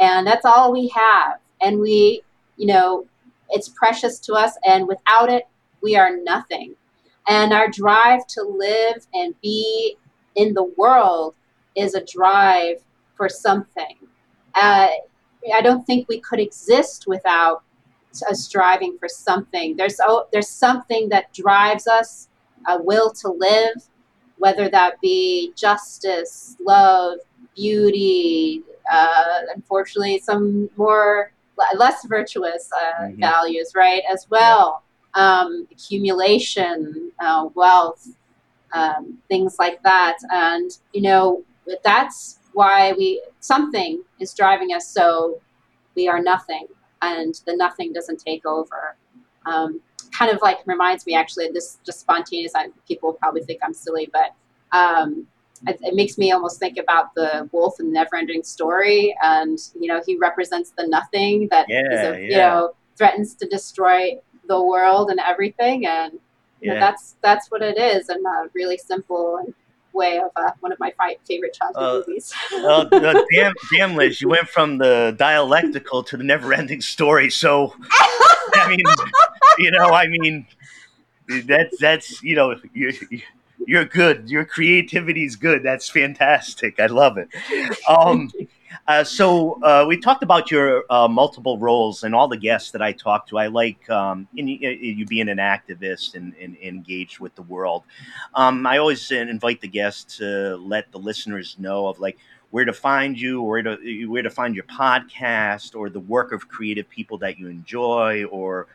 and 0.00 0.26
that's 0.26 0.46
all 0.46 0.72
we 0.72 0.88
have. 0.88 1.38
And 1.60 1.80
we, 1.80 2.22
you 2.56 2.66
know, 2.66 3.06
it's 3.50 3.68
precious 3.68 4.18
to 4.20 4.34
us, 4.34 4.52
and 4.64 4.88
without 4.88 5.30
it, 5.30 5.44
we 5.82 5.96
are 5.96 6.16
nothing. 6.16 6.74
And 7.28 7.52
our 7.52 7.68
drive 7.68 8.26
to 8.28 8.42
live 8.42 9.06
and 9.12 9.34
be 9.42 9.96
in 10.36 10.54
the 10.54 10.72
world 10.76 11.34
is 11.76 11.94
a 11.94 12.04
drive 12.04 12.76
for 13.14 13.28
something. 13.28 13.96
Uh, 14.54 14.88
I 15.54 15.60
don't 15.62 15.86
think 15.86 16.08
we 16.08 16.20
could 16.20 16.40
exist 16.40 17.04
without 17.06 17.62
us 18.28 18.44
striving 18.44 18.98
for 18.98 19.08
something. 19.08 19.76
There's 19.76 19.98
oh, 20.04 20.26
there's 20.32 20.48
something 20.48 21.08
that 21.10 21.32
drives 21.32 21.86
us, 21.86 22.28
a 22.68 22.82
will 22.82 23.10
to 23.12 23.28
live, 23.28 23.88
whether 24.40 24.68
that 24.70 25.00
be 25.00 25.52
justice, 25.54 26.56
love, 26.60 27.18
beauty, 27.54 28.62
uh, 28.90 29.40
unfortunately, 29.54 30.18
some 30.18 30.68
more 30.76 31.32
less 31.76 32.06
virtuous 32.06 32.70
uh, 32.74 33.02
mm-hmm. 33.02 33.20
values, 33.20 33.72
right? 33.76 34.02
As 34.10 34.26
well, 34.30 34.82
yeah. 35.14 35.40
um, 35.40 35.68
accumulation, 35.70 37.12
uh, 37.20 37.48
wealth, 37.54 38.08
um, 38.72 39.18
things 39.28 39.56
like 39.58 39.82
that, 39.82 40.16
and 40.30 40.70
you 40.92 41.02
know 41.02 41.44
that's 41.84 42.38
why 42.54 42.92
we 42.92 43.22
something 43.40 44.02
is 44.18 44.32
driving 44.32 44.70
us 44.72 44.88
so 44.88 45.38
we 45.94 46.08
are 46.08 46.22
nothing, 46.22 46.66
and 47.02 47.42
the 47.46 47.54
nothing 47.56 47.92
doesn't 47.92 48.20
take 48.20 48.46
over. 48.46 48.96
Um, 49.44 49.80
kind 50.20 50.30
of 50.30 50.40
like 50.42 50.58
reminds 50.66 51.06
me 51.06 51.14
actually 51.14 51.48
this 51.48 51.78
just 51.84 52.00
spontaneous 52.00 52.52
I, 52.54 52.68
people 52.86 53.14
probably 53.14 53.42
think 53.42 53.60
i'm 53.64 53.72
silly 53.74 54.08
but 54.12 54.34
um, 54.72 55.26
it, 55.66 55.78
it, 55.82 55.94
makes 55.94 56.16
me 56.16 56.30
almost 56.30 56.60
think 56.60 56.78
about 56.78 57.12
the 57.14 57.48
wolf 57.50 57.80
in 57.80 57.86
the 57.86 57.92
never 57.92 58.16
ending 58.16 58.42
story 58.44 59.16
and 59.22 59.58
you 59.78 59.88
know 59.88 60.00
he 60.06 60.16
represents 60.16 60.70
the 60.76 60.86
nothing 60.86 61.48
that 61.50 61.66
yeah, 61.68 61.80
a, 61.80 62.20
yeah. 62.20 62.28
you 62.28 62.36
know 62.36 62.74
threatens 62.96 63.34
to 63.34 63.48
destroy 63.48 64.16
the 64.46 64.62
world 64.62 65.10
and 65.10 65.20
everything 65.26 65.86
and 65.86 66.18
yeah. 66.60 66.74
know, 66.74 66.80
that's 66.80 67.16
that's 67.22 67.50
what 67.50 67.62
it 67.62 67.78
is 67.78 68.10
and 68.10 68.24
a 68.24 68.50
really 68.54 68.78
simple 68.78 69.42
way 69.92 70.18
of 70.18 70.30
uh, 70.36 70.50
one 70.60 70.72
of 70.72 70.78
my 70.78 70.92
favorite 71.26 71.54
childhood 71.54 71.82
uh, 71.82 72.02
movies. 72.06 72.32
uh, 72.54 72.84
damn, 73.32 73.52
damn, 73.72 73.96
Liz, 73.96 74.20
you 74.20 74.28
went 74.28 74.48
from 74.48 74.78
the 74.78 75.14
dialectical 75.16 76.02
to 76.04 76.16
the 76.16 76.24
never-ending 76.24 76.80
story. 76.80 77.30
So, 77.30 77.74
I 78.54 78.68
mean, 78.68 78.84
you 79.58 79.70
know, 79.70 79.90
I 79.90 80.06
mean, 80.08 80.46
that's 81.44 81.78
that's 81.78 82.22
you 82.22 82.34
know, 82.34 82.56
you, 82.72 82.92
you're 83.66 83.84
good. 83.84 84.30
Your 84.30 84.44
creativity 84.44 85.24
is 85.24 85.36
good. 85.36 85.62
That's 85.62 85.88
fantastic. 85.88 86.80
I 86.80 86.86
love 86.86 87.18
it. 87.18 87.28
Um, 87.88 88.30
Uh, 88.86 89.04
so 89.04 89.62
uh, 89.62 89.84
we 89.86 89.96
talked 89.96 90.22
about 90.22 90.50
your 90.50 90.84
uh, 90.90 91.06
multiple 91.06 91.58
roles 91.58 92.02
and 92.02 92.14
all 92.14 92.26
the 92.26 92.36
guests 92.36 92.70
that 92.72 92.82
I 92.82 92.92
talked 92.92 93.28
to. 93.28 93.38
I 93.38 93.46
like 93.46 93.88
um, 93.90 94.26
in, 94.36 94.48
in, 94.48 94.98
you 94.98 95.06
being 95.06 95.28
an 95.28 95.38
activist 95.38 96.14
and, 96.14 96.34
and, 96.40 96.56
engaged 96.56 97.20
with 97.20 97.34
the 97.34 97.42
world. 97.42 97.84
Um, 98.34 98.66
I 98.66 98.78
always 98.78 99.10
invite 99.10 99.60
the 99.60 99.68
guests 99.68 100.18
to 100.18 100.56
let 100.56 100.90
the 100.92 100.98
listeners 100.98 101.56
know 101.58 101.86
of 101.86 102.00
like 102.00 102.18
where 102.50 102.64
to 102.64 102.72
find 102.72 103.20
you, 103.20 103.42
where 103.42 103.62
to 103.62 104.06
where 104.06 104.22
to 104.22 104.30
find 104.30 104.54
your 104.54 104.64
podcast, 104.64 105.76
or 105.76 105.88
the 105.88 106.00
work 106.00 106.32
of 106.32 106.48
creative 106.48 106.88
people 106.88 107.18
that 107.18 107.38
you 107.38 107.48
enjoy, 107.48 108.24
or 108.24 108.66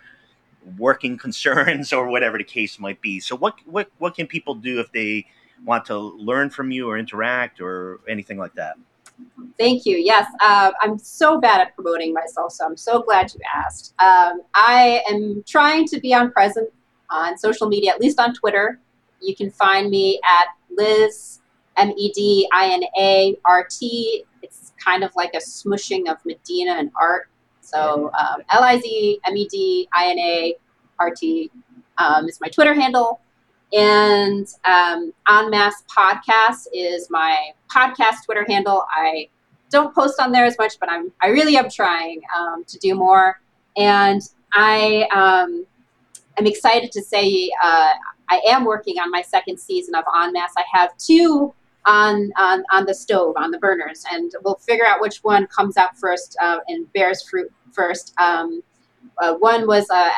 working 0.78 1.18
concerns, 1.26 1.92
or 1.92 2.08
whatever 2.08 2.38
the 2.38 2.44
case 2.44 2.80
might 2.80 3.02
be. 3.02 3.20
So, 3.20 3.36
what 3.36 3.56
what 3.66 3.90
what 3.98 4.16
can 4.16 4.28
people 4.28 4.56
do 4.56 4.80
if 4.80 4.92
they 4.92 5.26
want 5.66 5.86
to 5.86 5.98
learn 5.98 6.50
from 6.50 6.72
you, 6.72 6.90
or 6.90 6.98
interact, 6.98 7.60
or 7.60 8.00
anything 8.08 8.38
like 8.38 8.56
that? 8.56 8.76
Thank 9.58 9.86
you. 9.86 9.98
Yes, 9.98 10.26
uh, 10.42 10.72
I'm 10.82 10.98
so 11.00 11.40
bad 11.40 11.62
at 11.62 11.76
promoting 11.76 12.14
myself, 12.14 12.52
so 12.52 12.66
I'm 12.66 12.76
so 12.76 13.02
glad 13.02 13.34
you 13.34 13.40
asked. 13.56 13.94
Um, 14.00 14.42
I 14.54 15.02
am 15.10 15.44
trying 15.48 15.86
to 15.88 16.00
be 16.00 16.14
on 16.14 16.32
present 16.32 16.70
on 17.10 17.38
social 17.38 17.68
media, 17.68 17.92
at 17.92 18.02
least 18.02 18.20
on 18.20 18.34
Twitter. 18.34 18.80
You 19.22 19.36
can 19.36 19.50
find 19.50 19.90
me 19.90 20.20
at 20.26 20.48
Liz 20.70 21.40
M 21.78 21.94
E 21.98 22.12
D 22.12 22.50
I 22.54 22.70
N 22.70 22.84
A 22.98 23.38
R 23.46 23.66
T. 23.70 24.26
It's 24.42 24.74
kind 24.84 25.04
of 25.04 25.12
like 25.16 25.34
a 25.34 25.40
smushing 25.40 26.12
of 26.12 26.18
Medina 26.26 26.74
and 26.74 26.92
art. 27.00 27.30
So 27.62 28.12
um, 28.20 28.42
L 28.52 28.64
I 28.64 28.80
Z 28.80 29.20
M 29.26 29.38
E 29.38 29.48
D 29.48 29.88
I 29.94 30.08
N 30.08 30.20
A 30.20 30.56
R 31.00 31.12
T 31.12 31.50
um, 31.98 32.28
is 32.28 32.40
my 32.42 32.48
Twitter 32.50 32.74
handle. 32.74 33.22
And 33.76 34.48
um, 34.64 35.14
En 35.30 35.50
Masse 35.50 35.84
Podcast 35.96 36.68
is 36.74 37.10
my 37.10 37.52
podcast 37.70 38.24
Twitter 38.26 38.46
handle. 38.48 38.86
I 38.90 39.28
don't 39.70 39.94
post 39.94 40.18
on 40.22 40.32
there 40.32 40.46
as 40.46 40.58
much, 40.58 40.80
but 40.80 40.90
I'm 40.90 41.12
I 41.22 41.28
really 41.28 41.58
am 41.58 41.70
trying 41.70 42.22
um, 42.36 42.64
to 42.64 42.80
do 42.80 42.96
more. 42.96 43.42
And 43.76 44.22
I 44.54 45.06
um, 45.14 45.66
am 46.38 46.48
excited 46.48 46.94
to 46.94 47.02
say 47.02 47.52
uh, 47.62 47.90
I 48.30 48.42
am 48.48 48.64
working 48.64 48.98
on 49.00 49.12
my 49.12 49.22
second 49.22 49.60
season 49.60 49.94
of 49.94 50.06
En 50.24 50.32
Masse. 50.32 50.54
I 50.58 50.64
have 50.72 50.96
two 50.98 51.54
on, 51.86 52.32
on, 52.38 52.64
on 52.72 52.86
the 52.86 52.94
stove, 52.94 53.36
on 53.38 53.52
the 53.52 53.60
burners, 53.60 54.06
and 54.10 54.32
we'll 54.44 54.56
figure 54.56 54.86
out 54.86 55.02
which 55.02 55.18
one 55.18 55.48
comes 55.48 55.76
out 55.76 55.98
first 55.98 56.36
uh, 56.42 56.60
and 56.70 56.92
bears 56.94 57.28
fruit 57.28 57.52
first. 57.74 58.14
Um, 58.20 58.64
uh, 59.18 59.36
one 59.36 59.68
was 59.68 59.90
uh, 59.90 60.10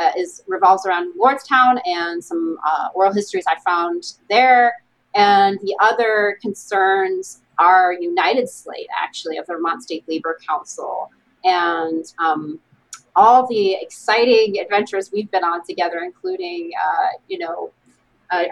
uh 0.00 0.12
is 0.16 0.42
revolves 0.46 0.86
around 0.86 1.12
Lordstown 1.18 1.80
and 1.86 2.22
some 2.22 2.58
uh, 2.66 2.88
oral 2.94 3.12
histories 3.12 3.44
I 3.46 3.58
found 3.60 4.14
there, 4.28 4.72
and 5.14 5.58
the 5.60 5.76
other 5.80 6.38
concerns 6.42 7.42
are 7.58 7.92
United 7.92 8.48
Slate, 8.48 8.88
actually, 9.00 9.38
of 9.38 9.46
the 9.46 9.54
Vermont 9.54 9.82
State 9.82 10.04
Labor 10.08 10.38
Council, 10.46 11.10
and 11.44 12.04
um, 12.18 12.58
all 13.14 13.46
the 13.46 13.74
exciting 13.74 14.58
adventures 14.58 15.10
we've 15.12 15.30
been 15.30 15.44
on 15.44 15.64
together, 15.64 16.00
including, 16.04 16.72
uh, 16.84 17.08
you 17.28 17.38
know, 17.38 17.70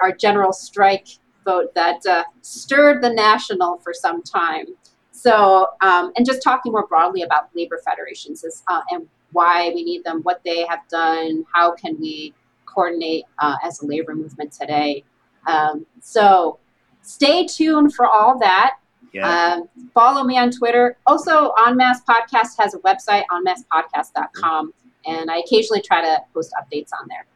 our 0.00 0.12
general 0.12 0.52
strike 0.52 1.08
vote 1.44 1.74
that 1.74 2.04
uh, 2.06 2.22
stirred 2.42 3.02
the 3.02 3.12
national 3.12 3.78
for 3.78 3.92
some 3.92 4.22
time. 4.22 4.66
So, 5.10 5.68
um, 5.80 6.12
and 6.16 6.24
just 6.24 6.42
talking 6.42 6.72
more 6.72 6.86
broadly 6.86 7.22
about 7.22 7.48
labor 7.54 7.80
federations 7.84 8.44
is, 8.44 8.62
uh, 8.68 8.82
and 8.90 9.08
why 9.32 9.70
we 9.74 9.84
need 9.84 10.04
them, 10.04 10.20
what 10.22 10.40
they 10.44 10.66
have 10.66 10.80
done, 10.88 11.44
how 11.52 11.74
can 11.74 11.98
we 12.00 12.34
coordinate 12.72 13.24
uh, 13.38 13.56
as 13.64 13.82
a 13.82 13.86
labor 13.86 14.14
movement 14.14 14.52
today. 14.52 15.04
Um, 15.46 15.86
so, 16.00 16.58
stay 17.02 17.46
tuned 17.46 17.94
for 17.94 18.06
all 18.06 18.38
that. 18.38 18.76
Yeah. 19.12 19.56
Um, 19.56 19.68
follow 19.92 20.24
me 20.24 20.38
on 20.38 20.50
Twitter. 20.50 20.96
Also, 21.06 21.52
En 21.66 21.76
Masse 21.76 22.00
Podcast 22.08 22.58
has 22.58 22.74
a 22.74 22.78
website, 22.78 23.24
enmassepodcast.com, 23.30 24.72
and 25.06 25.30
I 25.30 25.38
occasionally 25.38 25.82
try 25.82 26.00
to 26.00 26.22
post 26.32 26.52
updates 26.58 26.88
on 26.98 27.08
there. 27.08 27.26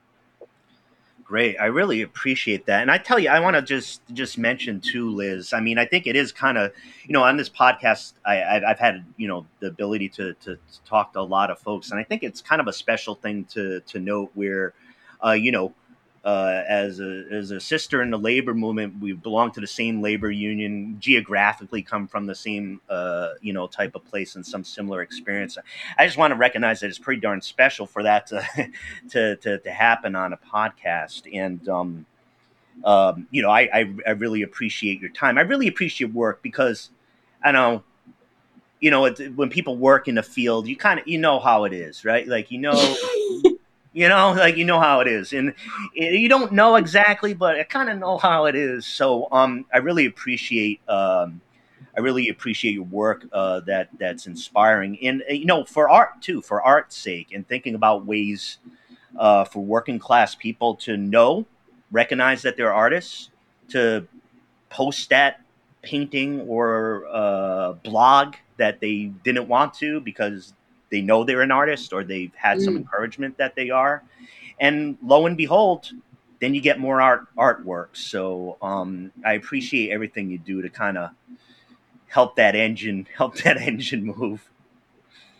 Great. 1.26 1.56
I 1.58 1.66
really 1.66 2.02
appreciate 2.02 2.66
that. 2.66 2.82
And 2.82 2.90
I 2.90 2.98
tell 2.98 3.18
you, 3.18 3.28
I 3.30 3.40
want 3.40 3.56
to 3.56 3.62
just 3.62 4.00
just 4.12 4.38
mention 4.38 4.80
too, 4.80 5.10
Liz. 5.10 5.52
I 5.52 5.58
mean, 5.58 5.76
I 5.76 5.84
think 5.84 6.06
it 6.06 6.14
is 6.14 6.30
kind 6.30 6.56
of, 6.56 6.70
you 7.04 7.12
know, 7.12 7.24
on 7.24 7.36
this 7.36 7.48
podcast, 7.48 8.12
I, 8.24 8.60
have 8.64 8.78
had, 8.78 9.04
you 9.16 9.26
know, 9.26 9.44
the 9.58 9.66
ability 9.66 10.08
to, 10.10 10.34
to, 10.34 10.54
to 10.54 10.58
talk 10.84 11.14
to 11.14 11.20
a 11.20 11.22
lot 11.22 11.50
of 11.50 11.58
folks, 11.58 11.90
and 11.90 11.98
I 11.98 12.04
think 12.04 12.22
it's 12.22 12.40
kind 12.40 12.60
of 12.60 12.68
a 12.68 12.72
special 12.72 13.16
thing 13.16 13.44
to 13.46 13.80
to 13.80 13.98
note 13.98 14.30
where, 14.34 14.72
uh, 15.24 15.32
you 15.32 15.50
know, 15.50 15.74
uh, 16.26 16.64
as 16.68 16.98
a 16.98 17.24
as 17.30 17.52
a 17.52 17.60
sister 17.60 18.02
in 18.02 18.10
the 18.10 18.18
labor 18.18 18.52
movement, 18.52 18.98
we 19.00 19.12
belong 19.12 19.52
to 19.52 19.60
the 19.60 19.66
same 19.66 20.02
labor 20.02 20.28
union, 20.28 20.96
geographically 20.98 21.82
come 21.82 22.08
from 22.08 22.26
the 22.26 22.34
same 22.34 22.80
uh, 22.90 23.28
you 23.40 23.52
know 23.52 23.68
type 23.68 23.94
of 23.94 24.04
place 24.04 24.34
and 24.34 24.44
some 24.44 24.64
similar 24.64 25.02
experience. 25.02 25.56
I 25.96 26.04
just 26.04 26.18
want 26.18 26.32
to 26.32 26.36
recognize 26.36 26.80
that 26.80 26.88
it's 26.88 26.98
pretty 26.98 27.20
darn 27.20 27.40
special 27.40 27.86
for 27.86 28.02
that 28.02 28.26
to 28.26 28.44
to, 29.10 29.36
to, 29.36 29.58
to 29.60 29.70
happen 29.70 30.16
on 30.16 30.32
a 30.32 30.36
podcast, 30.36 31.32
and 31.32 31.66
um, 31.68 32.06
um, 32.82 33.28
you 33.30 33.40
know 33.40 33.50
I, 33.50 33.68
I 33.72 33.94
I 34.04 34.10
really 34.10 34.42
appreciate 34.42 35.00
your 35.00 35.10
time. 35.10 35.38
I 35.38 35.42
really 35.42 35.68
appreciate 35.68 36.12
work 36.12 36.42
because 36.42 36.90
I 37.44 37.52
know 37.52 37.84
you 38.80 38.90
know 38.90 39.08
when 39.12 39.48
people 39.48 39.76
work 39.76 40.08
in 40.08 40.16
the 40.16 40.24
field, 40.24 40.66
you 40.66 40.74
kind 40.74 40.98
of 40.98 41.06
you 41.06 41.18
know 41.18 41.38
how 41.38 41.62
it 41.62 41.72
is, 41.72 42.04
right? 42.04 42.26
Like 42.26 42.50
you 42.50 42.58
know. 42.58 42.96
You 43.96 44.10
know, 44.10 44.32
like 44.36 44.58
you 44.58 44.66
know 44.66 44.78
how 44.78 45.00
it 45.00 45.08
is, 45.08 45.32
and 45.32 45.54
you 45.94 46.28
don't 46.28 46.52
know 46.52 46.76
exactly, 46.76 47.32
but 47.32 47.56
I 47.56 47.62
kind 47.62 47.88
of 47.88 47.98
know 47.98 48.18
how 48.18 48.44
it 48.44 48.54
is. 48.54 48.84
So, 48.84 49.26
um, 49.32 49.64
I 49.72 49.78
really 49.78 50.04
appreciate, 50.04 50.86
um, 50.86 51.40
I 51.96 52.00
really 52.00 52.28
appreciate 52.28 52.74
your 52.74 52.84
work. 52.84 53.26
Uh, 53.32 53.60
that 53.60 53.88
that's 53.98 54.26
inspiring, 54.26 54.98
and 55.02 55.22
uh, 55.30 55.32
you 55.32 55.46
know, 55.46 55.64
for 55.64 55.88
art 55.88 56.20
too, 56.20 56.42
for 56.42 56.60
art's 56.60 56.94
sake, 56.94 57.32
and 57.32 57.48
thinking 57.48 57.74
about 57.74 58.04
ways 58.04 58.58
uh, 59.18 59.44
for 59.46 59.64
working 59.64 59.98
class 59.98 60.34
people 60.34 60.74
to 60.74 60.98
know, 60.98 61.46
recognize 61.90 62.42
that 62.42 62.58
they're 62.58 62.74
artists, 62.74 63.30
to 63.70 64.06
post 64.68 65.08
that 65.08 65.40
painting 65.80 66.42
or 66.42 67.06
uh, 67.10 67.72
blog 67.72 68.34
that 68.58 68.78
they 68.80 69.04
didn't 69.24 69.48
want 69.48 69.72
to 69.72 70.00
because 70.00 70.52
they 70.90 71.00
know 71.00 71.24
they're 71.24 71.42
an 71.42 71.50
artist 71.50 71.92
or 71.92 72.04
they've 72.04 72.34
had 72.34 72.58
mm. 72.58 72.64
some 72.64 72.76
encouragement 72.76 73.36
that 73.38 73.54
they 73.54 73.70
are 73.70 74.02
and 74.60 74.96
lo 75.02 75.26
and 75.26 75.36
behold 75.36 75.90
then 76.40 76.54
you 76.54 76.60
get 76.60 76.78
more 76.78 77.00
art 77.00 77.26
artwork 77.36 77.88
so 77.92 78.56
um, 78.62 79.10
i 79.24 79.34
appreciate 79.34 79.90
everything 79.90 80.30
you 80.30 80.38
do 80.38 80.62
to 80.62 80.68
kind 80.68 80.96
of 80.98 81.10
help 82.08 82.36
that 82.36 82.54
engine 82.54 83.06
help 83.16 83.36
that 83.38 83.56
engine 83.56 84.04
move 84.04 84.48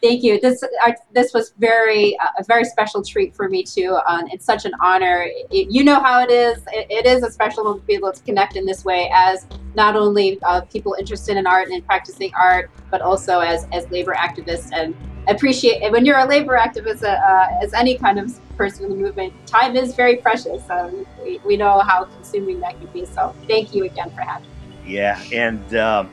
Thank 0.03 0.23
you. 0.23 0.39
This 0.39 0.63
uh, 0.63 0.93
this 1.13 1.33
was 1.33 1.53
very 1.59 2.19
uh, 2.19 2.29
a 2.39 2.45
very 2.45 2.65
special 2.65 3.03
treat 3.03 3.35
for 3.35 3.49
me 3.49 3.63
too. 3.63 3.99
Uh, 4.07 4.23
it's 4.31 4.45
such 4.45 4.67
an 4.67 4.73
honor. 4.83 5.27
It, 5.51 5.71
you 5.71 5.83
know 5.83 5.99
how 5.99 6.23
it 6.23 6.31
is. 6.31 6.59
It, 6.71 6.87
it 6.91 7.07
is 7.07 7.23
a 7.23 7.31
special 7.33 7.75
to 7.75 7.81
be 7.87 7.95
able 7.95 8.13
to 8.13 8.23
connect 8.23 8.57
in 8.57 8.67
this 8.67 8.85
way 8.85 9.11
as 9.13 9.47
not 9.75 9.97
only 9.97 10.39
uh, 10.43 10.61
people 10.63 10.95
interested 10.99 11.39
in 11.39 11.47
art 11.47 11.69
and 11.71 11.85
practicing 11.87 12.31
art, 12.35 12.71
but 12.91 13.01
also 13.01 13.41
as 13.41 13.67
as 13.73 13.91
labor 13.91 14.15
activists 14.15 14.71
and 14.73 14.95
appreciate 15.29 15.83
it. 15.83 15.93
when 15.93 16.05
you're 16.05 16.19
a 16.19 16.27
labor 16.27 16.57
activist 16.57 17.03
uh, 17.03 17.09
uh, 17.09 17.59
as 17.63 17.73
any 17.75 17.97
kind 17.99 18.19
of 18.19 18.33
person 18.57 18.85
in 18.85 18.91
the 18.91 18.97
movement. 18.97 19.33
Time 19.47 19.77
is 19.77 19.95
very 19.95 20.17
precious. 20.17 20.69
Um, 20.71 21.07
we, 21.23 21.41
we 21.45 21.57
know 21.57 21.81
how 21.81 22.05
consuming 22.05 22.61
that 22.61 22.79
can 22.79 22.87
be. 22.89 23.05
So 23.05 23.35
thank 23.47 23.75
you 23.75 23.85
again 23.85 24.11
for 24.11 24.23
having 24.23 24.49
me. 24.49 24.95
Yeah, 24.95 25.23
and. 25.33 25.77
Um, 25.77 26.11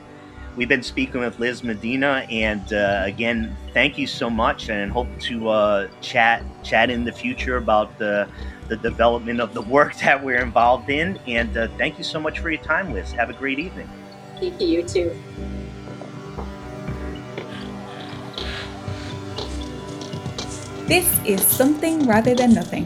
We've 0.55 0.69
been 0.69 0.83
speaking 0.83 1.21
with 1.21 1.39
Liz 1.39 1.63
Medina, 1.63 2.27
and 2.29 2.73
uh, 2.73 3.01
again, 3.05 3.57
thank 3.73 3.97
you 3.97 4.05
so 4.05 4.29
much, 4.29 4.69
and 4.69 4.91
hope 4.91 5.07
to 5.21 5.49
uh, 5.49 5.87
chat 6.01 6.43
chat 6.61 6.91
in 6.91 7.03
the 7.03 7.11
future 7.11 7.57
about 7.57 7.97
the 7.97 8.27
the 8.67 8.77
development 8.77 9.41
of 9.41 9.55
the 9.55 9.61
work 9.77 9.95
that 9.97 10.23
we're 10.23 10.41
involved 10.41 10.91
in. 10.91 11.17
And 11.25 11.57
uh, 11.57 11.69
thank 11.79 11.97
you 11.97 12.03
so 12.03 12.19
much 12.19 12.39
for 12.39 12.51
your 12.51 12.61
time, 12.61 12.93
Liz. 12.93 13.11
Have 13.13 13.31
a 13.31 13.33
great 13.33 13.57
evening. 13.57 13.89
Thank 14.39 14.61
you. 14.61 14.67
You 14.67 14.83
too. 14.83 15.23
This 20.87 21.07
is 21.25 21.41
something 21.41 22.05
rather 22.05 22.35
than 22.35 22.53
nothing 22.53 22.85